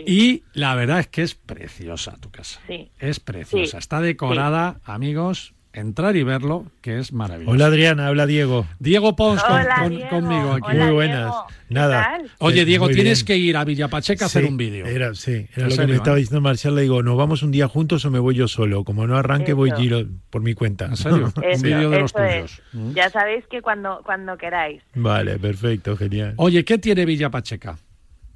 Y 0.07 0.45
la 0.55 0.75
verdad 0.75 1.01
es 1.01 1.09
que 1.09 1.23
es 1.23 1.35
preciosa 1.35 2.17
tu 2.19 2.31
casa. 2.31 2.59
Sí. 2.67 2.91
Es 2.99 3.21
preciosa. 3.21 3.73
Sí. 3.73 3.77
Está 3.77 4.01
decorada, 4.01 4.81
amigos, 4.87 5.53
entrar 5.77 6.17
y 6.17 6.23
verlo, 6.23 6.67
que 6.81 6.99
es 6.99 7.13
maravilloso. 7.13 7.53
Hola 7.53 7.67
Adriana, 7.67 8.09
habla 8.09 8.27
Diego. 8.27 8.67
Diego 8.79 9.15
Pons 9.15 9.43
con- 9.43 9.53
Hola, 9.61 9.75
con- 9.83 9.91
Diego. 9.91 10.09
conmigo 10.11 10.53
aquí. 10.53 10.67
Hola, 10.71 10.85
Muy 10.87 10.95
buenas. 10.95 11.19
Diego. 11.31 11.47
¿Qué 11.49 11.75
Nada. 11.75 12.19
Oye, 12.39 12.61
Sí, 12.61 12.65
Diego, 12.65 12.85
muy 12.87 12.95
tienes 12.95 13.25
bien. 13.25 13.27
que 13.27 13.37
ir 13.45 13.57
a 13.57 13.65
Villapacheca 13.65 14.25
a 14.25 14.27
hacer 14.27 14.45
un 14.45 14.57
vídeo. 14.57 14.87
Era, 14.87 15.15
sí, 15.15 15.47
era 15.57 15.69
lo 15.69 15.77
que 15.77 15.87
me 15.87 15.97
estaba 15.97 16.17
¿eh? 16.17 16.21
diciendo 16.21 16.41
Marcial. 16.41 16.75
Le 16.77 16.83
digo, 16.83 17.03
¿nos 17.03 17.17
vamos 17.17 17.43
un 17.43 17.51
día 17.51 17.67
juntos 17.69 18.05
o 18.05 18.11
me 18.11 18.19
voy 18.19 18.35
yo 18.37 18.47
solo? 18.49 18.85
Como 18.85 19.07
no 19.07 19.17
arranque, 19.17 19.53
voy 19.53 19.71
giro 19.77 20.05
por 20.31 20.43
mi 20.43 20.55
cuenta. 20.55 20.87
¿En 20.87 20.97
serio? 20.97 21.33
un 21.55 21.63
vídeo 21.63 21.91
de 21.91 22.01
los 22.01 22.15
es. 22.15 22.23
tuyos. 22.53 22.63
Mm. 22.73 22.93
Ya 22.95 23.11
sabéis 23.11 23.45
que 23.49 23.63
cuando, 23.63 24.01
cuando 24.05 24.37
queráis. 24.39 24.83
Vale, 24.95 25.39
perfecto, 25.39 25.97
genial. 25.97 26.35
Oye, 26.37 26.65
¿qué 26.65 26.79
tiene 26.79 27.05
Villapacheca? 27.05 27.79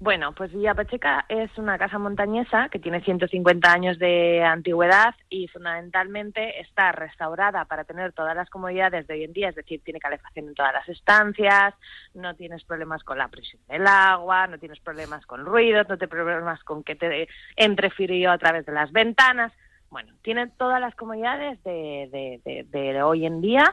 Bueno, 0.03 0.33
pues 0.33 0.51
Villa 0.51 0.75
Pacheca 0.75 1.27
es 1.29 1.51
una 1.59 1.77
casa 1.77 1.99
montañesa 1.99 2.71
que 2.71 2.79
tiene 2.79 3.03
150 3.03 3.71
años 3.71 3.99
de 3.99 4.43
antigüedad 4.43 5.15
y 5.29 5.47
fundamentalmente 5.49 6.59
está 6.59 6.91
restaurada 6.91 7.67
para 7.67 7.85
tener 7.85 8.15
todas 8.15 8.35
las 8.35 8.49
comodidades 8.49 9.07
de 9.07 9.13
hoy 9.13 9.25
en 9.25 9.35
día, 9.35 9.51
es 9.51 9.57
decir, 9.57 9.83
tiene 9.85 10.01
calefacción 10.01 10.49
en 10.49 10.55
todas 10.55 10.73
las 10.73 10.89
estancias, 10.89 11.75
no 12.15 12.35
tienes 12.35 12.65
problemas 12.65 13.05
con 13.05 13.19
la 13.19 13.29
presión 13.29 13.61
del 13.69 13.87
agua, 13.87 14.47
no 14.47 14.59
tienes 14.59 14.81
problemas 14.81 15.27
con 15.27 15.45
ruidos, 15.45 15.87
no 15.87 15.99
tienes 15.99 16.11
problemas 16.11 16.65
con 16.65 16.83
que 16.83 16.97
te 16.97 17.29
entre 17.57 17.91
frío 17.91 18.33
a 18.33 18.39
través 18.39 18.65
de 18.65 18.73
las 18.73 18.91
ventanas. 18.93 19.53
Bueno, 19.91 20.13
tiene 20.23 20.47
todas 20.57 20.81
las 20.81 20.95
comodidades 20.95 21.61
de, 21.65 22.09
de- 22.13 22.41
de- 22.45 22.65
de 22.93 23.03
hoy 23.03 23.27
en 23.27 23.41
día, 23.41 23.65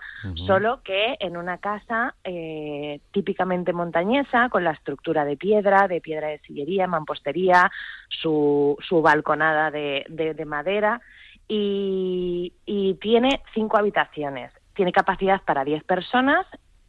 solo 0.47 0.81
que 0.83 1.15
en 1.19 1.37
una 1.37 1.59
casa 1.59 2.15
eh, 2.23 3.01
típicamente 3.11 3.71
montañesa, 3.71 4.49
con 4.49 4.63
la 4.63 4.71
estructura 4.71 5.25
de 5.25 5.37
piedra, 5.37 5.87
de 5.87 6.01
piedra 6.01 6.29
de 6.29 6.39
sillería, 6.39 6.87
mampostería, 6.87 7.69
su, 8.09 8.75
su 8.81 9.03
balconada 9.03 9.69
de, 9.69 10.05
de- 10.09 10.33
de 10.33 10.45
madera 10.45 11.01
y, 11.47 12.51
y 12.65 12.95
tiene 12.95 13.43
cinco 13.53 13.77
habitaciones. 13.77 14.51
Tiene 14.73 14.91
capacidad 14.91 15.41
para 15.43 15.63
10 15.63 15.83
personas 15.83 16.47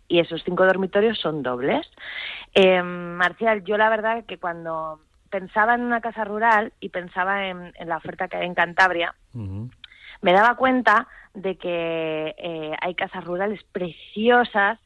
y 0.08 0.20
esos 0.20 0.42
cinco 0.42 0.64
dormitorios 0.64 1.18
son 1.18 1.42
dobles. 1.42 1.86
Eh, 2.54 2.82
Marcial, 2.82 3.62
yo 3.64 3.76
la 3.76 3.90
verdad 3.90 4.24
que 4.24 4.38
cuando 4.38 5.00
pensaba 5.30 5.74
en 5.74 5.82
una 5.82 6.00
casa 6.00 6.24
rural 6.24 6.72
y 6.80 6.88
pensaba 6.88 7.46
en, 7.46 7.72
en 7.76 7.88
la 7.88 7.96
oferta 7.98 8.28
que 8.28 8.36
hay 8.38 8.46
en 8.46 8.54
Cantabria, 8.54 9.14
me 9.34 10.32
daba 10.32 10.56
cuenta 10.56 11.06
de 11.34 11.56
que 11.56 12.34
eh, 12.38 12.72
hay 12.80 12.94
casas 12.94 13.24
rurales 13.24 13.62
preciosas, 13.72 14.78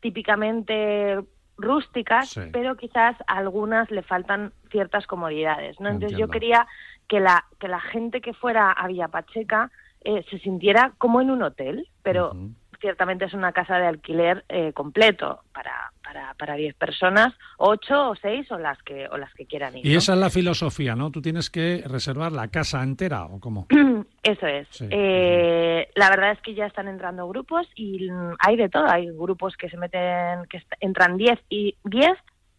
típicamente 0.00 1.18
rústicas, 1.56 2.28
Sí. 2.30 2.40
pero 2.52 2.76
quizás 2.76 3.16
a 3.26 3.38
algunas 3.38 3.90
le 3.90 4.02
faltan 4.02 4.52
ciertas 4.70 5.06
comodidades. 5.06 5.78
¿no? 5.80 5.88
Entonces 5.88 6.18
yo 6.18 6.28
quería 6.28 6.66
que 7.08 7.20
la, 7.20 7.44
que 7.58 7.68
la 7.68 7.80
gente 7.80 8.20
que 8.20 8.34
fuera 8.34 8.72
a 8.72 8.86
Villapacheca 8.88 9.70
eh, 10.02 10.24
se 10.30 10.38
sintiera 10.40 10.92
como 10.98 11.20
en 11.20 11.30
un 11.30 11.42
hotel, 11.42 11.88
pero 12.02 12.36
ciertamente 12.80 13.24
es 13.24 13.32
una 13.34 13.52
casa 13.52 13.78
de 13.78 13.86
alquiler 13.86 14.44
eh, 14.50 14.72
completo 14.74 15.40
para 15.54 15.92
para 16.14 16.34
para 16.34 16.54
10 16.54 16.74
personas, 16.76 17.34
8 17.58 18.10
o 18.10 18.14
6 18.14 18.52
o 18.52 18.58
las 18.58 18.80
que 18.82 19.08
o 19.08 19.16
las 19.16 19.32
que 19.34 19.46
quieran 19.46 19.76
ir. 19.76 19.86
Y 19.86 19.92
¿no? 19.92 19.98
esa 19.98 20.14
es 20.14 20.18
la 20.18 20.30
filosofía, 20.30 20.94
¿no? 20.94 21.10
Tú 21.10 21.20
tienes 21.20 21.50
que 21.50 21.82
reservar 21.86 22.32
la 22.32 22.48
casa 22.48 22.82
entera, 22.82 23.24
¿o 23.24 23.40
cómo? 23.40 23.66
Eso 24.22 24.46
es. 24.46 24.68
Sí. 24.70 24.86
Eh, 24.90 25.88
la 25.94 26.10
verdad 26.10 26.32
es 26.32 26.40
que 26.40 26.54
ya 26.54 26.66
están 26.66 26.88
entrando 26.88 27.28
grupos 27.28 27.66
y 27.74 28.10
mm, 28.10 28.36
hay 28.38 28.56
de 28.56 28.68
todo. 28.68 28.86
Hay 28.86 29.10
grupos 29.10 29.56
que 29.56 29.68
se 29.68 29.76
meten, 29.76 30.46
que 30.48 30.62
entran 30.80 31.16
10 31.16 31.38
y 31.48 31.76
10, 31.84 32.12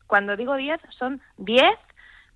cuando 0.07 0.35
digo 0.35 0.55
10, 0.55 0.79
son 0.97 1.21
10 1.37 1.63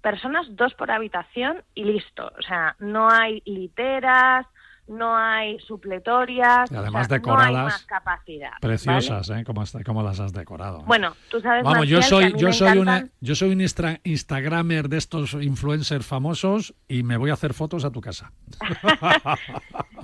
personas, 0.02 0.48
dos 0.56 0.74
por 0.76 0.92
habitación 0.92 1.64
y 1.76 1.84
listo. 1.84 2.32
O 2.38 2.42
sea, 2.42 2.76
no 2.80 3.10
hay 3.10 3.42
literas, 3.46 4.46
no 4.90 5.16
hay 5.16 5.60
supletorias, 5.60 6.72
Y 6.72 6.76
o 6.76 6.80
además 6.80 7.08
sea, 7.08 7.18
decoradas, 7.18 7.52
no 7.52 7.58
hay 7.60 7.64
más 7.66 7.84
capacidad. 7.86 8.50
¿vale? 8.50 8.60
Preciosas, 8.62 9.30
¿eh? 9.30 9.44
¿Cómo, 9.46 9.64
está- 9.64 9.84
cómo 9.84 10.04
las 10.04 10.20
has 10.20 10.34
decorado? 10.34 10.82
Bueno, 10.84 11.16
tú 11.30 11.40
sabes 11.42 11.64
Vamos, 11.64 11.88
yo 11.88 12.00
Marcial, 12.00 12.20
que 12.22 12.26
a 12.26 12.30
soy, 12.32 12.40
yo 12.42 12.54
soy 12.54 12.78
una, 12.78 12.98
encantan- 13.00 13.12
yo 13.22 13.36
soy 13.36 13.52
un 13.52 13.60
instra- 13.62 14.00
Instagramer 14.04 14.90
de 14.90 14.98
estos 14.98 15.34
influencers 15.36 16.06
famosos 16.06 16.74
y 16.88 17.04
me 17.04 17.18
voy 17.18 17.30
a 17.30 17.34
hacer 17.34 17.54
fotos 17.54 17.86
a 17.86 17.92
tu 17.92 18.02
casa. 18.02 18.32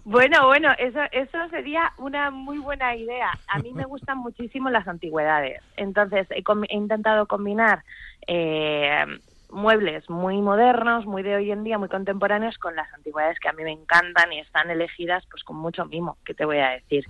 Bueno, 0.04 0.46
bueno, 0.46 0.70
eso, 0.78 1.00
eso 1.12 1.50
sería 1.50 1.92
una 1.98 2.30
muy 2.30 2.60
buena 2.60 2.96
idea. 2.96 3.32
A 3.48 3.58
mí 3.58 3.74
me 3.74 3.86
gustan 3.86 4.20
muchísimo 4.20 4.70
las 4.70 4.88
antigüedades. 4.88 5.62
Entonces, 5.78 6.28
he, 6.30 6.44
he 6.70 6.76
intentado 6.76 7.26
combinar 7.26 7.84
eh, 8.28 9.04
muebles 9.50 10.10
muy 10.10 10.42
modernos, 10.42 11.06
muy 11.06 11.24
de 11.24 11.36
hoy 11.36 11.52
en 11.52 11.64
día, 11.64 11.78
muy 11.78 11.90
contemporáneos, 11.90 12.58
con 12.58 12.76
las 12.76 12.92
antigüedades 12.94 13.40
que 13.40 13.50
a 13.50 13.54
mí 13.54 13.64
me 13.64 13.72
encantan 13.72 14.32
y 14.34 14.40
están 14.40 14.70
elegidas 14.70 15.24
pues 15.30 15.44
con 15.44 15.58
mucho 15.58 15.86
mimo, 15.86 16.18
¿qué 16.26 16.34
te 16.34 16.46
voy 16.46 16.58
a 16.60 16.70
decir? 16.72 17.06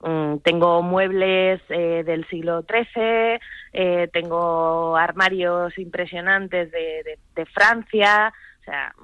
Mm, 0.00 0.38
tengo 0.44 0.82
muebles 0.82 1.60
eh, 1.70 2.02
del 2.04 2.26
siglo 2.28 2.64
XIII, 2.68 3.38
eh, 3.72 4.08
tengo 4.12 4.96
armarios 4.96 5.76
impresionantes 5.78 6.70
de, 6.70 7.02
de- 7.04 7.18
de 7.34 7.46
Francia, 7.46 8.32
o 8.60 8.64
sea, 8.64 8.94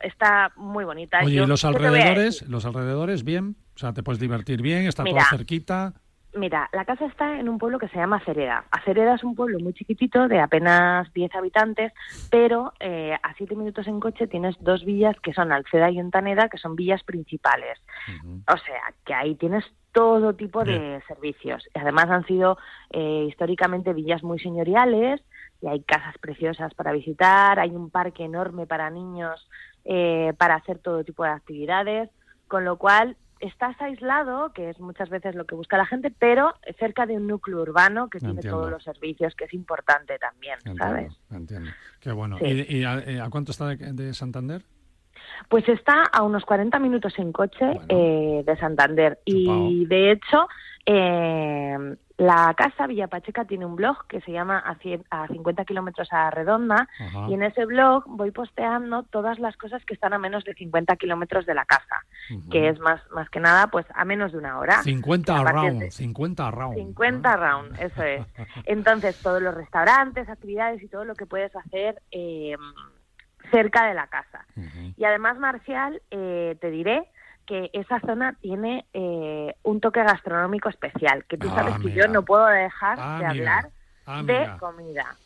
está 0.00 0.50
muy 0.56 0.84
bonita. 0.84 1.20
Oye, 1.22 1.36
Yo- 1.36 1.44
¿y 1.44 1.46
los 1.46 1.60
¿qué 1.62 1.68
te 1.68 1.78
voy 1.78 1.84
a 1.86 1.88
alrededores? 1.90 2.48
¿Los 2.48 2.64
alrededores 2.64 3.24
bien? 3.24 3.56
O 3.74 3.78
sea, 3.78 3.92
te 3.92 4.02
puedes 4.02 4.20
divertir 4.20 4.62
bien, 4.62 4.86
está 4.86 5.02
Mira. 5.04 5.22
todo 5.28 5.36
cerquita. 5.38 5.92
Mira, 6.34 6.68
la 6.72 6.84
casa 6.84 7.06
está 7.06 7.40
en 7.40 7.48
un 7.48 7.58
pueblo 7.58 7.78
que 7.78 7.88
se 7.88 7.96
llama 7.96 8.16
Acereda. 8.16 8.64
Acereda 8.70 9.14
es 9.14 9.24
un 9.24 9.34
pueblo 9.34 9.58
muy 9.60 9.72
chiquitito, 9.72 10.28
de 10.28 10.40
apenas 10.40 11.10
10 11.14 11.34
habitantes, 11.34 11.92
pero 12.30 12.74
eh, 12.80 13.16
a 13.22 13.34
7 13.34 13.56
minutos 13.56 13.86
en 13.86 13.98
coche 13.98 14.26
tienes 14.26 14.54
dos 14.60 14.84
villas 14.84 15.16
que 15.20 15.32
son 15.32 15.52
Alceda 15.52 15.90
y 15.90 15.98
Ontaneda, 15.98 16.48
que 16.48 16.58
son 16.58 16.76
villas 16.76 17.02
principales. 17.02 17.78
O 18.46 18.56
sea, 18.58 18.94
que 19.06 19.14
ahí 19.14 19.36
tienes 19.36 19.64
todo 19.92 20.34
tipo 20.34 20.64
de 20.64 21.02
servicios. 21.08 21.66
Y 21.74 21.78
además 21.78 22.10
han 22.10 22.26
sido 22.26 22.58
eh, 22.90 23.26
históricamente 23.28 23.92
villas 23.94 24.22
muy 24.22 24.38
señoriales 24.38 25.22
y 25.60 25.66
hay 25.66 25.82
casas 25.82 26.16
preciosas 26.18 26.74
para 26.74 26.92
visitar, 26.92 27.58
hay 27.58 27.70
un 27.70 27.90
parque 27.90 28.24
enorme 28.24 28.66
para 28.66 28.90
niños 28.90 29.48
eh, 29.84 30.34
para 30.38 30.56
hacer 30.56 30.78
todo 30.78 31.04
tipo 31.04 31.24
de 31.24 31.30
actividades, 31.30 32.10
con 32.46 32.64
lo 32.64 32.76
cual 32.76 33.16
estás 33.40 33.80
aislado, 33.80 34.52
que 34.52 34.70
es 34.70 34.80
muchas 34.80 35.08
veces 35.08 35.34
lo 35.34 35.46
que 35.46 35.54
busca 35.54 35.76
la 35.76 35.86
gente, 35.86 36.10
pero 36.10 36.54
cerca 36.78 37.06
de 37.06 37.16
un 37.16 37.26
núcleo 37.26 37.60
urbano 37.62 38.08
que 38.08 38.18
tiene 38.18 38.34
Entiendo. 38.34 38.58
todos 38.58 38.70
los 38.70 38.82
servicios, 38.82 39.34
que 39.34 39.44
es 39.44 39.54
importante 39.54 40.18
también, 40.18 40.58
¿sabes? 40.76 41.12
Entiendo, 41.30 41.36
entiendo. 41.36 41.70
Qué 42.00 42.12
bueno. 42.12 42.38
Sí. 42.38 42.44
¿Y, 42.46 42.76
y 42.78 42.84
a, 42.84 42.98
eh, 42.98 43.20
a 43.20 43.30
cuánto 43.30 43.52
está 43.52 43.68
de, 43.68 43.76
de 43.92 44.14
Santander? 44.14 44.62
Pues 45.48 45.68
está 45.68 46.04
a 46.12 46.22
unos 46.22 46.44
40 46.44 46.78
minutos 46.78 47.18
en 47.18 47.32
coche 47.32 47.80
eh, 47.88 48.42
de 48.44 48.56
Santander. 48.56 49.20
Y 49.24 49.86
de 49.86 50.12
hecho, 50.12 50.48
eh, 50.86 51.96
la 52.18 52.52
casa 52.56 52.86
Villa 52.88 53.06
Pacheca 53.06 53.44
tiene 53.44 53.64
un 53.64 53.76
blog 53.76 54.06
que 54.08 54.20
se 54.22 54.32
llama 54.32 54.58
A, 54.58 54.74
cien- 54.80 55.04
a 55.10 55.28
50 55.28 55.64
kilómetros 55.64 56.08
a 56.12 56.30
redonda 56.30 56.88
Ajá. 56.98 57.26
y 57.28 57.34
en 57.34 57.44
ese 57.44 57.64
blog 57.64 58.04
voy 58.08 58.32
posteando 58.32 59.04
todas 59.04 59.38
las 59.38 59.56
cosas 59.56 59.84
que 59.84 59.94
están 59.94 60.12
a 60.12 60.18
menos 60.18 60.42
de 60.44 60.52
50 60.54 60.96
kilómetros 60.96 61.46
de 61.46 61.54
la 61.54 61.64
casa, 61.64 62.04
que 62.50 62.68
es 62.68 62.80
más, 62.80 63.00
más 63.12 63.30
que 63.30 63.38
nada 63.38 63.68
pues 63.68 63.86
a 63.94 64.04
menos 64.04 64.32
de 64.32 64.38
una 64.38 64.58
hora. 64.58 64.82
50 64.82 65.32
A 65.38 65.44
partir 65.44 65.60
round, 65.62 65.80
de- 65.82 65.90
50 65.92 66.50
round. 66.50 66.74
50 66.76 67.36
round, 67.36 67.80
eso 67.80 68.02
es. 68.02 68.26
Entonces, 68.66 69.22
todos 69.22 69.40
los 69.40 69.54
restaurantes, 69.54 70.28
actividades 70.28 70.82
y 70.82 70.88
todo 70.88 71.04
lo 71.04 71.14
que 71.14 71.24
puedes 71.26 71.54
hacer 71.54 72.02
eh, 72.10 72.56
cerca 73.52 73.86
de 73.86 73.94
la 73.94 74.08
casa. 74.08 74.44
Y 74.96 75.04
además, 75.04 75.38
Marcial, 75.38 76.02
eh, 76.10 76.56
te 76.60 76.70
diré 76.70 77.08
que 77.48 77.70
esa 77.72 77.98
zona 78.00 78.34
tiene 78.40 78.84
eh, 78.92 79.54
un 79.62 79.80
toque 79.80 80.02
gastronómico 80.02 80.68
especial, 80.68 81.24
que 81.24 81.38
tú 81.38 81.48
Ah, 81.50 81.54
sabes 81.56 81.78
que 81.78 81.90
yo 81.92 82.06
no 82.06 82.22
puedo 82.22 82.46
dejar 82.46 82.98
Ah, 83.00 83.16
de 83.18 83.24
hablar 83.26 83.68
Ah, 84.06 84.22
de 84.22 84.50
comida. 84.60 85.16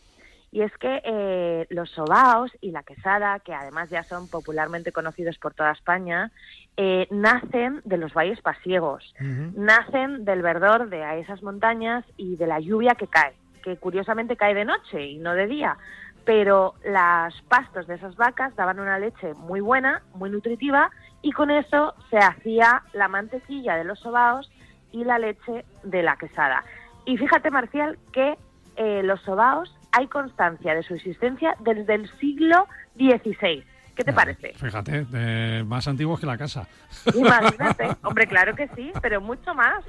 Y 0.52 0.60
es 0.60 0.72
que 0.78 1.00
eh, 1.04 1.66
los 1.70 1.88
sobaos 1.90 2.50
y 2.60 2.70
la 2.72 2.82
quesada, 2.82 3.40
que 3.40 3.54
además 3.54 3.88
ya 3.90 4.04
son 4.04 4.28
popularmente 4.28 4.92
conocidos 4.92 5.38
por 5.38 5.54
toda 5.54 5.72
España, 5.72 6.30
eh, 6.76 7.08
nacen 7.10 7.80
de 7.84 7.96
los 7.96 8.12
valles 8.12 8.40
pasiegos, 8.42 9.14
nacen 9.54 10.24
del 10.24 10.42
verdor 10.42 10.90
de 10.90 11.20
esas 11.20 11.42
montañas 11.42 12.04
y 12.18 12.36
de 12.36 12.46
la 12.46 12.60
lluvia 12.60 12.94
que 12.94 13.06
cae, 13.08 13.32
que 13.64 13.78
curiosamente 13.78 14.36
cae 14.36 14.54
de 14.54 14.64
noche 14.66 15.02
y 15.06 15.18
no 15.18 15.34
de 15.34 15.46
día. 15.46 15.76
Pero 16.24 16.74
los 16.84 17.42
pastos 17.48 17.86
de 17.86 17.94
esas 17.94 18.16
vacas 18.16 18.54
daban 18.54 18.78
una 18.78 18.98
leche 18.98 19.34
muy 19.34 19.60
buena, 19.60 20.02
muy 20.14 20.30
nutritiva, 20.30 20.90
y 21.20 21.32
con 21.32 21.50
eso 21.50 21.94
se 22.10 22.18
hacía 22.18 22.82
la 22.92 23.08
mantequilla 23.08 23.76
de 23.76 23.84
los 23.84 23.98
sobaos 24.00 24.50
y 24.92 25.04
la 25.04 25.18
leche 25.18 25.64
de 25.82 26.02
la 26.02 26.16
quesada. 26.16 26.64
Y 27.04 27.16
fíjate, 27.16 27.50
Marcial, 27.50 27.98
que 28.12 28.38
eh, 28.76 29.02
los 29.02 29.20
sobaos 29.22 29.74
hay 29.92 30.06
constancia 30.06 30.74
de 30.74 30.82
su 30.82 30.94
existencia 30.94 31.54
desde 31.60 31.94
el 31.94 32.10
siglo 32.18 32.66
XVI. 32.96 33.64
¿Qué 33.94 34.04
te 34.04 34.12
parece? 34.12 34.54
Fíjate, 34.56 35.06
eh, 35.12 35.64
más 35.66 35.86
antiguos 35.86 36.18
que 36.18 36.24
la 36.26 36.38
casa. 36.38 36.66
Imagínate. 37.14 37.88
Hombre, 38.02 38.26
claro 38.26 38.54
que 38.54 38.66
sí, 38.74 38.90
pero 39.02 39.20
mucho 39.20 39.54
más. 39.54 39.84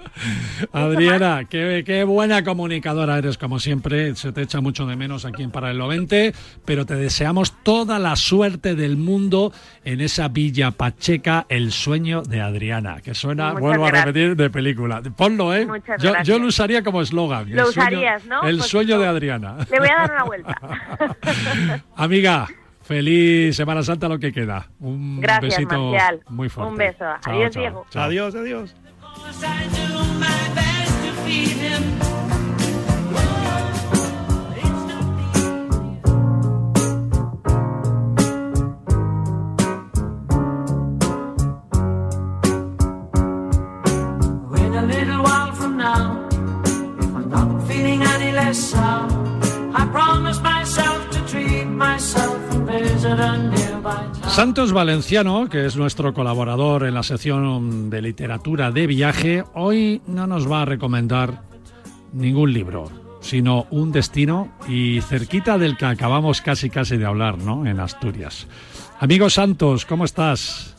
Adriana, 0.73 1.45
qué, 1.49 1.83
qué 1.85 2.03
buena 2.03 2.43
comunicadora 2.43 3.17
eres, 3.17 3.37
como 3.37 3.59
siempre. 3.59 4.13
Se 4.15 4.31
te 4.33 4.41
echa 4.41 4.59
mucho 4.61 4.85
de 4.85 4.95
menos 4.97 5.23
aquí 5.25 5.43
en 5.43 5.51
Paralelo 5.51 5.87
20, 5.87 6.33
pero 6.65 6.85
te 6.85 6.95
deseamos 6.95 7.53
toda 7.63 7.97
la 7.97 8.15
suerte 8.17 8.75
del 8.75 8.97
mundo 8.97 9.53
en 9.85 10.01
esa 10.01 10.27
Villa 10.27 10.71
Pacheca, 10.71 11.45
el 11.47 11.71
sueño 11.71 12.23
de 12.23 12.41
Adriana, 12.41 13.01
que 13.01 13.13
suena, 13.15 13.49
Muchas 13.53 13.61
vuelvo 13.61 13.85
a 13.85 13.91
repetir, 13.91 14.35
de 14.35 14.49
película. 14.49 15.01
Ponlo, 15.15 15.53
¿eh? 15.55 15.65
Muchas 15.65 16.01
Yo, 16.01 16.11
gracias. 16.11 16.27
yo 16.27 16.39
lo 16.39 16.47
usaría 16.47 16.83
como 16.83 17.01
eslogan. 17.01 17.49
Lo 17.49 17.67
el 17.67 17.73
sueño- 17.73 17.87
usarías, 17.87 18.25
¿no? 18.25 18.43
El 18.43 18.57
Pues 18.57 18.69
sueño 18.69 18.99
de. 18.99 19.07
Adriana. 19.07 19.57
Le 19.71 19.79
voy 19.79 19.87
a 19.89 19.95
dar 19.95 20.11
una 20.11 20.23
vuelta. 20.23 20.57
Amiga, 21.95 22.47
feliz 22.83 23.55
Semana 23.55 23.81
Santa 23.83 24.07
lo 24.07 24.19
que 24.19 24.31
queda. 24.31 24.69
Un 24.79 25.19
Gracias, 25.21 25.57
besito 25.57 25.79
Marcial. 25.91 26.21
muy 26.29 26.49
fuerte. 26.49 26.71
Un 26.71 26.77
beso. 26.77 26.97
Chao, 27.21 27.33
Adiós, 27.33 27.51
chao, 27.51 27.61
Diego. 27.61 27.85
chao. 27.89 28.03
Adiós, 28.03 28.35
adiós. 28.35 28.75
Santos 54.33 54.73
Valenciano, 54.73 55.47
que 55.47 55.67
es 55.67 55.75
nuestro 55.75 56.11
colaborador 56.15 56.87
en 56.87 56.95
la 56.95 57.03
sección 57.03 57.91
de 57.91 58.01
literatura 58.01 58.71
de 58.71 58.87
viaje, 58.87 59.43
hoy 59.53 60.01
no 60.07 60.25
nos 60.25 60.51
va 60.51 60.63
a 60.63 60.65
recomendar 60.65 61.43
ningún 62.13 62.51
libro, 62.51 62.89
sino 63.21 63.67
un 63.69 63.91
destino 63.91 64.51
y 64.67 65.01
cerquita 65.01 65.59
del 65.59 65.77
que 65.77 65.85
acabamos 65.85 66.41
casi 66.41 66.71
casi 66.71 66.97
de 66.97 67.05
hablar, 67.05 67.37
¿no? 67.37 67.67
En 67.67 67.79
Asturias. 67.79 68.47
Amigo 68.99 69.29
Santos, 69.29 69.85
¿cómo 69.85 70.03
estás? 70.03 70.72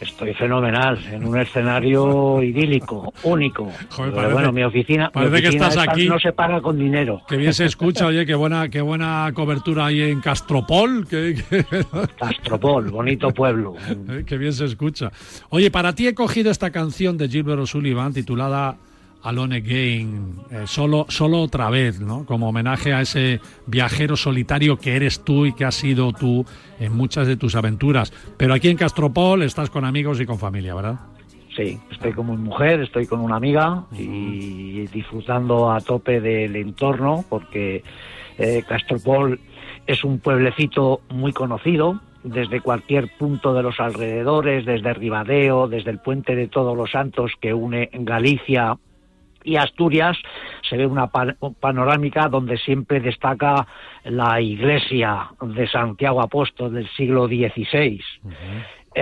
Estoy 0.00 0.34
fenomenal, 0.34 0.98
en 1.10 1.24
un 1.24 1.38
escenario 1.38 2.42
idílico, 2.42 3.12
único. 3.22 3.70
Pero 3.96 4.12
parece- 4.12 4.32
bueno, 4.34 4.52
mi 4.52 4.62
oficina, 4.62 5.06
mi 5.06 5.12
parece 5.12 5.42
que 5.42 5.48
estás 5.48 5.76
aquí. 5.78 6.08
no 6.08 6.18
se 6.18 6.32
paga 6.32 6.60
con 6.60 6.78
dinero. 6.78 7.22
Que 7.28 7.36
bien 7.36 7.54
se 7.54 7.64
escucha, 7.64 8.06
oye, 8.06 8.26
qué 8.26 8.34
buena, 8.34 8.68
qué 8.68 8.80
buena 8.80 9.30
cobertura 9.34 9.86
hay 9.86 10.02
en 10.02 10.20
Castropol. 10.20 11.06
Castropol, 12.18 12.90
bonito 12.90 13.30
pueblo. 13.32 13.74
Qué 14.26 14.36
bien 14.36 14.52
se 14.52 14.64
escucha. 14.66 15.10
Oye, 15.50 15.70
para 15.70 15.94
ti 15.94 16.06
he 16.08 16.14
cogido 16.14 16.50
esta 16.50 16.70
canción 16.70 17.16
de 17.16 17.28
Gilbert 17.28 17.60
O'Sullivan 17.60 18.12
titulada 18.12 18.76
Alone 19.24 19.56
Again, 19.56 20.36
eh, 20.50 20.62
solo, 20.66 21.06
solo 21.08 21.40
otra 21.40 21.70
vez, 21.70 21.98
¿no? 21.98 22.26
Como 22.26 22.48
homenaje 22.48 22.92
a 22.92 23.00
ese 23.00 23.40
viajero 23.66 24.16
solitario 24.16 24.76
que 24.76 24.96
eres 24.96 25.24
tú 25.24 25.46
y 25.46 25.54
que 25.54 25.64
has 25.64 25.74
sido 25.74 26.12
tú 26.12 26.44
en 26.78 26.94
muchas 26.94 27.26
de 27.26 27.36
tus 27.36 27.56
aventuras. 27.56 28.12
Pero 28.36 28.52
aquí 28.52 28.68
en 28.68 28.76
Castropol 28.76 29.42
estás 29.42 29.70
con 29.70 29.84
amigos 29.84 30.20
y 30.20 30.26
con 30.26 30.38
familia, 30.38 30.74
¿verdad? 30.74 31.00
Sí, 31.56 31.78
estoy 31.90 32.12
con 32.12 32.30
mi 32.30 32.36
mujer, 32.36 32.80
estoy 32.80 33.06
con 33.06 33.20
una 33.20 33.36
amiga 33.36 33.84
y 33.96 34.86
disfrutando 34.88 35.70
a 35.70 35.80
tope 35.80 36.20
del 36.20 36.56
entorno 36.56 37.24
porque 37.28 37.82
eh, 38.38 38.62
Castropol 38.68 39.40
es 39.86 40.04
un 40.04 40.18
pueblecito 40.18 41.00
muy 41.10 41.32
conocido 41.32 42.00
desde 42.24 42.60
cualquier 42.60 43.08
punto 43.18 43.54
de 43.54 43.62
los 43.62 43.78
alrededores, 43.78 44.64
desde 44.64 44.94
Ribadeo, 44.94 45.68
desde 45.68 45.90
el 45.90 45.98
puente 45.98 46.34
de 46.34 46.48
Todos 46.48 46.76
los 46.76 46.90
Santos 46.90 47.32
que 47.40 47.54
une 47.54 47.90
Galicia 47.92 48.76
y 49.44 49.56
Asturias 49.56 50.16
se 50.68 50.76
ve 50.76 50.86
una 50.86 51.06
pa- 51.08 51.36
panorámica 51.60 52.28
donde 52.28 52.56
siempre 52.58 52.98
destaca 53.00 53.66
la 54.04 54.40
iglesia 54.40 55.28
de 55.40 55.68
Santiago 55.68 56.20
Apóstol 56.22 56.72
del 56.74 56.88
siglo 56.96 57.26
XVI. 57.28 58.00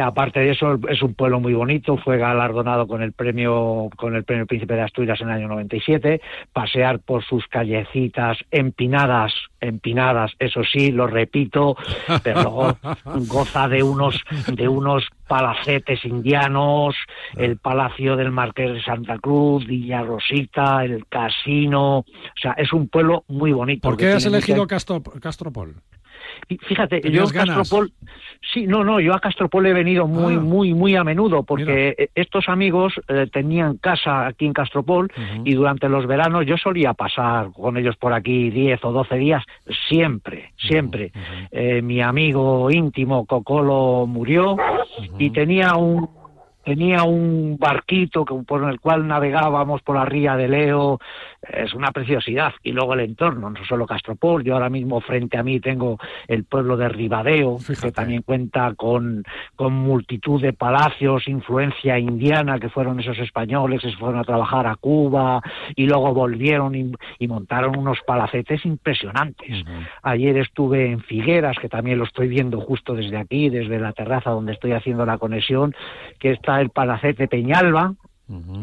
Aparte 0.01 0.40
de 0.40 0.51
eso, 0.51 0.78
es 0.88 1.03
un 1.03 1.14
pueblo 1.14 1.40
muy 1.40 1.55
bonito, 1.55 1.97
fue 1.99 2.18
galardonado 2.18 2.86
con 2.86 3.03
el 3.03 3.12
premio 3.12 3.88
con 3.97 4.14
el 4.16 4.24
premio 4.24 4.47
Príncipe 4.47 4.74
de 4.74 4.82
Asturias 4.82 5.20
en 5.20 5.28
el 5.28 5.34
año 5.34 5.49
97, 5.49 6.20
pasear 6.53 7.01
por 7.01 7.24
sus 7.24 7.47
callecitas 7.49 8.38
empinadas, 8.51 9.32
empinadas, 9.61 10.32
eso 10.38 10.62
sí, 10.64 10.90
lo 10.93 11.07
repito, 11.07 11.76
pero 12.22 12.43
luego 12.43 12.76
goza 13.26 13.68
de 13.68 13.82
unos 13.82 14.20
de 14.53 14.68
unos 14.68 15.05
palacetes 15.28 16.05
indianos, 16.05 16.95
el 17.36 17.57
Palacio 17.57 18.16
del 18.16 18.30
Marqués 18.32 18.72
de 18.72 18.82
Santa 18.82 19.18
Cruz, 19.18 19.66
Villa 19.66 20.03
Rosita, 20.03 20.84
el 20.84 21.07
casino, 21.07 21.99
o 21.99 22.05
sea, 22.40 22.53
es 22.53 22.72
un 22.72 22.88
pueblo 22.88 23.24
muy 23.28 23.53
bonito. 23.53 23.88
¿Por 23.88 23.97
que 23.97 24.07
qué 24.07 24.12
has 24.12 24.26
elegido 24.26 24.66
Castro- 24.66 25.03
Castropol? 25.20 25.76
Fíjate, 26.66 26.97
yo 26.97 27.03
¿Tenías 27.03 27.30
a? 27.30 27.55
Castropol, 27.55 27.93
sí, 28.53 28.66
no, 28.66 28.85
no, 28.85 29.01
yo 29.01 29.14
a 29.14 29.20
Castropol 29.20 29.66
he 29.66 29.72
venido 29.72 30.07
muy, 30.07 30.35
Ah. 30.35 30.41
muy, 30.41 30.74
muy 30.74 30.97
a 30.97 31.05
menudo 31.05 31.43
porque 31.43 31.95
eh, 31.99 32.09
estos 32.14 32.49
amigos 32.49 32.95
eh, 33.09 33.26
tenían 33.33 33.76
casa 33.78 34.26
aquí 34.26 34.47
en 34.47 34.53
Castropol 34.53 35.11
y 35.45 35.55
durante 35.55 35.89
los 35.89 36.07
veranos 36.07 36.47
yo 36.47 36.57
solía 36.57 36.93
pasar 36.95 37.53
con 37.53 37.76
ellos 37.76 37.97
por 37.97 38.12
aquí 38.12 38.51
10 38.51 38.85
o 38.85 38.93
12 38.93 39.16
días, 39.16 39.45
siempre, 39.89 40.53
siempre. 40.59 41.12
Eh, 41.51 41.83
mi 41.83 42.01
amigo 42.01 42.70
íntimo 42.70 43.26
Cocolo 43.26 44.07
murió 44.07 44.57
y 45.18 45.30
tenía 45.30 45.74
un 45.76 46.09
tenía 46.65 47.03
un 47.05 47.57
barquito 47.59 48.25
que, 48.25 48.35
por 48.47 48.69
el 48.69 48.81
cual 48.81 49.07
navegábamos 49.07 49.83
por 49.83 49.97
la 49.97 50.05
ría 50.05 50.37
de 50.37 50.49
Leo, 50.49 50.99
es 51.43 51.75
una 51.75 51.91
preciosidad. 51.91 52.53
Y 52.63 52.73
luego 52.73 52.95
el 52.95 53.01
entorno, 53.01 53.51
no 53.51 53.65
solo 53.65 53.87
Castropol, 53.87 54.45
yo 54.45 54.55
ahora 54.55 54.71
mismo 54.71 55.01
frente 55.01 55.39
a 55.39 55.43
mí 55.43 55.61
tengo 55.61 55.99
el 56.29 56.45
pueblo 56.45 56.77
de 56.77 56.89
Ribadeo, 56.89 57.59
que 57.81 57.93
también 57.93 58.23
cuenta 58.23 58.75
con, 58.75 59.25
con 59.57 59.73
multitud 59.73 60.41
de 60.41 60.53
palacios, 60.53 61.29
influencia 61.29 61.99
indiana, 61.99 62.59
que 62.59 62.69
fueron 62.69 63.01
esos 63.01 63.19
españoles 63.19 63.81
que 63.83 63.91
se 63.91 63.97
fueron 63.97 64.19
a 64.19 64.25
trabajar 64.25 64.67
a 64.67 64.77
Cuba 64.77 65.41
y 65.75 65.87
luego 65.87 66.15
volvieron 66.15 66.75
y, 66.75 66.93
y 67.19 67.29
montaron 67.29 67.77
unos 67.77 67.99
palacetes 68.07 68.65
impresionantes. 68.65 69.65
Ayer 70.03 70.37
estuve 70.39 70.91
en 70.91 71.01
Figueras, 71.01 71.57
que 71.59 71.69
también 71.69 71.99
lo 71.99 72.05
estoy 72.05 72.29
viendo 72.29 72.61
justo 72.61 72.95
desde 72.95 73.17
aquí, 73.17 73.49
desde 73.49 73.79
la 73.79 73.93
terraza 73.93 74.31
donde 74.31 74.53
estoy 74.53 74.73
haciendo 74.73 75.05
la 75.05 75.19
conexión, 75.19 75.75
que 76.19 76.31
está 76.31 76.52
el 76.61 76.71
Palacete 76.71 77.29
Peñalba, 77.29 77.95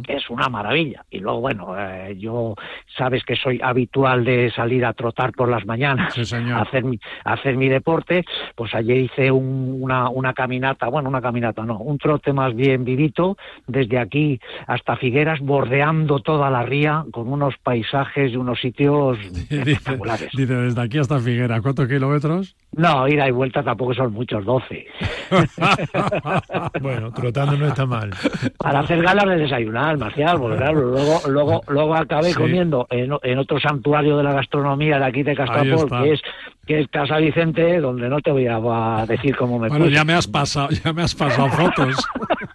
que 0.03 0.13
es 0.13 0.29
una 0.29 0.47
maravilla. 0.49 1.03
Y 1.09 1.19
luego, 1.19 1.41
bueno, 1.41 1.75
eh, 1.77 2.15
yo 2.17 2.55
sabes 2.97 3.23
que 3.23 3.35
soy 3.35 3.59
habitual 3.63 4.23
de 4.25 4.51
salir 4.51 4.85
a 4.85 4.93
trotar 4.93 5.31
por 5.31 5.49
las 5.49 5.65
mañanas, 5.65 6.13
a 6.17 6.61
hacer 6.61 6.83
mi, 6.83 6.99
a 7.25 7.33
hacer 7.33 7.55
mi 7.57 7.67
deporte, 7.69 8.23
pues 8.55 8.73
ayer 8.75 8.97
hice 8.97 9.31
un- 9.31 9.77
una, 9.81 10.09
una 10.09 10.33
caminata, 10.33 10.87
bueno, 10.87 11.09
una 11.09 11.21
caminata 11.21 11.63
no, 11.63 11.77
un 11.79 11.97
trote 11.97 12.33
más 12.33 12.55
bien 12.55 12.83
vivito, 12.85 13.37
desde 13.67 13.97
aquí 13.99 14.39
hasta 14.67 14.95
Figueras, 14.97 15.39
bordeando 15.39 16.19
toda 16.19 16.49
la 16.49 16.63
ría, 16.63 17.03
con 17.11 17.31
unos 17.31 17.55
paisajes 17.63 18.31
y 18.31 18.35
unos 18.35 18.59
sitios 18.59 19.17
Dice, 19.49 19.71
espectaculares. 19.71 20.29
dice, 20.33 20.53
desde 20.53 20.81
aquí 20.81 20.97
hasta 20.97 21.19
Figuera, 21.19 21.61
¿cuántos 21.61 21.87
kilómetros? 21.87 22.55
No, 22.75 23.07
ida 23.07 23.27
y 23.27 23.31
vuelta 23.31 23.63
tampoco 23.63 23.93
son 23.93 24.13
muchos, 24.13 24.45
12. 24.45 24.85
Bueno, 26.81 27.11
trotando 27.11 27.57
no 27.57 27.67
está 27.67 27.85
mal. 27.85 28.11
Para 28.57 28.79
hacer 28.79 29.01
galas 29.01 29.25
de 29.25 29.47
desayunar, 29.59 29.97
Marcial, 29.97 30.37
porque 30.39 30.57
claro, 30.57 30.81
luego, 30.81 31.21
luego, 31.27 31.61
luego 31.67 31.95
acabé 31.95 32.29
Sí. 32.29 32.35
comiendo 32.35 32.87
en, 32.89 33.11
en 33.23 33.37
otro 33.39 33.59
santuario 33.59 34.17
de 34.17 34.23
la 34.23 34.33
gastronomía 34.33 34.97
de 34.99 35.05
aquí 35.05 35.23
de 35.23 35.35
está. 35.83 36.03
que 36.03 36.13
es, 36.13 36.21
que 36.65 36.79
es 36.81 36.87
Casa 36.89 37.17
Vicente, 37.17 37.79
donde 37.79 38.09
no 38.09 38.19
te 38.21 38.31
voy 38.31 38.47
a, 38.47 38.57
a 39.01 39.05
decir 39.05 39.35
cómo 39.35 39.59
me 39.59 39.67
Bueno, 39.69 39.85
puse. 39.85 39.95
ya 39.95 40.03
me 40.03 40.13
has 40.13 40.27
pasado, 40.27 40.69
ya 40.83 40.93
me 40.93 41.01
has 41.03 41.15
pasado 41.15 41.49
fotos. 41.49 41.95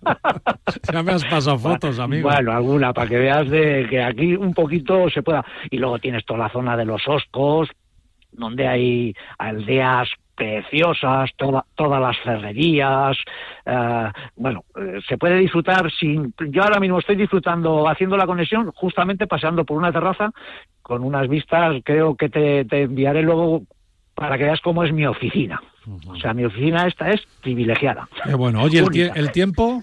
ya 0.92 1.02
me 1.02 1.12
has 1.12 1.24
pasado 1.24 1.58
fotos, 1.58 1.98
amigo. 1.98 2.28
Bueno, 2.30 2.52
alguna, 2.52 2.92
para 2.92 3.08
que 3.08 3.18
veas 3.18 3.48
de 3.50 3.86
que 3.88 4.02
aquí 4.02 4.34
un 4.34 4.54
poquito 4.54 5.08
se 5.10 5.22
pueda. 5.22 5.44
Y 5.70 5.78
luego 5.78 5.98
tienes 5.98 6.24
toda 6.24 6.40
la 6.40 6.48
zona 6.50 6.76
de 6.76 6.84
los 6.84 7.02
Oscos, 7.06 7.68
donde 8.32 8.66
hay 8.66 9.14
aldeas 9.38 10.08
preciosas, 10.34 11.30
toda- 11.36 11.64
todas 11.74 12.00
las 12.00 12.18
ferrerías, 12.20 13.16
eh, 13.66 14.08
bueno, 14.36 14.64
eh, 14.76 15.00
se 15.08 15.16
puede 15.18 15.38
disfrutar 15.38 15.90
sin... 15.92 16.34
Yo 16.50 16.62
ahora 16.62 16.80
mismo 16.80 16.98
estoy 16.98 17.16
disfrutando, 17.16 17.88
haciendo 17.88 18.16
la 18.16 18.26
conexión, 18.26 18.70
justamente 18.74 19.26
paseando 19.26 19.64
por 19.64 19.78
una 19.78 19.92
terraza 19.92 20.30
con 20.82 21.02
unas 21.02 21.28
vistas, 21.28 21.76
creo 21.84 22.14
que 22.16 22.28
te, 22.28 22.64
te 22.64 22.82
enviaré 22.82 23.22
luego 23.22 23.62
para 24.14 24.36
que 24.38 24.44
veas 24.44 24.60
cómo 24.60 24.84
es 24.84 24.92
mi 24.92 25.06
oficina. 25.06 25.60
O 26.08 26.16
sea, 26.16 26.32
mi 26.34 26.44
oficina 26.44 26.86
esta 26.86 27.10
es 27.10 27.20
privilegiada. 27.42 28.08
Qué 28.24 28.34
bueno. 28.34 28.62
Oye, 28.62 28.78
¿el, 28.78 28.86
tie- 28.86 28.88
Única. 29.06 29.20
el 29.20 29.32
tiempo? 29.32 29.82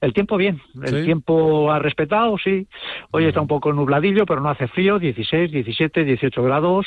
El 0.00 0.12
tiempo 0.12 0.36
bien, 0.36 0.60
el 0.82 1.00
¿Sí? 1.00 1.04
tiempo 1.04 1.72
ha 1.72 1.78
respetado, 1.78 2.36
sí. 2.38 2.66
Hoy 3.10 3.24
está 3.24 3.40
un 3.40 3.48
poco 3.48 3.72
nubladillo, 3.72 4.26
pero 4.26 4.40
no 4.40 4.50
hace 4.50 4.68
frío, 4.68 4.98
16, 4.98 5.50
17, 5.50 6.04
18 6.04 6.42
grados, 6.42 6.86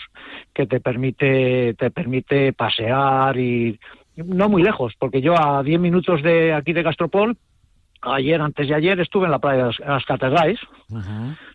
que 0.53 0.65
te 0.65 0.79
permite, 0.79 1.73
te 1.73 1.91
permite 1.91 2.53
pasear 2.53 3.37
y 3.37 3.79
no 4.15 4.49
muy 4.49 4.63
lejos, 4.63 4.93
porque 4.99 5.21
yo 5.21 5.35
a 5.37 5.63
10 5.63 5.79
minutos 5.79 6.21
de 6.21 6.53
aquí 6.53 6.73
de 6.73 6.83
Castropol, 6.83 7.37
ayer, 8.01 8.41
antes 8.41 8.67
de 8.67 8.75
ayer, 8.75 8.99
estuve 8.99 9.25
en 9.25 9.31
la 9.31 9.39
playa 9.39 9.57
de 9.57 9.63
las, 9.67 9.79
las 9.79 10.05
Catedrales. 10.05 10.59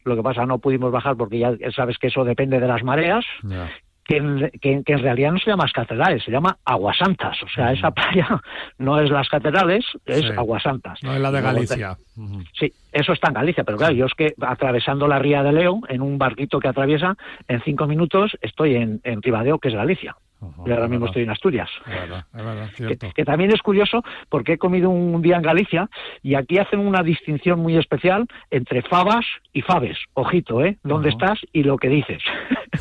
Lo 0.05 0.17
que 0.17 0.23
pasa, 0.23 0.47
no 0.47 0.59
pudimos 0.59 0.93
bajar 0.93 1.17
porque 1.17 1.39
ya 1.39 1.53
sabes 1.75 1.99
que 1.99 2.09
eso 2.09 2.25
depende 2.25 2.61
de 2.61 2.69
las 2.69 2.83
mareas. 2.83 3.25
Que 4.09 4.19
en, 4.19 4.51
que- 4.61 4.83
que 4.85 4.93
en 4.93 4.99
realidad 5.01 5.33
no 5.33 5.39
se 5.39 5.51
llama 5.51 5.67
catedrales, 5.75 6.23
se 6.23 6.31
llama 6.31 6.57
Aguasantas. 6.65 7.43
O 7.43 7.49
sea, 7.49 7.73
esa 7.73 7.91
playa 7.91 8.41
no 8.79 9.01
es 9.01 9.11
las 9.11 9.29
catedrales, 9.29 9.85
es 10.05 10.21
Sí. 10.21 10.27
Aguasantas. 10.37 11.03
No 11.03 11.13
es 11.15 11.21
la 11.21 11.33
de 11.33 11.41
Galicia. 11.41 11.97
Ujú. 12.17 12.43
Sí, 12.59 12.73
eso 12.93 13.13
está 13.13 13.29
en 13.29 13.35
Galicia, 13.35 13.65
pero 13.65 13.79
claro, 13.79 13.95
yo 13.95 14.07
es 14.07 14.15
que 14.15 14.35
atravesando 14.41 15.09
la 15.09 15.19
ría 15.19 15.43
de 15.43 15.53
Leo, 15.53 15.81
en 15.89 16.03
un 16.03 16.19
barquito 16.19 16.61
que 16.61 16.69
atraviesa, 16.69 17.17
en 17.49 17.61
cinco 17.63 17.87
minutos 17.87 18.37
estoy 18.43 18.77
en, 18.77 19.01
en 19.05 19.21
Ribadeo, 19.23 19.59
que 19.59 19.69
es 19.69 19.75
Galicia. 19.75 20.17
Y 20.65 20.71
ahora 20.71 20.89
mismo 20.89 21.07
estoy 21.07 21.23
en 21.23 21.31
Asturias. 21.31 21.69
Es 21.87 21.93
verdad, 21.93 22.27
es 22.33 22.45
verdad, 22.45 22.71
cierto. 22.75 23.09
que 23.15 23.25
también 23.25 23.53
es 23.53 23.63
curioso 23.63 24.03
porque 24.29 24.55
he 24.55 24.59
comido 24.59 24.91
un 24.91 25.23
día 25.23 25.37
en 25.37 25.43
Galicia 25.43 25.89
y 26.23 26.35
aquí 26.35 26.59
hacen 26.59 26.81
una 26.81 27.03
distinción 27.03 27.61
muy 27.61 27.77
especial 27.77 28.27
entre 28.51 28.83
fabas 28.83 29.25
y 29.53 29.63
faves. 29.63 29.99
Ojito, 30.15 30.65
¿eh? 30.65 30.79
¿Dónde 30.83 31.11
estás 31.11 31.39
y 31.53 31.63
lo 31.63 31.79
que 31.79 31.89
dices? 31.89 32.23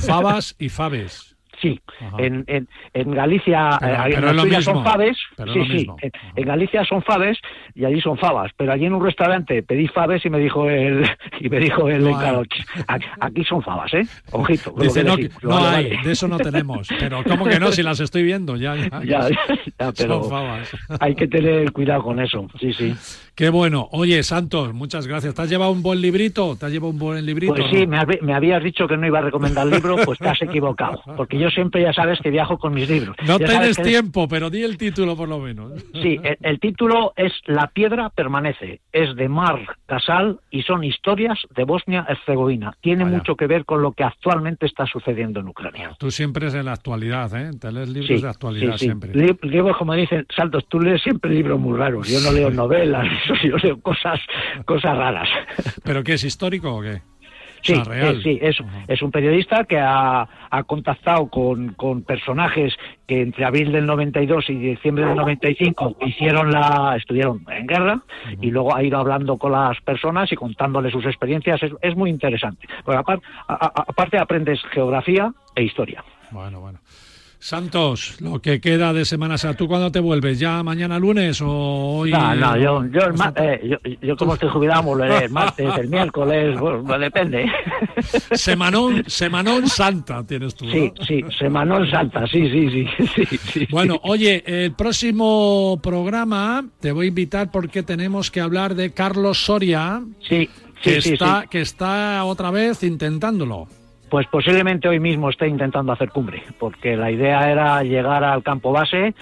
Fabas 0.05 0.55
y 0.59 0.69
faves. 0.69 1.34
Sí, 1.61 1.79
en, 2.17 2.43
en, 2.47 2.67
en 2.93 3.11
Galicia, 3.11 3.77
Pero- 3.79 3.93
eh, 3.93 3.97
pero 4.15 4.17
en 4.29 4.35
lo 4.35 4.41
Asturias 4.41 4.63
son 4.65 4.83
faves, 4.83 5.17
pero 5.37 5.51
es 5.51 5.53
sí, 5.53 5.59
lo 5.59 5.65
sí, 5.65 5.71
mismo. 5.73 5.95
en, 6.01 6.11
en 6.35 6.45
Galicia 6.47 6.85
son 6.85 7.01
faves 7.01 7.37
y 7.73 7.85
allí 7.85 8.01
son 8.01 8.17
fabas, 8.17 8.51
pero 8.57 8.73
allí 8.73 8.85
en 8.85 8.93
un 8.93 9.03
restaurante 9.03 9.63
pedí 9.63 9.87
faves 9.87 10.25
y 10.25 10.29
me 10.29 10.39
dijo 10.39 10.69
el 10.69 11.05
y 11.39 11.49
me 11.49 11.59
dijo 11.59 11.89
el 11.89 12.03
No 12.03 12.09
encargado, 12.09 12.39
hay. 12.87 12.99
"Ch, 12.99 13.05
aquí, 13.19 13.43
son 13.43 13.61
fabas, 13.61 13.93
¿eh? 13.93 14.03
Ojito. 14.31 14.73
Dice, 14.77 15.03
no, 15.03 15.15
decís". 15.17 15.35
no 15.43 15.49
Vale, 15.49 15.67
hay, 15.77 15.83
vale. 15.95 15.99
de 16.07 16.11
eso 16.11 16.27
no 16.27 16.37
tenemos. 16.37 16.87
Pero 16.99 17.23
¿cómo 17.23 17.45
que 17.45 17.59
no? 17.59 17.71
Si 17.71 17.83
las 17.83 17.99
estoy 17.99 18.23
viendo, 18.23 18.55
ya. 18.57 18.75
ya, 18.75 18.89
Ya, 19.05 19.29
ya, 19.29 19.91
pero 19.97 20.21
Son 20.21 20.29
fabas. 20.29 20.69
hay 20.99 21.15
que 21.15 21.27
tener 21.27 21.71
cuidado 21.71 22.03
con 22.03 22.19
eso, 22.19 22.47
sí, 22.59 22.73
sí. 22.73 22.93
Qué 23.35 23.49
bueno. 23.49 23.89
Oye, 23.91 24.23
Santos, 24.23 24.73
muchas 24.73 25.07
gracias. 25.07 25.33
¿Te 25.35 25.41
has 25.41 25.49
llevado 25.49 25.71
un 25.71 25.83
buen 25.83 25.99
librito? 26.01 26.55
¿Te 26.55 26.65
has 26.67 26.71
llevado 26.71 26.91
un 26.91 26.99
buen 26.99 27.25
librito? 27.25 27.53
Pues 27.53 27.65
sí, 27.69 27.85
no? 27.85 27.97
me, 28.05 28.17
me 28.21 28.33
habías 28.33 28.63
dicho 28.63 28.87
que 28.87 28.95
no 28.95 29.05
iba 29.05 29.19
a 29.19 29.23
recomendar 29.23 29.65
libro, 29.67 29.97
pues 30.05 30.19
te 30.19 30.29
has 30.29 30.41
equivocado, 30.41 31.01
porque 31.17 31.37
yo 31.37 31.44
siempre 31.49 31.81
ya 31.81 31.93
sabes 31.93 32.19
que 32.21 32.29
viajo 32.29 32.57
con 32.57 32.73
mis 32.73 32.89
libros. 32.89 33.15
No 33.25 33.39
Ya 33.39 33.45
tienes 33.47 33.77
tiempo, 33.81 34.27
pero 34.27 34.49
di 34.49 34.63
el 34.63 34.77
título 34.77 35.15
por 35.15 35.27
lo 35.29 35.39
menos. 35.39 35.73
Sí, 36.01 36.19
el, 36.23 36.37
el 36.41 36.59
título 36.59 37.13
es 37.15 37.31
La 37.45 37.67
piedra 37.67 38.09
permanece. 38.09 38.81
Es 38.91 39.15
de 39.15 39.27
Mar 39.29 39.59
Casal 39.85 40.39
y 40.51 40.61
son 40.63 40.83
historias 40.83 41.39
de 41.55 41.63
Bosnia-Herzegovina. 41.65 42.73
Tiene 42.81 43.03
Vaya. 43.03 43.17
mucho 43.17 43.35
que 43.35 43.47
ver 43.47 43.65
con 43.65 43.81
lo 43.81 43.91
que 43.91 44.03
actualmente 44.03 44.65
está 44.65 44.85
sucediendo 44.85 45.39
en 45.39 45.47
Ucrania. 45.47 45.95
Tú 45.99 46.11
siempre 46.11 46.47
es 46.47 46.53
en 46.53 46.65
la 46.65 46.73
actualidad, 46.73 47.33
¿eh? 47.35 47.51
Te 47.59 47.71
lees 47.71 47.89
libros 47.89 48.07
Sí, 48.19 48.21
de 48.23 48.29
actualidad 48.29 48.73
sí, 48.73 48.79
sí. 48.79 48.85
siempre. 48.85 49.11
Li- 49.13 49.37
Libros, 49.43 49.77
como 49.77 49.93
dicen, 49.93 50.25
Saltos, 50.35 50.65
tú 50.67 50.79
lees 50.79 51.01
siempre 51.01 51.31
libros 51.31 51.59
muy 51.59 51.77
raros. 51.77 52.07
Yo 52.07 52.19
no 52.21 52.31
leo 52.31 52.49
novelas, 52.49 53.07
yo 53.43 53.57
leo 53.57 53.79
cosas, 53.81 54.19
cosas 54.65 54.95
raras. 54.97 55.29
¿Pero 55.83 56.03
qué 56.03 56.13
es 56.13 56.23
histórico 56.23 56.75
o 56.75 56.81
qué? 56.81 57.01
Sí, 57.65 57.73
eh, 57.73 58.19
sí, 58.23 58.39
es, 58.41 58.57
es 58.87 59.01
un 59.01 59.11
periodista 59.11 59.63
que 59.63 59.77
ha, 59.79 60.27
ha 60.49 60.63
contactado 60.63 61.27
con, 61.29 61.69
con 61.73 62.03
personajes 62.03 62.73
que 63.07 63.21
entre 63.21 63.43
abril 63.45 63.71
del 63.71 63.85
92 63.85 64.49
y 64.49 64.53
diciembre 64.55 65.05
del 65.05 65.15
95 65.15 65.95
hicieron 66.07 66.51
la, 66.51 66.95
estuvieron 66.97 67.45
en 67.49 67.67
guerra 67.67 68.01
y 68.41 68.51
luego 68.51 68.75
ha 68.75 68.83
ido 68.83 68.97
hablando 68.99 69.37
con 69.37 69.51
las 69.51 69.79
personas 69.81 70.31
y 70.31 70.35
contándoles 70.35 70.91
sus 70.91 71.05
experiencias. 71.05 71.61
Es, 71.63 71.71
es 71.81 71.95
muy 71.95 72.09
interesante. 72.09 72.67
Porque 72.83 72.99
apar- 72.99 73.21
a- 73.47 73.53
a- 73.65 73.71
aparte 73.87 74.17
aprendes 74.17 74.61
geografía 74.71 75.31
e 75.55 75.63
historia. 75.63 76.03
Bueno, 76.31 76.59
bueno. 76.59 76.79
Santos, 77.45 78.17
lo 78.21 78.41
que 78.41 78.59
queda 78.59 78.91
de 78.91 79.05
Semana 79.05 79.37
Santa, 79.37 79.55
¿tú 79.55 79.67
cuándo 79.67 79.91
te 79.91 79.99
vuelves? 79.99 80.39
¿Ya 80.39 80.63
mañana 80.63 80.97
lunes 80.97 81.39
o 81.41 81.47
hoy? 81.97 82.09
No, 82.09 82.33
no, 82.33 82.57
yo, 82.57 82.83
yo, 82.87 83.01
el 83.01 83.13
eh, 83.35 83.69
yo, 83.69 83.77
yo 84.01 84.17
como 84.17 84.33
estoy 84.33 84.49
jubilado, 84.49 84.81
volveré 84.81 85.25
el 85.25 85.29
martes, 85.29 85.69
el 85.77 85.87
miércoles, 85.87 86.59
bueno, 86.59 86.97
depende. 86.97 87.45
Semanón, 88.31 89.03
Semanón 89.05 89.67
Santa 89.67 90.25
tienes 90.25 90.55
tú, 90.55 90.65
¿no? 90.65 90.71
Sí, 90.71 90.91
sí, 91.05 91.23
Semanón 91.37 91.87
Santa, 91.87 92.25
sí, 92.25 92.49
sí, 92.49 92.67
sí. 92.71 93.05
sí, 93.29 93.37
sí. 93.37 93.67
Bueno, 93.69 93.99
oye, 94.01 94.43
el 94.47 94.71
próximo 94.71 95.79
programa 95.83 96.65
te 96.79 96.91
voy 96.93 97.05
a 97.05 97.09
invitar 97.09 97.51
porque 97.51 97.83
tenemos 97.83 98.31
que 98.31 98.41
hablar 98.41 98.73
de 98.73 98.91
Carlos 98.91 99.45
Soria, 99.45 100.01
Sí, 100.27 100.49
que, 100.81 100.95
sí, 100.95 101.09
sí, 101.09 101.13
está, 101.13 101.41
sí. 101.43 101.47
que 101.49 101.61
está 101.61 102.23
otra 102.25 102.49
vez 102.49 102.81
intentándolo. 102.81 103.67
Pues 104.15 104.27
posiblemente 104.27 104.87
hoy 104.87 104.97
mismo 105.01 105.29
esté 105.29 105.45
intentando 105.45 105.91
hacer 105.91 106.07
cumbre, 106.09 106.41
porque 106.57 106.95
la 106.95 107.11
idea 107.11 107.51
era 107.51 107.83
llegar 107.83 108.23
al 108.23 108.43
campo 108.43 108.71
base. 108.71 109.13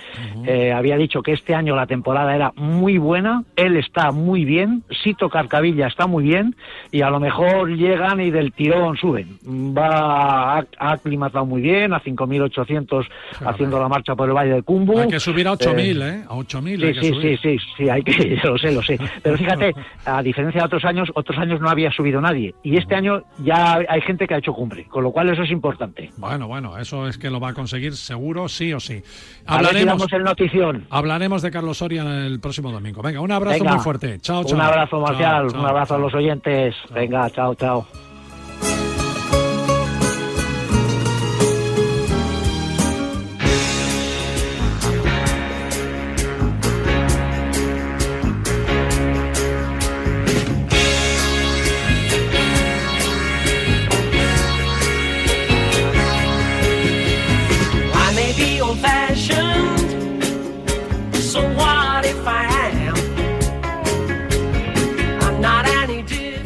Eh, 0.46 0.72
había 0.72 0.98
dicho 0.98 1.24
que 1.24 1.32
este 1.32 1.56
año 1.56 1.76
la 1.76 1.88
temporada 1.88 2.36
era 2.36 2.52
muy 2.58 3.00
buena, 3.00 3.44
él 3.56 3.76
está 3.76 4.12
muy 4.12 4.46
bien, 4.46 4.84
Sito 5.04 5.32
Carcavilla 5.32 5.88
está 5.88 6.06
muy 6.06 6.26
bien, 6.26 6.56
y 6.92 7.02
a 7.02 7.10
lo 7.10 7.20
mejor 7.20 7.76
llegan 7.76 8.22
y 8.22 8.30
del 8.30 8.52
tirón 8.54 8.96
suben. 8.96 9.40
Va, 9.76 10.60
ha, 10.60 10.66
ha 10.78 10.92
aclimatado 10.92 11.44
muy 11.48 11.64
bien, 11.64 11.92
a 11.92 12.00
5.800 12.00 13.08
haciendo 13.48 13.80
la 13.80 13.88
marcha 13.88 14.16
por 14.16 14.30
el 14.30 14.36
Valle 14.36 14.52
del 14.52 14.64
Cumbu. 14.64 15.00
Hay 15.00 15.08
que 15.08 15.20
subir 15.20 15.48
a 15.48 15.54
8.000, 15.54 16.04
Eh, 16.04 16.08
¿eh? 16.20 16.24
A 16.30 16.36
8.000 16.36 16.78
Sí, 16.78 16.86
hay 16.86 16.94
que 16.94 17.02
sí, 17.02 17.08
subir. 17.10 17.40
sí, 17.40 17.58
sí, 17.58 17.66
sí, 17.78 17.90
hay 17.90 18.04
que, 18.04 18.40
lo 18.44 18.60
sé, 18.60 18.72
lo 18.72 18.84
sé. 18.84 19.00
Pero 19.24 19.38
fíjate, 19.40 19.74
a 20.06 20.22
diferencia 20.22 20.62
de 20.62 20.66
otros 20.68 20.86
años, 20.86 21.10
otros 21.16 21.40
años 21.40 21.60
no 21.62 21.68
había 21.68 21.92
subido 21.92 22.22
nadie. 22.22 22.54
Y 22.62 22.78
este 22.78 22.94
año 22.94 23.24
ya 23.40 23.80
hay 23.90 24.02
gente 24.02 24.28
que 24.28 24.36
ha 24.36 24.38
hecho 24.38 24.54
cumbre, 24.54 24.83
con 24.90 25.04
lo 25.04 25.12
cual 25.12 25.30
eso 25.30 25.44
es 25.44 25.52
importante. 25.52 26.10
Bueno, 26.18 26.48
bueno, 26.48 26.78
eso 26.78 27.08
es 27.08 27.18
que 27.18 27.30
lo 27.30 27.40
va 27.40 27.50
a 27.50 27.54
conseguir 27.54 27.96
seguro, 27.96 28.48
sí 28.48 28.74
o 28.74 28.80
sí. 28.80 29.02
Si 29.04 29.04
Hablaremos, 29.46 30.08
notición. 30.24 30.86
hablaremos 30.90 31.42
de 31.42 31.52
Carlos 31.52 31.78
Soria 31.78 32.04
el 32.26 32.40
próximo 32.40 32.72
domingo. 32.72 33.02
Venga, 33.02 33.20
un 33.22 33.32
abrazo 33.32 33.60
Venga, 33.60 33.76
muy 33.76 33.84
fuerte. 33.84 34.20
Chao, 34.20 34.44
chao. 34.44 34.56
Un 34.56 34.62
abrazo, 34.62 35.00
Marcial, 35.00 35.42
Chao, 35.44 35.50
chao, 35.50 35.60
un 35.62 35.66
abrazo 35.68 35.88
chao. 35.90 35.98
a 35.98 36.02
los 36.02 36.14
oyentes. 36.14 36.76
Venga, 36.94 37.30
chao, 37.30 37.56
chao. 37.56 38.13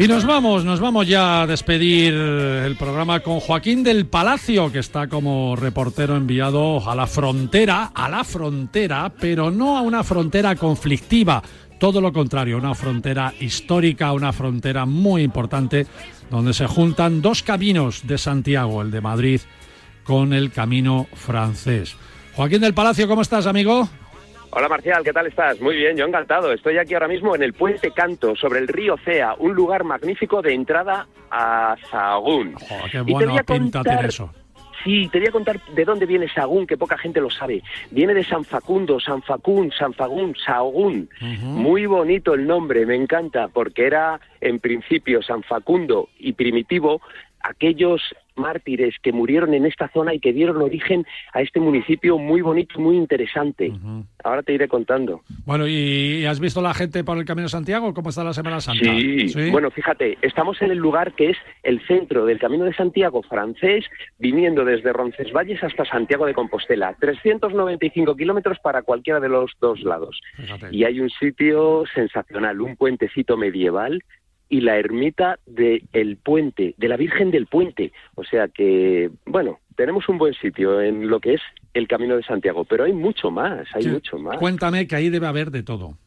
Nos 0.08 0.26
vamos, 0.26 0.64
nos 0.64 0.80
vamos 0.80 1.05
ya 1.05 1.41
a 1.41 1.47
despedir 1.47 2.14
el 2.14 2.78
programa 2.78 3.20
con 3.20 3.41
Joaquín 3.41 3.84
del 3.84 4.05
Palacio, 4.05 4.72
que 4.72 4.80
está 4.80 5.08
como 5.08 5.58
reportero 5.58 6.16
enviado 6.16 6.89
a 6.89 6.95
la 6.95 7.08
frontera, 7.08 7.91
a 7.93 8.08
la 8.08 8.24
frontera, 8.24 9.12
pero 9.20 9.51
no 9.51 9.78
a 9.78 9.82
una 9.82 10.05
frontera 10.05 10.55
conflictiva, 10.55 11.43
todo 11.78 11.99
lo 11.99 12.14
contrario, 12.14 12.58
una 12.58 12.74
frontera 12.74 13.34
histórica, 13.41 14.14
una 14.14 14.32
frontera 14.32 14.86
muy 14.86 15.24
importante, 15.24 15.86
donde 16.32 16.53
se 16.53 16.68
juntan 16.68 17.22
dos 17.22 17.43
caminos 17.43 18.08
de 18.08 18.18
Santiago, 18.18 18.82
el 18.82 18.91
de 18.91 19.01
Madrid 19.01 19.41
con 20.05 20.32
el 20.32 20.51
camino 20.51 21.08
francés. 21.16 21.97
Joaquín 22.34 22.62
del 22.62 22.74
Palacio, 22.74 23.10
¿cómo 23.10 23.24
estás, 23.24 23.45
amigo? 23.45 23.89
Hola 24.58 24.70
Marcial, 24.70 25.03
¿qué 25.03 25.14
tal 25.14 25.28
estás? 25.28 25.62
Muy 25.62 25.76
bien, 25.76 25.95
yo 25.95 26.03
encantado. 26.03 26.51
Estoy 26.51 26.80
aquí 26.80 26.95
ahora 26.95 27.08
mismo 27.08 27.36
en 27.36 27.43
el 27.43 27.53
Puente 27.53 27.91
Canto, 27.91 28.36
sobre 28.36 28.58
el 28.58 28.68
río 28.68 28.95
Cea, 29.05 29.36
un 29.38 29.53
lugar 29.53 29.84
magnífico 29.84 30.41
de 30.41 30.51
entrada 30.55 31.05
a 31.30 31.76
Sahagún. 31.91 32.55
qué 32.91 32.97
Y 33.01 33.05
te 33.05 33.12
buena 33.12 33.32
voy 33.34 33.38
a 33.39 33.43
pinta 33.43 33.84
contar- 33.84 34.05
eso. 34.05 34.34
Sí, 34.84 35.08
te 35.12 35.20
voy 35.20 35.28
a 35.28 35.32
contar 35.32 35.60
de 35.76 35.86
dónde 35.86 36.08
viene 36.08 36.28
Sahagún, 36.28 36.66
que 36.66 36.76
poca 36.76 36.97
gente 36.97 37.22
lo 37.22 37.30
sabe. 37.30 37.62
Viene 37.91 38.16
de 38.16 38.24
San 38.24 38.43
Facundo, 38.45 38.99
San 38.99 39.22
Facún, 39.22 39.72
San 39.78 39.93
Fagún, 39.93 40.34
Sahagún. 40.43 41.08
Muy 41.22 41.86
bonito 41.86 42.34
el 42.34 42.47
nombre, 42.47 42.84
me 42.88 42.95
encanta, 42.95 43.49
porque 43.49 43.86
era 43.86 44.20
en 44.41 44.60
principio 44.60 45.22
San 45.22 45.43
Facundo 45.43 46.10
y 46.18 46.34
primitivo 46.34 46.99
aquellos 47.41 48.01
mártires 48.38 48.95
que 49.01 49.11
murieron 49.11 49.53
en 49.53 49.65
esta 49.65 49.89
zona 49.89 50.13
y 50.13 50.19
que 50.19 50.33
dieron 50.33 50.61
origen 50.61 51.05
a 51.33 51.41
este 51.41 51.59
municipio 51.59 52.17
muy 52.17 52.41
bonito, 52.41 52.79
muy 52.79 52.97
interesante. 52.97 53.71
Ahora 54.23 54.43
te 54.43 54.53
iré 54.53 54.67
contando. 54.67 55.21
Bueno, 55.45 55.67
¿y 55.67 56.25
has 56.25 56.39
visto 56.39 56.61
la 56.61 56.73
gente 56.73 57.03
por 57.03 57.17
el 57.17 57.25
Camino 57.25 57.45
de 57.45 57.49
Santiago? 57.49 57.93
¿Cómo 57.93 58.09
está 58.09 58.23
la 58.23 58.33
Semana 58.33 58.61
Santa? 58.61 58.85
Sí. 58.85 59.49
bueno, 59.51 59.71
fíjate, 59.71 60.17
estamos 60.21 60.61
en 60.61 60.71
el 60.71 60.77
lugar 60.77 61.13
que 61.13 61.31
es 61.31 61.38
el 61.63 61.85
centro 61.88 62.25
del 62.25 62.39
Camino 62.39 62.65
de 62.65 62.73
Santiago 62.73 63.21
francés, 63.23 63.85
viniendo 64.19 64.65
desde 64.65 64.93
Roncesvalles 64.93 65.63
hasta 65.63 65.85
Santiago 65.85 66.25
de 66.25 66.33
Compostela. 66.33 66.95
395 66.99 68.15
kilómetros 68.15 68.59
para 68.59 68.81
cualquiera 68.81 69.19
de 69.19 69.29
los 69.29 69.51
dos 69.59 69.81
lados. 69.81 70.19
Fíjate. 70.35 70.67
Y 70.71 70.83
hay 70.83 70.99
un 70.99 71.09
sitio 71.09 71.83
sensacional, 71.93 72.61
un 72.61 72.75
puentecito 72.75 73.38
medieval 73.38 74.03
y 74.50 74.62
la 74.62 74.78
ermita 74.78 75.39
del 75.45 75.84
el 75.93 76.18
puente, 76.18 76.74
de 76.78 76.88
la 76.88 76.98
Virgen 76.98 77.32
del 77.32 77.48
Puente. 77.48 77.91
O 78.16 78.24
sea 78.24 78.48
que, 78.48 79.10
bueno, 79.26 79.60
tenemos 79.76 80.08
un 80.10 80.18
buen 80.18 80.34
sitio 80.34 80.82
en 80.82 81.08
lo 81.08 81.20
que 81.20 81.36
es 81.36 81.41
el 81.74 81.88
Camino 81.88 82.16
de 82.16 82.24
Santiago, 82.24 82.66
pero 82.66 82.86
hay 82.86 82.93
mucho 82.93 83.30
más, 83.32 83.68
hay 83.74 83.84
Sí. 83.84 83.89
mucho 83.89 84.18
más. 84.18 84.38
Cuéntame 84.38 84.88
que 84.88 84.95
ahí 84.95 85.10
debe 85.10 85.28
haber 85.28 85.52
de 85.52 85.64
todo. 85.64 85.98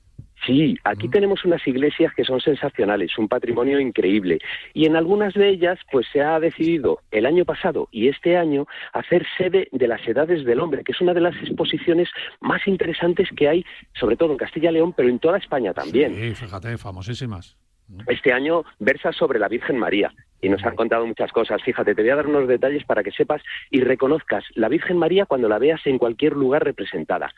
Sí, 0.47 0.75
aquí 0.85 1.07
tenemos 1.11 1.45
unas 1.45 1.65
iglesias 1.69 2.15
que 2.15 2.25
son 2.25 2.41
sensacionales, 2.41 3.19
un 3.19 3.29
patrimonio 3.29 3.79
increíble. 3.79 4.39
Y 4.73 4.87
en 4.87 4.97
algunas 4.97 5.35
de 5.35 5.51
ellas, 5.51 5.79
pues 5.93 6.07
se 6.11 6.23
ha 6.23 6.41
decidido 6.41 7.01
el 7.11 7.27
año 7.27 7.45
pasado 7.45 7.89
y 7.93 8.09
este 8.09 8.39
año 8.39 8.67
hacer 8.95 9.27
sede 9.37 9.69
de 9.71 9.87
las 9.87 10.01
Edades 10.09 10.47
del 10.47 10.61
Hombre, 10.61 10.83
que 10.83 10.93
es 10.93 11.01
una 11.03 11.13
de 11.13 11.21
las 11.21 11.37
exposiciones 11.37 12.09
más 12.41 12.67
interesantes 12.67 13.29
que 13.37 13.49
hay, 13.49 13.65
sobre 13.93 14.17
todo 14.17 14.33
en 14.33 14.39
Castilla 14.39 14.71
y 14.71 14.75
León, 14.75 14.95
pero 14.97 15.11
en 15.11 15.19
toda 15.19 15.37
España 15.37 15.75
también. 15.75 16.15
Sí, 16.15 16.35
fíjate, 16.35 16.79
famosísimas. 16.79 17.59
Este 18.07 18.33
año 18.33 18.65
versa 18.79 19.13
sobre 19.13 19.39
la 19.39 19.49
Virgen 19.49 19.79
María 19.79 20.13
y 20.41 20.49
nos 20.49 20.65
han 20.65 20.77
contado 20.77 21.07
muchas 21.07 21.33
cosas. 21.33 21.63
Fíjate, 21.63 21.95
te 21.95 22.03
voy 22.03 22.11
a 22.11 22.17
dar 22.17 22.27
unos 22.27 22.49
detalles 22.49 22.85
para 22.85 23.03
que 23.03 23.11
sepas 23.11 23.43
y 23.71 23.81
reconozcas 23.81 24.45
la 24.55 24.69
Virgen 24.69 24.97
María 24.97 25.27
cuando 25.27 25.49
la 25.49 25.59
veas 25.59 25.87
en 25.87 25.99
cualquier 25.99 26.35
lugar 26.35 26.65
representada. 26.65 27.33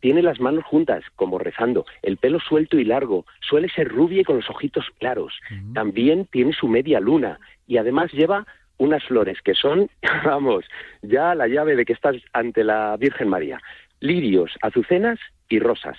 Tiene 0.00 0.22
las 0.22 0.40
manos 0.40 0.64
juntas, 0.64 1.04
como 1.16 1.38
rezando, 1.38 1.86
el 2.02 2.16
pelo 2.18 2.38
suelto 2.40 2.78
y 2.78 2.84
largo, 2.84 3.26
suele 3.40 3.68
ser 3.68 3.88
rubia 3.88 4.20
y 4.20 4.24
con 4.24 4.36
los 4.36 4.50
ojitos 4.50 4.86
claros. 4.98 5.32
También 5.74 6.26
tiene 6.26 6.52
su 6.52 6.68
media 6.68 7.00
luna 7.00 7.38
y 7.66 7.78
además 7.78 8.12
lleva 8.12 8.46
unas 8.78 9.02
flores 9.04 9.40
que 9.42 9.54
son, 9.54 9.88
vamos, 10.24 10.64
ya 11.02 11.34
la 11.34 11.48
llave 11.48 11.76
de 11.76 11.84
que 11.84 11.94
estás 11.94 12.16
ante 12.32 12.62
la 12.62 12.96
Virgen 12.98 13.28
María. 13.28 13.60
Lirios, 14.00 14.52
azucenas 14.62 15.18
y 15.48 15.58
rosas. 15.58 15.96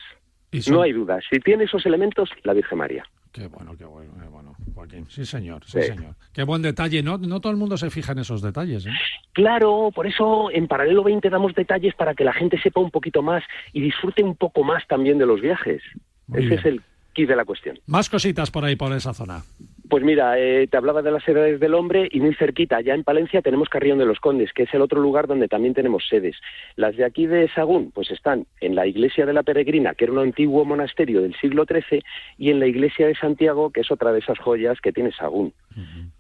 Y 0.52 0.62
No 0.70 0.82
hay 0.82 0.94
duda. 0.94 1.20
Si 1.30 1.40
tiene 1.40 1.66
esos 1.66 1.86
elementos, 1.86 2.30
la 2.44 2.54
Virgen 2.54 2.78
María. 2.78 3.04
Qué 3.38 3.48
bueno, 3.48 3.78
qué 3.78 3.86
bueno, 3.86 4.12
qué 4.20 4.28
bueno, 4.28 4.56
Joaquín. 4.74 5.06
Sí, 5.10 5.24
señor, 5.26 5.64
sí, 5.66 5.80
Sí. 5.82 5.88
señor. 5.90 6.16
Qué 6.34 6.44
buen 6.44 6.62
detalle. 6.64 7.04
No, 7.04 7.18
no 7.20 7.40
todo 7.40 7.52
el 7.52 7.58
mundo 7.58 7.78
se 7.78 7.90
fija 7.92 8.14
en 8.14 8.20
esos 8.20 8.42
detalles, 8.42 8.86
¿eh? 8.88 8.92
Claro, 9.34 9.92
por 9.94 10.08
eso 10.08 10.50
en 10.52 10.68
Paralelo 10.68 11.04
20 11.04 11.30
damos 11.30 11.54
detalles 11.54 11.94
para 11.94 12.16
que 12.16 12.24
la 12.24 12.34
gente 12.34 12.60
sepa 12.60 12.82
un 12.82 12.90
poquito 12.90 13.22
más 13.22 13.44
y 13.74 13.82
disfrute 13.82 14.24
un 14.24 14.36
poco 14.36 14.64
más 14.64 14.88
también 14.88 15.20
de 15.20 15.28
los 15.28 15.40
viajes. 15.40 15.84
Muy 16.26 16.40
Ese 16.40 16.48
bien. 16.48 16.60
es 16.60 16.66
el 16.66 16.82
key 17.14 17.26
de 17.28 17.36
la 17.36 17.46
cuestión. 17.46 17.80
Más 17.86 18.10
cositas 18.10 18.50
por 18.50 18.66
ahí, 18.66 18.76
por 18.76 18.92
esa 18.94 19.14
zona. 19.14 19.44
Pues 19.90 20.04
mira, 20.04 20.38
eh, 20.38 20.68
te 20.68 20.76
hablaba 20.76 21.02
de 21.02 21.12
las 21.12 21.26
edades 21.28 21.62
del 21.62 21.74
hombre 21.74 22.10
y 22.12 22.20
muy 22.20 22.34
cerquita, 22.36 22.82
ya 22.82 22.94
en 22.94 23.06
Palencia 23.06 23.42
tenemos 23.42 23.70
Carrión 23.70 23.98
de 23.98 24.06
los 24.06 24.20
Condes, 24.20 24.52
que 24.52 24.64
es 24.64 24.74
el 24.74 24.82
otro 24.82 25.00
lugar 25.00 25.28
donde 25.28 25.48
también 25.48 25.74
tenemos 25.74 26.06
sedes. 26.10 26.36
Las 26.76 26.98
de 26.98 27.06
aquí 27.06 27.26
de 27.26 27.48
Sagún, 27.50 27.92
pues 27.92 28.12
están 28.12 28.48
en 28.60 28.76
la 28.76 28.86
iglesia 28.86 29.26
de 29.26 29.32
la 29.32 29.44
Peregrina, 29.44 29.94
que 29.94 30.06
era 30.06 30.14
un 30.14 30.20
antiguo 30.20 30.66
monasterio 30.66 31.22
del 31.22 31.36
siglo 31.36 31.66
XIII, 31.66 32.04
y 32.38 32.52
en 32.52 32.60
la 32.60 32.68
iglesia 32.68 33.08
de 33.08 33.16
Santiago, 33.16 33.70
que 33.70 33.82
es 33.82 33.92
otra 33.92 34.12
de 34.12 34.20
esas 34.20 34.38
joyas 34.40 34.82
que 34.82 34.92
tiene 34.92 35.12
Sagún. 35.14 35.54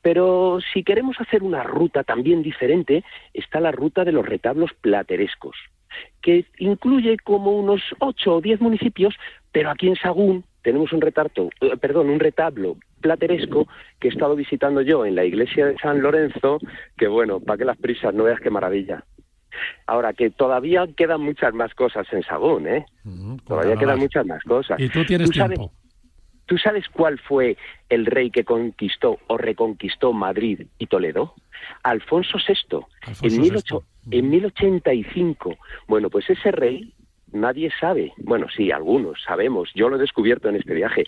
Pero 0.02 0.60
si 0.74 0.84
queremos 0.84 1.20
hacer 1.20 1.44
una 1.44 1.64
ruta 1.64 2.04
también 2.04 2.44
diferente, 2.44 3.04
está 3.34 3.60
la 3.60 3.72
ruta 3.72 4.06
de 4.06 4.12
los 4.14 4.26
retablos 4.26 4.72
platerescos, 4.80 5.58
que 6.22 6.46
incluye 6.60 7.18
como 7.18 7.52
unos 7.52 7.82
ocho 8.00 8.36
o 8.36 8.42
diez 8.42 8.62
municipios, 8.62 9.16
pero 9.52 9.72
aquí 9.72 9.88
en 9.88 9.96
Sagún 9.96 10.46
tenemos 10.62 10.94
un 10.94 11.02
retarto, 11.02 11.50
eh, 11.60 11.76
perdón, 11.78 12.10
un 12.10 12.20
retablo 12.20 12.78
plateresco 13.02 13.68
que 14.00 14.08
he 14.08 14.12
estado 14.12 14.36
visitando 14.36 14.82
yo 14.82 15.06
en 15.06 15.16
la 15.16 15.26
iglesia 15.26 15.68
de 15.68 15.78
San 15.78 16.02
Lorenzo, 16.02 16.60
que 16.98 17.08
bueno, 17.08 17.40
para 17.40 17.58
que 17.58 17.66
las 17.66 17.78
prisas 17.78 18.14
no 18.14 18.24
veas 18.24 18.40
qué 18.40 18.50
maravilla. 18.50 19.04
Ahora 19.88 20.14
que 20.14 20.30
todavía 20.30 20.86
quedan 20.96 21.22
muchas 21.22 21.54
más 21.54 21.74
cosas 21.74 22.06
en 22.12 22.22
Sagún, 22.24 22.68
¿eh? 22.68 22.86
Todavía 23.48 23.76
quedan 23.76 24.00
muchas 24.00 24.26
más 24.26 24.44
cosas. 24.44 24.80
Y 24.80 24.90
tú 24.90 25.04
tienes 25.06 25.30
sabes- 25.30 25.56
tiempo. 25.58 25.74
¿Tú 26.46 26.58
sabes 26.58 26.88
cuál 26.88 27.20
fue 27.20 27.58
el 27.90 28.06
rey 28.06 28.32
que 28.32 28.46
conquistó 28.46 29.20
o 29.28 29.38
reconquistó 29.38 30.14
Madrid 30.14 30.68
y 30.78 30.86
Toledo? 30.88 31.34
Alfonso 31.84 32.38
VI, 32.38 32.80
Alfonso 33.02 33.36
en, 33.36 33.42
18 33.42 33.84
en 34.12 34.30
1085. 34.30 35.58
Bueno, 35.88 36.10
pues 36.10 36.30
ese 36.30 36.52
rey 36.52 36.94
nadie 37.34 37.70
sabe, 37.80 38.14
bueno, 38.18 38.48
sí, 38.56 38.72
algunos 38.72 39.22
sabemos, 39.24 39.70
yo 39.76 39.90
lo 39.90 39.98
he 39.98 40.00
descubierto 40.00 40.48
en 40.48 40.56
este 40.56 40.74
viaje, 40.74 41.06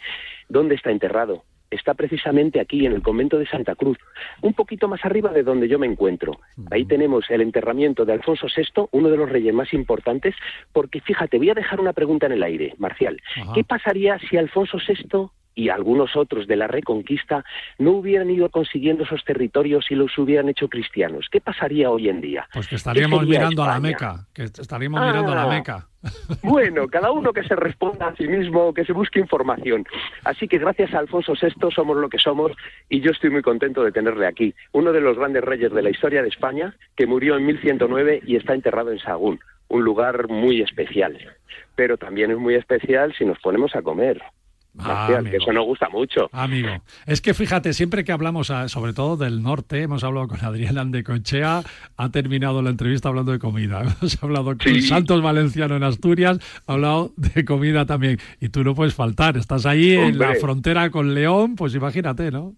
dónde 0.50 0.76
está 0.76 0.92
enterrado. 0.92 1.44
Está 1.72 1.93
precisamente 1.93 2.59
aquí, 2.59 2.86
en 2.86 2.93
el 2.93 3.01
convento 3.01 3.38
de 3.38 3.45
Santa 3.45 3.76
Cruz, 3.76 3.97
un 4.41 4.53
poquito 4.53 4.88
más 4.88 5.05
arriba 5.05 5.32
de 5.32 5.43
donde 5.43 5.67
yo 5.67 5.78
me 5.78 5.88
encuentro. 5.88 6.39
Ahí 6.72 6.86
tenemos 6.86 7.30
el 7.30 7.41
enterramiento 7.41 8.05
de 8.05 8.13
Alfonso 8.13 8.47
VI, 8.47 8.88
uno 8.91 9.09
de 9.09 9.17
los 9.17 9.30
reyes 9.30 9.53
más 9.53 9.74
importantes, 9.74 10.36
porque 10.74 10.99
fíjate, 11.01 11.38
voy 11.38 11.51
a 11.51 11.53
dejar 11.53 11.80
una 11.80 11.93
pregunta 11.93 12.26
en 12.26 12.34
el 12.34 12.43
aire, 12.43 12.74
Marcial. 12.78 13.22
Ajá. 13.41 13.53
¿Qué 13.53 13.63
pasaría 13.63 14.17
si 14.20 14.38
Alfonso 14.38 14.78
VI 14.78 15.30
y 15.60 15.70
algunos 15.70 16.16
otros 16.16 16.47
de 16.47 16.55
la 16.55 16.68
Reconquista 16.68 17.43
no 17.78 17.91
hubieran 17.91 18.30
ido 18.30 18.49
consiguiendo 18.49 19.03
esos 19.03 19.26
territorios 19.26 19.86
y 19.91 19.95
los 19.95 20.18
hubieran 20.18 20.47
hecho 20.47 20.70
cristianos? 20.70 21.28
¿Qué 21.30 21.41
pasaría 21.41 21.89
hoy 21.89 22.07
en 22.07 22.22
día? 22.22 22.47
Pues 22.53 22.68
que 22.68 22.76
estaríamos 22.76 23.20
¿Qué 23.20 23.26
sería 23.26 23.39
mirando 23.39 23.64
a 23.64 23.68
la 23.68 23.74
España? 23.74 23.91
Meca. 23.91 24.28
Que 24.34 24.43
estaríamos 24.43 25.01
mirando 25.01 25.32
a 25.32 25.36
la 25.36 25.43
Ah. 25.43 25.47
Meca. 25.49 25.88
Bueno, 26.43 26.88
cada 26.88 27.12
uno 27.12 27.34
que 27.34 27.43
se 27.43 27.57
responda 27.57 28.07
a 28.07 28.16
sí 28.16 28.26
mismo, 28.26 28.74
que 28.74 28.86
se 28.86 28.93
busque 28.93 29.20
información. 29.20 29.86
Así 30.24 30.47
que 30.47 30.57
gracias 30.57 30.93
a 30.93 30.99
Alfonso 30.99 31.34
VI 31.34 31.72
somos 31.76 31.97
lo 31.97 32.07
que 32.07 32.20
somos 32.20 32.53
y 32.88 33.01
yo 33.01 33.12
estoy 33.12 33.30
muy 33.32 33.41
contento 33.41 33.84
de 33.84 33.91
tenerle 33.91 34.26
aquí. 34.26 34.55
Uno 34.72 34.93
de 34.93 35.01
los 35.01 35.18
grandes 35.18 35.43
reyes 35.43 35.74
de 35.74 35.82
la 35.82 35.89
historia 35.89 36.22
de 36.22 36.30
España, 36.30 36.74
que 36.95 37.05
murió 37.05 37.36
en 37.36 37.45
1109 37.45 38.22
y 38.26 38.38
está 38.38 38.53
enterrado 38.53 38.91
en 38.93 38.99
Sagún, 38.99 39.39
un 39.68 39.84
lugar 39.84 40.30
muy 40.30 40.62
especial. 40.62 41.18
Pero 41.76 41.97
también 41.97 42.32
es 42.32 42.38
muy 42.38 42.55
especial 42.55 43.14
si 43.18 43.26
nos 43.26 43.39
ponemos 43.39 43.76
a 43.76 43.82
comer. 43.82 44.22
Que 44.78 45.15
amigo. 45.15 45.38
eso 45.38 45.51
nos 45.51 45.65
gusta 45.65 45.89
mucho. 45.89 46.30
Amigo, 46.32 46.70
es 47.05 47.22
que 47.22 47.34
fíjate, 47.34 47.74
siempre 47.74 48.03
que 48.03 48.11
hablamos, 48.11 48.49
ah, 48.51 48.70
sobre 48.70 48.93
todo 48.93 49.17
del 49.17 49.41
norte, 49.41 49.82
hemos 49.82 50.03
hablado 50.03 50.28
con 50.28 50.39
Adrián 50.45 50.78
Andecochea, 50.78 51.63
ha 51.97 52.09
terminado 52.11 52.61
la 52.61 52.70
entrevista 52.70 53.09
hablando 53.09 53.32
de 53.32 53.39
comida. 53.39 53.82
Hemos 54.01 54.24
hablado 54.24 54.45
con 54.45 54.59
Sí. 54.59 54.82
Santos 54.82 55.22
Valenciano 55.22 55.76
en 55.76 55.84
Asturias, 55.84 56.39
ha 56.67 56.74
hablado 56.74 57.11
de 57.17 57.43
comida 57.45 57.86
también. 57.86 58.20
Y 58.39 58.49
tú 58.49 58.63
no 58.63 58.74
puedes 58.76 58.93
faltar, 58.93 59.36
estás 59.38 59.65
ahí 59.65 59.91
en 59.93 60.17
la 60.20 60.36
frontera 60.36 60.89
con 60.91 61.13
León, 61.13 61.55
pues 61.55 61.76
imagínate, 61.76 62.32
¿no? 62.32 62.53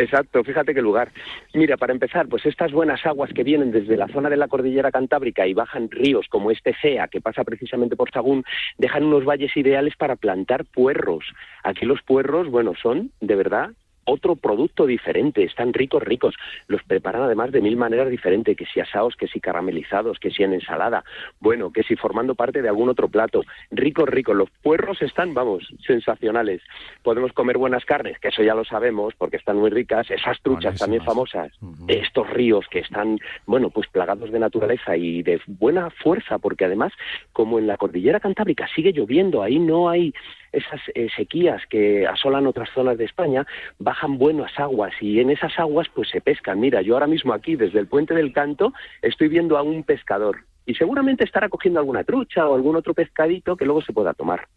Exacto, 0.00 0.42
fíjate 0.42 0.72
qué 0.72 0.80
lugar. 0.80 1.12
Mira, 1.52 1.76
para 1.76 1.92
empezar, 1.92 2.26
pues 2.26 2.46
estas 2.46 2.72
buenas 2.72 3.04
aguas 3.04 3.30
que 3.34 3.44
vienen 3.44 3.70
desde 3.70 3.98
la 3.98 4.08
zona 4.08 4.30
de 4.30 4.38
la 4.38 4.48
cordillera 4.48 4.90
cantábrica 4.90 5.46
y 5.46 5.52
bajan 5.52 5.90
ríos 5.90 6.26
como 6.30 6.50
este 6.50 6.74
Cea, 6.80 7.08
que 7.08 7.20
pasa 7.20 7.44
precisamente 7.44 7.96
por 7.96 8.10
Sagún, 8.10 8.42
dejan 8.78 9.04
unos 9.04 9.26
valles 9.26 9.54
ideales 9.58 9.96
para 9.96 10.16
plantar 10.16 10.64
puerros. 10.64 11.26
Aquí 11.64 11.84
los 11.84 12.00
puerros, 12.00 12.48
bueno, 12.48 12.72
son 12.82 13.10
de 13.20 13.36
verdad 13.36 13.72
otro 14.10 14.36
producto 14.36 14.86
diferente, 14.86 15.44
están 15.44 15.72
ricos, 15.72 16.02
ricos. 16.02 16.34
Los 16.66 16.82
preparan 16.82 17.22
además 17.22 17.52
de 17.52 17.60
mil 17.60 17.76
maneras 17.76 18.10
diferentes, 18.10 18.56
que 18.56 18.66
si 18.66 18.80
asados, 18.80 19.16
que 19.16 19.28
si 19.28 19.40
caramelizados, 19.40 20.18
que 20.18 20.30
si 20.30 20.42
en 20.42 20.54
ensalada, 20.54 21.04
bueno, 21.40 21.72
que 21.72 21.82
si 21.82 21.96
formando 21.96 22.34
parte 22.34 22.62
de 22.62 22.68
algún 22.68 22.88
otro 22.88 23.08
plato. 23.08 23.42
Ricos, 23.70 24.08
ricos. 24.08 24.36
Los 24.36 24.50
puerros 24.62 25.00
están, 25.02 25.34
vamos, 25.34 25.68
sensacionales. 25.86 26.62
Podemos 27.02 27.32
comer 27.32 27.58
buenas 27.58 27.84
carnes, 27.84 28.18
que 28.18 28.28
eso 28.28 28.42
ya 28.42 28.54
lo 28.54 28.64
sabemos, 28.64 29.14
porque 29.16 29.36
están 29.36 29.56
muy 29.56 29.70
ricas. 29.70 30.10
Esas 30.10 30.40
truchas 30.42 30.78
también 30.78 31.04
famosas. 31.04 31.52
Estos 31.88 32.28
ríos 32.30 32.66
que 32.70 32.80
están, 32.80 33.18
bueno, 33.46 33.70
pues 33.70 33.88
plagados 33.88 34.30
de 34.30 34.38
naturaleza 34.38 34.96
y 34.96 35.22
de 35.22 35.40
buena 35.46 35.90
fuerza, 35.90 36.38
porque 36.38 36.64
además, 36.64 36.92
como 37.32 37.58
en 37.58 37.66
la 37.66 37.76
cordillera 37.76 38.20
cantábrica 38.20 38.68
sigue 38.74 38.92
lloviendo, 38.92 39.42
ahí 39.42 39.58
no 39.58 39.88
hay 39.88 40.12
esas 40.52 40.80
eh, 40.94 41.08
sequías 41.14 41.62
que 41.68 42.06
asolan 42.06 42.46
otras 42.46 42.68
zonas 42.74 42.98
de 42.98 43.04
España, 43.04 43.46
bajan 43.78 44.18
buenas 44.18 44.58
aguas 44.58 44.92
y 45.00 45.20
en 45.20 45.30
esas 45.30 45.58
aguas 45.58 45.88
pues 45.94 46.08
se 46.08 46.20
pescan. 46.20 46.60
Mira, 46.60 46.82
yo 46.82 46.94
ahora 46.94 47.06
mismo 47.06 47.32
aquí 47.32 47.56
desde 47.56 47.78
el 47.78 47.86
puente 47.86 48.14
del 48.14 48.32
Canto 48.32 48.72
estoy 49.02 49.28
viendo 49.28 49.56
a 49.56 49.62
un 49.62 49.84
pescador 49.84 50.44
y 50.66 50.74
seguramente 50.74 51.24
estará 51.24 51.48
cogiendo 51.48 51.80
alguna 51.80 52.04
trucha 52.04 52.48
o 52.48 52.54
algún 52.54 52.76
otro 52.76 52.94
pescadito 52.94 53.56
que 53.56 53.64
luego 53.64 53.82
se 53.82 53.92
pueda 53.92 54.14
tomar. 54.14 54.48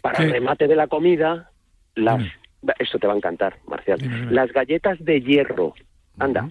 Para 0.00 0.24
el 0.24 0.32
remate 0.32 0.66
de 0.66 0.76
la 0.76 0.86
comida, 0.86 1.50
las 1.94 2.22
esto 2.78 2.98
te 2.98 3.06
va 3.06 3.14
a 3.14 3.16
encantar, 3.16 3.58
Marcial. 3.66 3.98
Las 4.30 4.52
galletas 4.52 5.02
de 5.02 5.20
hierro. 5.20 5.74
Anda. 6.18 6.48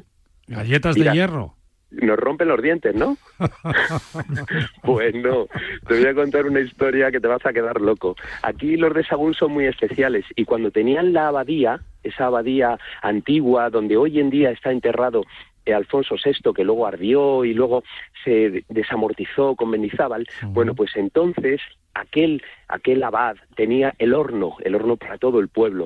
Galletas 0.47 0.95
de 0.95 1.11
hierro. 1.11 1.55
Nos 1.91 2.19
rompen 2.19 2.47
los 2.47 2.61
dientes, 2.61 2.95
¿no? 2.95 3.17
Pues 4.83 5.13
no, 5.15 5.47
te 5.87 5.99
voy 5.99 6.05
a 6.05 6.13
contar 6.13 6.45
una 6.45 6.61
historia 6.61 7.11
que 7.11 7.19
te 7.19 7.27
vas 7.27 7.45
a 7.45 7.53
quedar 7.53 7.79
loco. 7.81 8.15
Aquí 8.41 8.77
los 8.77 8.93
de 8.93 9.03
Sagún 9.03 9.33
son 9.33 9.51
muy 9.51 9.65
especiales 9.65 10.25
y 10.35 10.45
cuando 10.45 10.71
tenían 10.71 11.13
la 11.13 11.27
abadía, 11.27 11.79
esa 12.03 12.25
abadía 12.25 12.77
antigua 13.01 13.69
donde 13.69 13.97
hoy 13.97 14.19
en 14.19 14.29
día 14.29 14.51
está 14.51 14.71
enterrado 14.71 15.23
eh, 15.65 15.73
Alfonso 15.73 16.15
VI, 16.23 16.53
que 16.53 16.63
luego 16.63 16.87
ardió 16.87 17.45
y 17.45 17.53
luego 17.53 17.83
se 18.23 18.63
desamortizó 18.69 19.55
con 19.55 19.69
Mendizábal, 19.69 20.25
bueno, 20.47 20.73
pues 20.73 20.95
entonces 20.95 21.61
aquel, 21.93 22.41
aquel 22.67 23.03
abad 23.03 23.35
tenía 23.55 23.93
el 23.99 24.13
horno, 24.13 24.55
el 24.63 24.75
horno 24.75 24.97
para 24.97 25.17
todo 25.17 25.39
el 25.39 25.49
pueblo. 25.49 25.85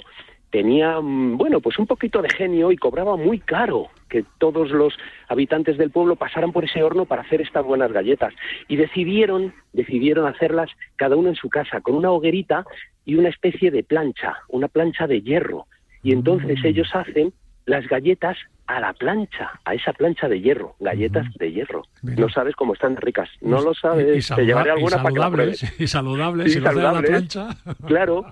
Tenía, 0.51 1.01
mm, 1.01 1.37
bueno, 1.37 1.59
pues 1.59 1.79
un 1.79 1.87
poquito 1.87 2.21
de 2.21 2.29
genio 2.29 2.71
y 2.71 2.77
cobraba 2.77 3.17
muy 3.17 3.39
caro 3.39 3.89
que 4.13 4.23
todos 4.37 4.69
los 4.69 4.93
habitantes 5.27 5.75
del 5.79 5.89
pueblo 5.89 6.15
pasaran 6.15 6.51
por 6.51 6.65
ese 6.65 6.83
horno 6.83 7.05
para 7.05 7.23
hacer 7.23 7.41
estas 7.41 7.65
buenas 7.65 7.91
galletas. 7.91 8.31
Y 8.67 8.75
decidieron, 8.75 9.55
decidieron 9.73 10.27
hacerlas 10.27 10.69
cada 10.97 11.15
uno 11.15 11.29
en 11.29 11.35
su 11.35 11.49
casa, 11.49 11.81
con 11.81 11.95
una 11.95 12.11
hoguerita 12.11 12.63
y 13.05 13.15
una 13.15 13.29
especie 13.29 13.71
de 13.71 13.83
plancha, 13.83 14.37
una 14.49 14.67
plancha 14.67 15.07
de 15.07 15.23
hierro. 15.23 15.65
Y 16.03 16.13
entonces 16.13 16.63
ellos 16.63 16.89
hacen 16.93 17.33
las 17.65 17.87
galletas 17.87 18.37
a 18.65 18.79
la 18.79 18.93
plancha, 18.93 19.51
a 19.65 19.73
esa 19.73 19.91
plancha 19.93 20.27
de 20.29 20.39
hierro, 20.39 20.75
galletas 20.79 21.25
de 21.35 21.51
hierro. 21.51 21.83
No 22.01 22.29
sabes 22.29 22.55
cómo 22.55 22.73
están 22.73 22.95
ricas, 22.95 23.29
no 23.41 23.61
lo 23.61 23.73
sabes. 23.73 24.25
Y 24.25 24.35
te 24.35 24.45
llevaré 24.45 24.69
saluda- 24.69 24.69
y 24.69 24.69
alguna 24.69 25.03
para 25.03 25.13
que 25.13 25.19
las 25.19 25.31
pruebes. 25.31 25.73
y 25.79 25.87
saludables, 25.87 26.55
y 26.55 26.59
lo 26.59 26.69
hacen 26.69 26.85
a 26.85 26.91
la 26.93 27.01
plancha. 27.01 27.47
Claro, 27.87 28.25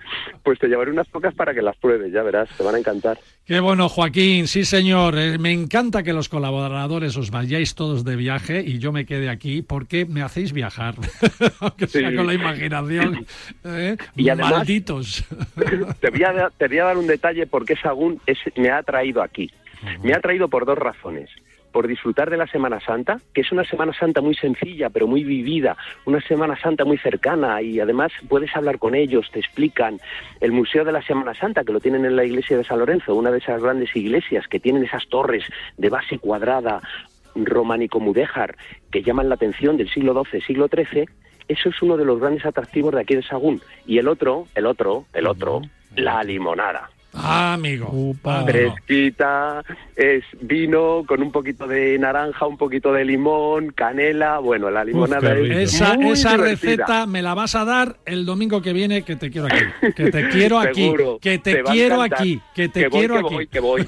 pues 0.43 0.57
te 0.59 0.67
llevaré 0.67 0.91
unas 0.91 1.07
pocas 1.09 1.33
para 1.35 1.53
que 1.53 1.61
las 1.61 1.75
pruebes, 1.77 2.11
ya 2.13 2.23
verás, 2.23 2.49
te 2.57 2.63
van 2.63 2.75
a 2.75 2.79
encantar. 2.79 3.19
Qué 3.45 3.59
bueno, 3.59 3.89
Joaquín, 3.89 4.47
sí 4.47 4.63
señor. 4.65 5.17
Eh, 5.17 5.37
Me 5.37 5.51
encanta 5.51 6.03
que 6.03 6.13
los 6.13 6.29
colaboradores 6.29 7.17
os 7.17 7.31
vayáis 7.31 7.75
todos 7.75 8.03
de 8.05 8.15
viaje 8.15 8.61
y 8.65 8.79
yo 8.79 8.91
me 8.91 9.05
quede 9.05 9.29
aquí 9.29 9.61
porque 9.61 10.05
me 10.05 10.21
hacéis 10.21 10.53
viajar, 10.53 10.95
aunque 11.59 11.87
sea 11.87 12.09
Sí. 12.09 12.15
con 12.15 12.27
la 12.27 12.33
imaginación. 12.33 13.25
¿eh? 13.65 13.97
Y 14.15 14.29
además- 14.29 14.51
Malditos. 14.51 15.25
te, 15.99 16.09
voy 16.09 16.23
a, 16.23 16.31
dar- 16.33 16.51
te 16.57 16.67
voy 16.67 16.77
a 16.79 16.85
dar 16.85 16.97
un 16.97 17.07
detalle 17.07 17.45
porque 17.47 17.75
Sagún 17.75 18.21
es, 18.25 18.37
me 18.55 18.69
ha 18.69 18.81
traído 18.83 19.21
aquí. 19.21 19.51
Me 20.03 20.13
ha 20.13 20.19
traído 20.19 20.47
por 20.47 20.65
dos 20.65 20.77
razones. 20.77 21.29
Por 21.71 21.87
disfrutar 21.87 22.29
de 22.29 22.35
la 22.35 22.47
Semana 22.47 22.81
Santa, 22.81 23.19
que 23.33 23.41
es 23.41 23.51
una 23.53 23.63
Semana 23.63 23.93
Santa 23.93 24.19
muy 24.19 24.35
sencilla, 24.35 24.89
pero 24.89 25.07
muy 25.07 25.23
vivida, 25.23 25.77
una 26.05 26.19
Semana 26.19 26.59
Santa 26.59 26.83
muy 26.83 26.97
cercana 26.97 27.61
y 27.61 27.79
además 27.79 28.11
puedes 28.27 28.53
hablar 28.57 28.77
con 28.77 28.93
ellos, 28.93 29.31
te 29.31 29.39
explican. 29.39 29.97
El 30.41 30.51
Museo 30.51 30.83
de 30.83 30.91
la 30.91 31.01
Semana 31.01 31.33
Santa, 31.33 31.63
que 31.63 31.71
lo 31.71 31.79
tienen 31.79 32.03
en 32.03 32.17
la 32.17 32.25
iglesia 32.25 32.57
de 32.57 32.65
San 32.65 32.79
Lorenzo, 32.79 33.15
una 33.15 33.31
de 33.31 33.37
esas 33.37 33.63
grandes 33.63 33.95
iglesias 33.95 34.49
que 34.49 34.59
tienen 34.59 34.83
esas 34.83 35.07
torres 35.07 35.45
de 35.77 35.89
base 35.89 36.19
cuadrada, 36.19 36.81
románico-mudéjar, 37.35 38.57
que 38.91 39.01
llaman 39.01 39.29
la 39.29 39.35
atención 39.35 39.77
del 39.77 39.89
siglo 39.89 40.21
XII, 40.25 40.41
siglo 40.41 40.67
XIII, 40.67 41.05
eso 41.47 41.69
es 41.69 41.81
uno 41.81 41.97
de 41.97 42.05
los 42.05 42.19
grandes 42.19 42.45
atractivos 42.45 42.93
de 42.93 43.01
aquí 43.01 43.15
de 43.15 43.23
Sagún. 43.23 43.61
Y 43.85 43.97
el 43.97 44.07
otro, 44.07 44.47
el 44.55 44.65
otro, 44.65 45.05
el 45.13 45.27
otro, 45.27 45.61
la 45.95 46.23
limonada. 46.23 46.89
Ah, 47.13 47.53
amigo. 47.53 47.87
amigo. 48.23 48.45
Fresquita, 48.47 49.63
es 49.97 50.23
vino 50.39 51.03
con 51.05 51.21
un 51.21 51.29
poquito 51.31 51.67
de 51.67 51.99
naranja, 51.99 52.45
un 52.47 52.57
poquito 52.57 52.93
de 52.93 53.03
limón, 53.03 53.71
canela. 53.73 54.39
Bueno, 54.39 54.71
la 54.71 54.85
limonada 54.85 55.33
es 55.37 55.73
Esa, 55.73 55.95
muy 55.97 56.11
esa 56.13 56.37
receta 56.37 57.05
me 57.05 57.21
la 57.21 57.33
vas 57.33 57.55
a 57.55 57.65
dar 57.65 57.97
el 58.05 58.25
domingo 58.25 58.61
que 58.61 58.71
viene, 58.71 59.03
que 59.03 59.17
te 59.17 59.29
quiero 59.29 59.47
aquí. 59.47 59.91
Que 59.93 60.09
te 60.09 60.29
quiero 60.29 60.57
aquí. 60.59 60.83
Seguro, 60.85 61.19
Que 61.21 61.37
te, 61.37 61.55
te 61.55 61.63
quiero 61.63 62.01
aquí. 62.01 62.41
Que 62.55 62.69
te 62.69 62.83
Que 62.83 62.87
voy, 62.87 62.99
quiero 62.99 63.13
que 63.15 63.19
aquí. 63.19 63.33
voy, 63.35 63.47
que 63.47 63.59
voy. 63.59 63.87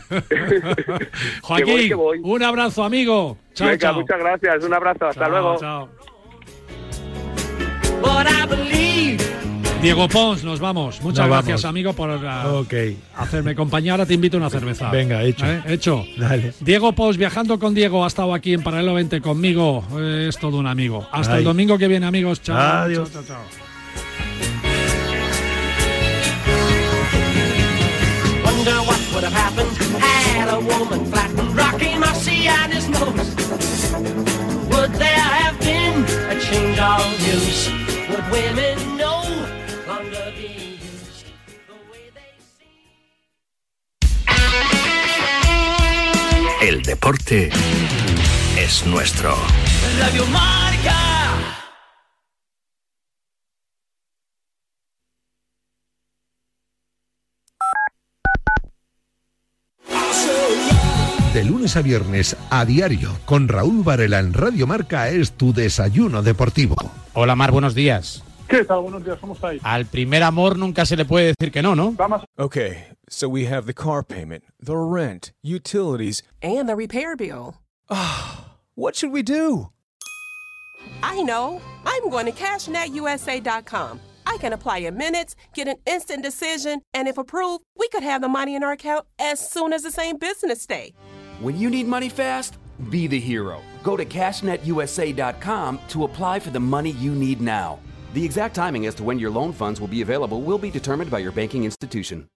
Joaquín, 1.42 1.66
Que 1.66 1.72
voy, 1.74 1.88
que 1.88 1.96
voy. 1.96 2.20
un 2.24 2.44
abrazo, 2.44 2.84
amigo. 2.84 3.38
Chao, 3.54 3.68
Venga, 3.68 3.80
chao. 3.80 3.94
muchas 4.02 4.20
gracias. 4.20 4.64
Un 4.66 4.74
abrazo. 4.74 5.06
Hasta 5.08 5.22
Chao, 5.22 5.30
luego. 5.32 5.58
chao. 5.60 5.90
Diego 9.84 10.08
Pons, 10.08 10.46
nos 10.46 10.62
vamos. 10.62 11.02
Muchas 11.02 11.20
Nos 11.28 11.28
gracias, 11.28 11.62
vamos. 11.62 11.66
amigo, 11.66 11.92
por 11.94 12.10
uh, 12.10 12.58
Ok. 12.60 12.74
hacerme 13.18 13.54
compañía. 13.54 13.92
Ahora 13.92 14.06
te 14.06 14.14
invito 14.14 14.38
a 14.38 14.40
una 14.40 14.50
cerveza. 14.50 14.90
Venga, 14.90 15.22
hecho. 15.24 15.46
¿Eh? 15.46 15.62
Hecho. 15.68 16.06
Dale. 16.18 16.54
Diego 16.62 16.94
Pons, 16.94 17.18
viajando 17.18 17.60
con 17.60 17.74
Diego, 17.74 18.06
ha 18.06 18.08
estado 18.08 18.34
aquí 18.34 18.54
en 18.54 18.64
Paralelo 18.64 18.94
20 18.94 19.20
conmigo. 19.20 19.84
Eh, 20.00 20.28
Es 20.30 20.38
todo 20.40 20.58
un 20.58 20.68
amigo. 20.68 21.06
Hasta 21.12 21.34
Ay. 21.34 21.40
el 21.40 21.44
domingo 21.44 21.78
que 21.78 21.90
viene, 21.90 22.06
amigos. 22.06 22.42
Chao. 22.42 22.58
Adiós. 22.58 23.12
Chao, 23.12 23.24
chao, 23.24 23.36
chao. 23.36 24.54
Wonder 28.46 28.78
what 28.88 29.02
would 29.14 29.24
have 29.26 29.34
happened 29.34 29.70
had 30.00 30.48
a 30.50 30.60
woman 30.60 31.06
flattened 31.12 31.56
Rocky 31.56 31.98
Marcy 31.98 32.48
and 32.48 32.72
his 32.74 32.88
nose. 32.88 33.36
Would 34.72 34.92
there 34.96 35.28
have 35.44 35.60
been 35.60 36.04
a 36.32 36.40
change 36.40 36.80
of 36.80 37.04
use? 37.28 37.70
Would 38.10 38.26
women 38.32 38.93
El 46.64 46.82
deporte 46.82 47.50
es 48.58 48.86
nuestro. 48.88 49.36
Radio 50.00 50.26
Marca. 50.28 50.96
De 61.34 61.44
lunes 61.44 61.76
a 61.76 61.82
viernes 61.82 62.38
a 62.50 62.64
diario 62.64 63.10
con 63.26 63.50
Raúl 63.50 63.84
Varela 63.84 64.20
en 64.20 64.32
Radio 64.32 64.66
Marca 64.66 65.10
es 65.10 65.34
tu 65.34 65.52
desayuno 65.52 66.24
deportivo. 66.24 66.78
Hola 67.12 67.36
Mar, 67.36 67.52
buenos 67.52 67.76
días. 67.76 68.24
¿Qué 68.48 68.64
tal? 68.64 68.84
Buenos 68.84 69.04
días, 69.04 69.18
¿cómo 69.20 69.34
estáis? 69.34 69.60
Al 69.66 69.86
primer 69.86 70.24
amor 70.24 70.58
nunca 70.58 70.86
se 70.86 70.96
le 70.96 71.04
puede 71.04 71.34
decir 71.38 71.52
que 71.52 71.62
no, 71.62 71.76
¿no? 71.76 71.92
Vamos. 71.92 72.24
Okay, 72.38 72.86
so 73.14 73.30
we 73.30 73.46
have 73.46 73.66
the 73.66 73.74
car 73.74 74.04
payment, 74.04 74.44
the 74.60 74.78
rent, 74.78 75.32
utilities. 75.42 76.24
And 76.42 76.68
the 76.68 76.76
repair 76.76 77.16
bill. 77.16 77.62
What 78.76 78.96
should 78.96 79.12
we 79.12 79.22
do? 79.22 79.70
I 81.04 81.22
know. 81.22 81.62
I'm 81.86 82.10
going 82.10 82.26
to 82.26 82.32
CashNetUSA.com. 82.32 84.00
I 84.26 84.38
can 84.38 84.54
apply 84.54 84.78
in 84.80 84.98
minutes, 84.98 85.36
get 85.54 85.68
an 85.68 85.76
instant 85.86 86.24
decision, 86.24 86.82
and 86.94 87.08
if 87.08 87.20
approved, 87.20 87.64
we 87.78 87.88
could 87.90 88.02
have 88.04 88.22
the 88.22 88.30
money 88.30 88.56
in 88.56 88.64
our 88.64 88.72
account 88.72 89.06
as 89.20 89.48
soon 89.48 89.74
as 89.74 89.84
the 89.84 89.92
same 89.92 90.18
business 90.18 90.66
day. 90.66 90.94
When 91.40 91.58
you 91.58 91.70
need 91.70 91.88
money 91.88 92.10
fast, 92.10 92.58
be 92.90 93.06
the 93.06 93.20
hero. 93.20 93.62
Go 93.84 93.96
to 93.96 94.06
CashNetUSA.com 94.06 95.80
to 95.90 96.04
apply 96.06 96.40
for 96.40 96.50
the 96.50 96.60
money 96.60 96.92
you 96.92 97.14
need 97.14 97.42
now. 97.42 97.80
The 98.14 98.26
exact 98.26 98.56
timing 98.56 98.86
as 98.86 98.96
to 98.96 99.04
when 99.04 99.20
your 99.20 99.32
loan 99.32 99.54
funds 99.54 99.80
will 99.80 99.88
be 99.88 100.02
available 100.02 100.42
will 100.42 100.58
be 100.58 100.72
determined 100.72 101.12
by 101.12 101.20
your 101.20 101.32
banking 101.32 101.64
institution. 101.66 102.28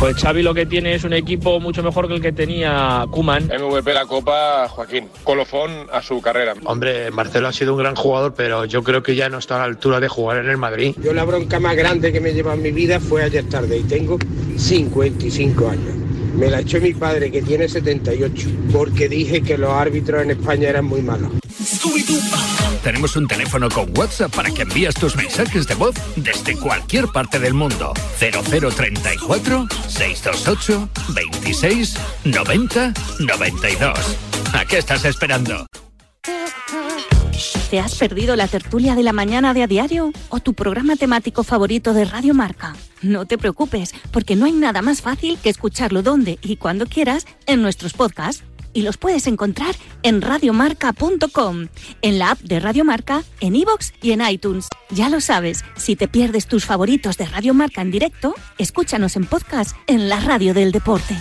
Pues 0.00 0.16
Xavi 0.16 0.42
lo 0.42 0.54
que 0.54 0.64
tiene 0.64 0.94
es 0.94 1.04
un 1.04 1.12
equipo 1.12 1.60
mucho 1.60 1.82
mejor 1.82 2.08
que 2.08 2.14
el 2.14 2.22
que 2.22 2.32
tenía 2.32 3.04
Kuman. 3.10 3.44
MVP 3.44 3.92
la 3.92 4.06
Copa, 4.06 4.66
Joaquín. 4.66 5.10
Colofón 5.24 5.88
a 5.92 6.00
su 6.00 6.22
carrera. 6.22 6.54
Hombre, 6.64 7.10
Marcelo 7.10 7.48
ha 7.48 7.52
sido 7.52 7.74
un 7.74 7.80
gran 7.80 7.94
jugador, 7.94 8.32
pero 8.34 8.64
yo 8.64 8.82
creo 8.82 9.02
que 9.02 9.14
ya 9.14 9.28
no 9.28 9.36
está 9.36 9.56
a 9.56 9.58
la 9.58 9.64
altura 9.64 10.00
de 10.00 10.08
jugar 10.08 10.38
en 10.38 10.48
el 10.48 10.56
Madrid. 10.56 10.94
Yo 11.02 11.12
la 11.12 11.24
bronca 11.24 11.60
más 11.60 11.76
grande 11.76 12.14
que 12.14 12.20
me 12.20 12.32
lleva 12.32 12.54
en 12.54 12.62
mi 12.62 12.70
vida 12.70 12.98
fue 12.98 13.24
ayer 13.24 13.46
tarde 13.50 13.76
y 13.76 13.82
tengo 13.82 14.16
55 14.56 15.68
años. 15.68 15.94
Me 16.34 16.48
la 16.48 16.60
echó 16.60 16.80
mi 16.80 16.94
padre 16.94 17.30
que 17.30 17.42
tiene 17.42 17.68
78 17.68 18.48
porque 18.72 19.06
dije 19.06 19.42
que 19.42 19.58
los 19.58 19.70
árbitros 19.70 20.22
en 20.22 20.30
España 20.30 20.70
eran 20.70 20.86
muy 20.86 21.02
malos. 21.02 21.30
Tenemos 22.82 23.14
un 23.16 23.28
teléfono 23.28 23.68
con 23.68 23.96
WhatsApp 23.96 24.34
para 24.34 24.50
que 24.50 24.62
envíes 24.62 24.94
tus 24.94 25.14
mensajes 25.14 25.66
de 25.66 25.74
voz 25.74 25.94
desde 26.16 26.56
cualquier 26.56 27.08
parte 27.08 27.38
del 27.38 27.54
mundo. 27.54 27.92
0034 28.18 29.68
628 29.88 30.88
26 31.14 31.94
90 32.24 32.94
92. 33.20 33.98
¿A 34.54 34.64
qué 34.64 34.78
estás 34.78 35.04
esperando? 35.04 35.66
¿Te 37.70 37.78
has 37.78 37.94
perdido 37.94 38.34
la 38.34 38.48
tertulia 38.48 38.94
de 38.94 39.02
la 39.02 39.12
mañana 39.12 39.54
de 39.54 39.62
a 39.62 39.66
diario 39.66 40.12
o 40.28 40.40
tu 40.40 40.54
programa 40.54 40.96
temático 40.96 41.44
favorito 41.44 41.94
de 41.94 42.04
Radio 42.04 42.34
Marca? 42.34 42.74
No 43.00 43.26
te 43.26 43.38
preocupes, 43.38 43.94
porque 44.10 44.36
no 44.36 44.46
hay 44.46 44.52
nada 44.52 44.82
más 44.82 45.02
fácil 45.02 45.38
que 45.38 45.50
escucharlo 45.50 46.02
donde 46.02 46.38
y 46.42 46.56
cuando 46.56 46.86
quieras 46.86 47.26
en 47.46 47.62
nuestros 47.62 47.92
podcasts. 47.92 48.42
Y 48.72 48.82
los 48.82 48.96
puedes 48.96 49.26
encontrar 49.26 49.74
en 50.02 50.22
radiomarca.com, 50.22 51.68
en 52.02 52.18
la 52.18 52.32
app 52.32 52.40
de 52.40 52.60
Radio 52.60 52.84
Marca, 52.84 53.24
en 53.40 53.56
iVoox 53.56 53.92
y 54.02 54.12
en 54.12 54.22
iTunes. 54.26 54.68
Ya 54.90 55.08
lo 55.08 55.20
sabes, 55.20 55.64
si 55.76 55.96
te 55.96 56.08
pierdes 56.08 56.46
tus 56.46 56.64
favoritos 56.64 57.16
de 57.16 57.26
Radio 57.26 57.54
Marca 57.54 57.82
en 57.82 57.90
directo, 57.90 58.34
escúchanos 58.58 59.16
en 59.16 59.26
podcast 59.26 59.76
en 59.86 60.08
la 60.08 60.20
radio 60.20 60.54
del 60.54 60.72
deporte. 60.72 61.16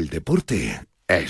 El 0.00 0.08
deporte 0.08 0.80
es 1.06 1.28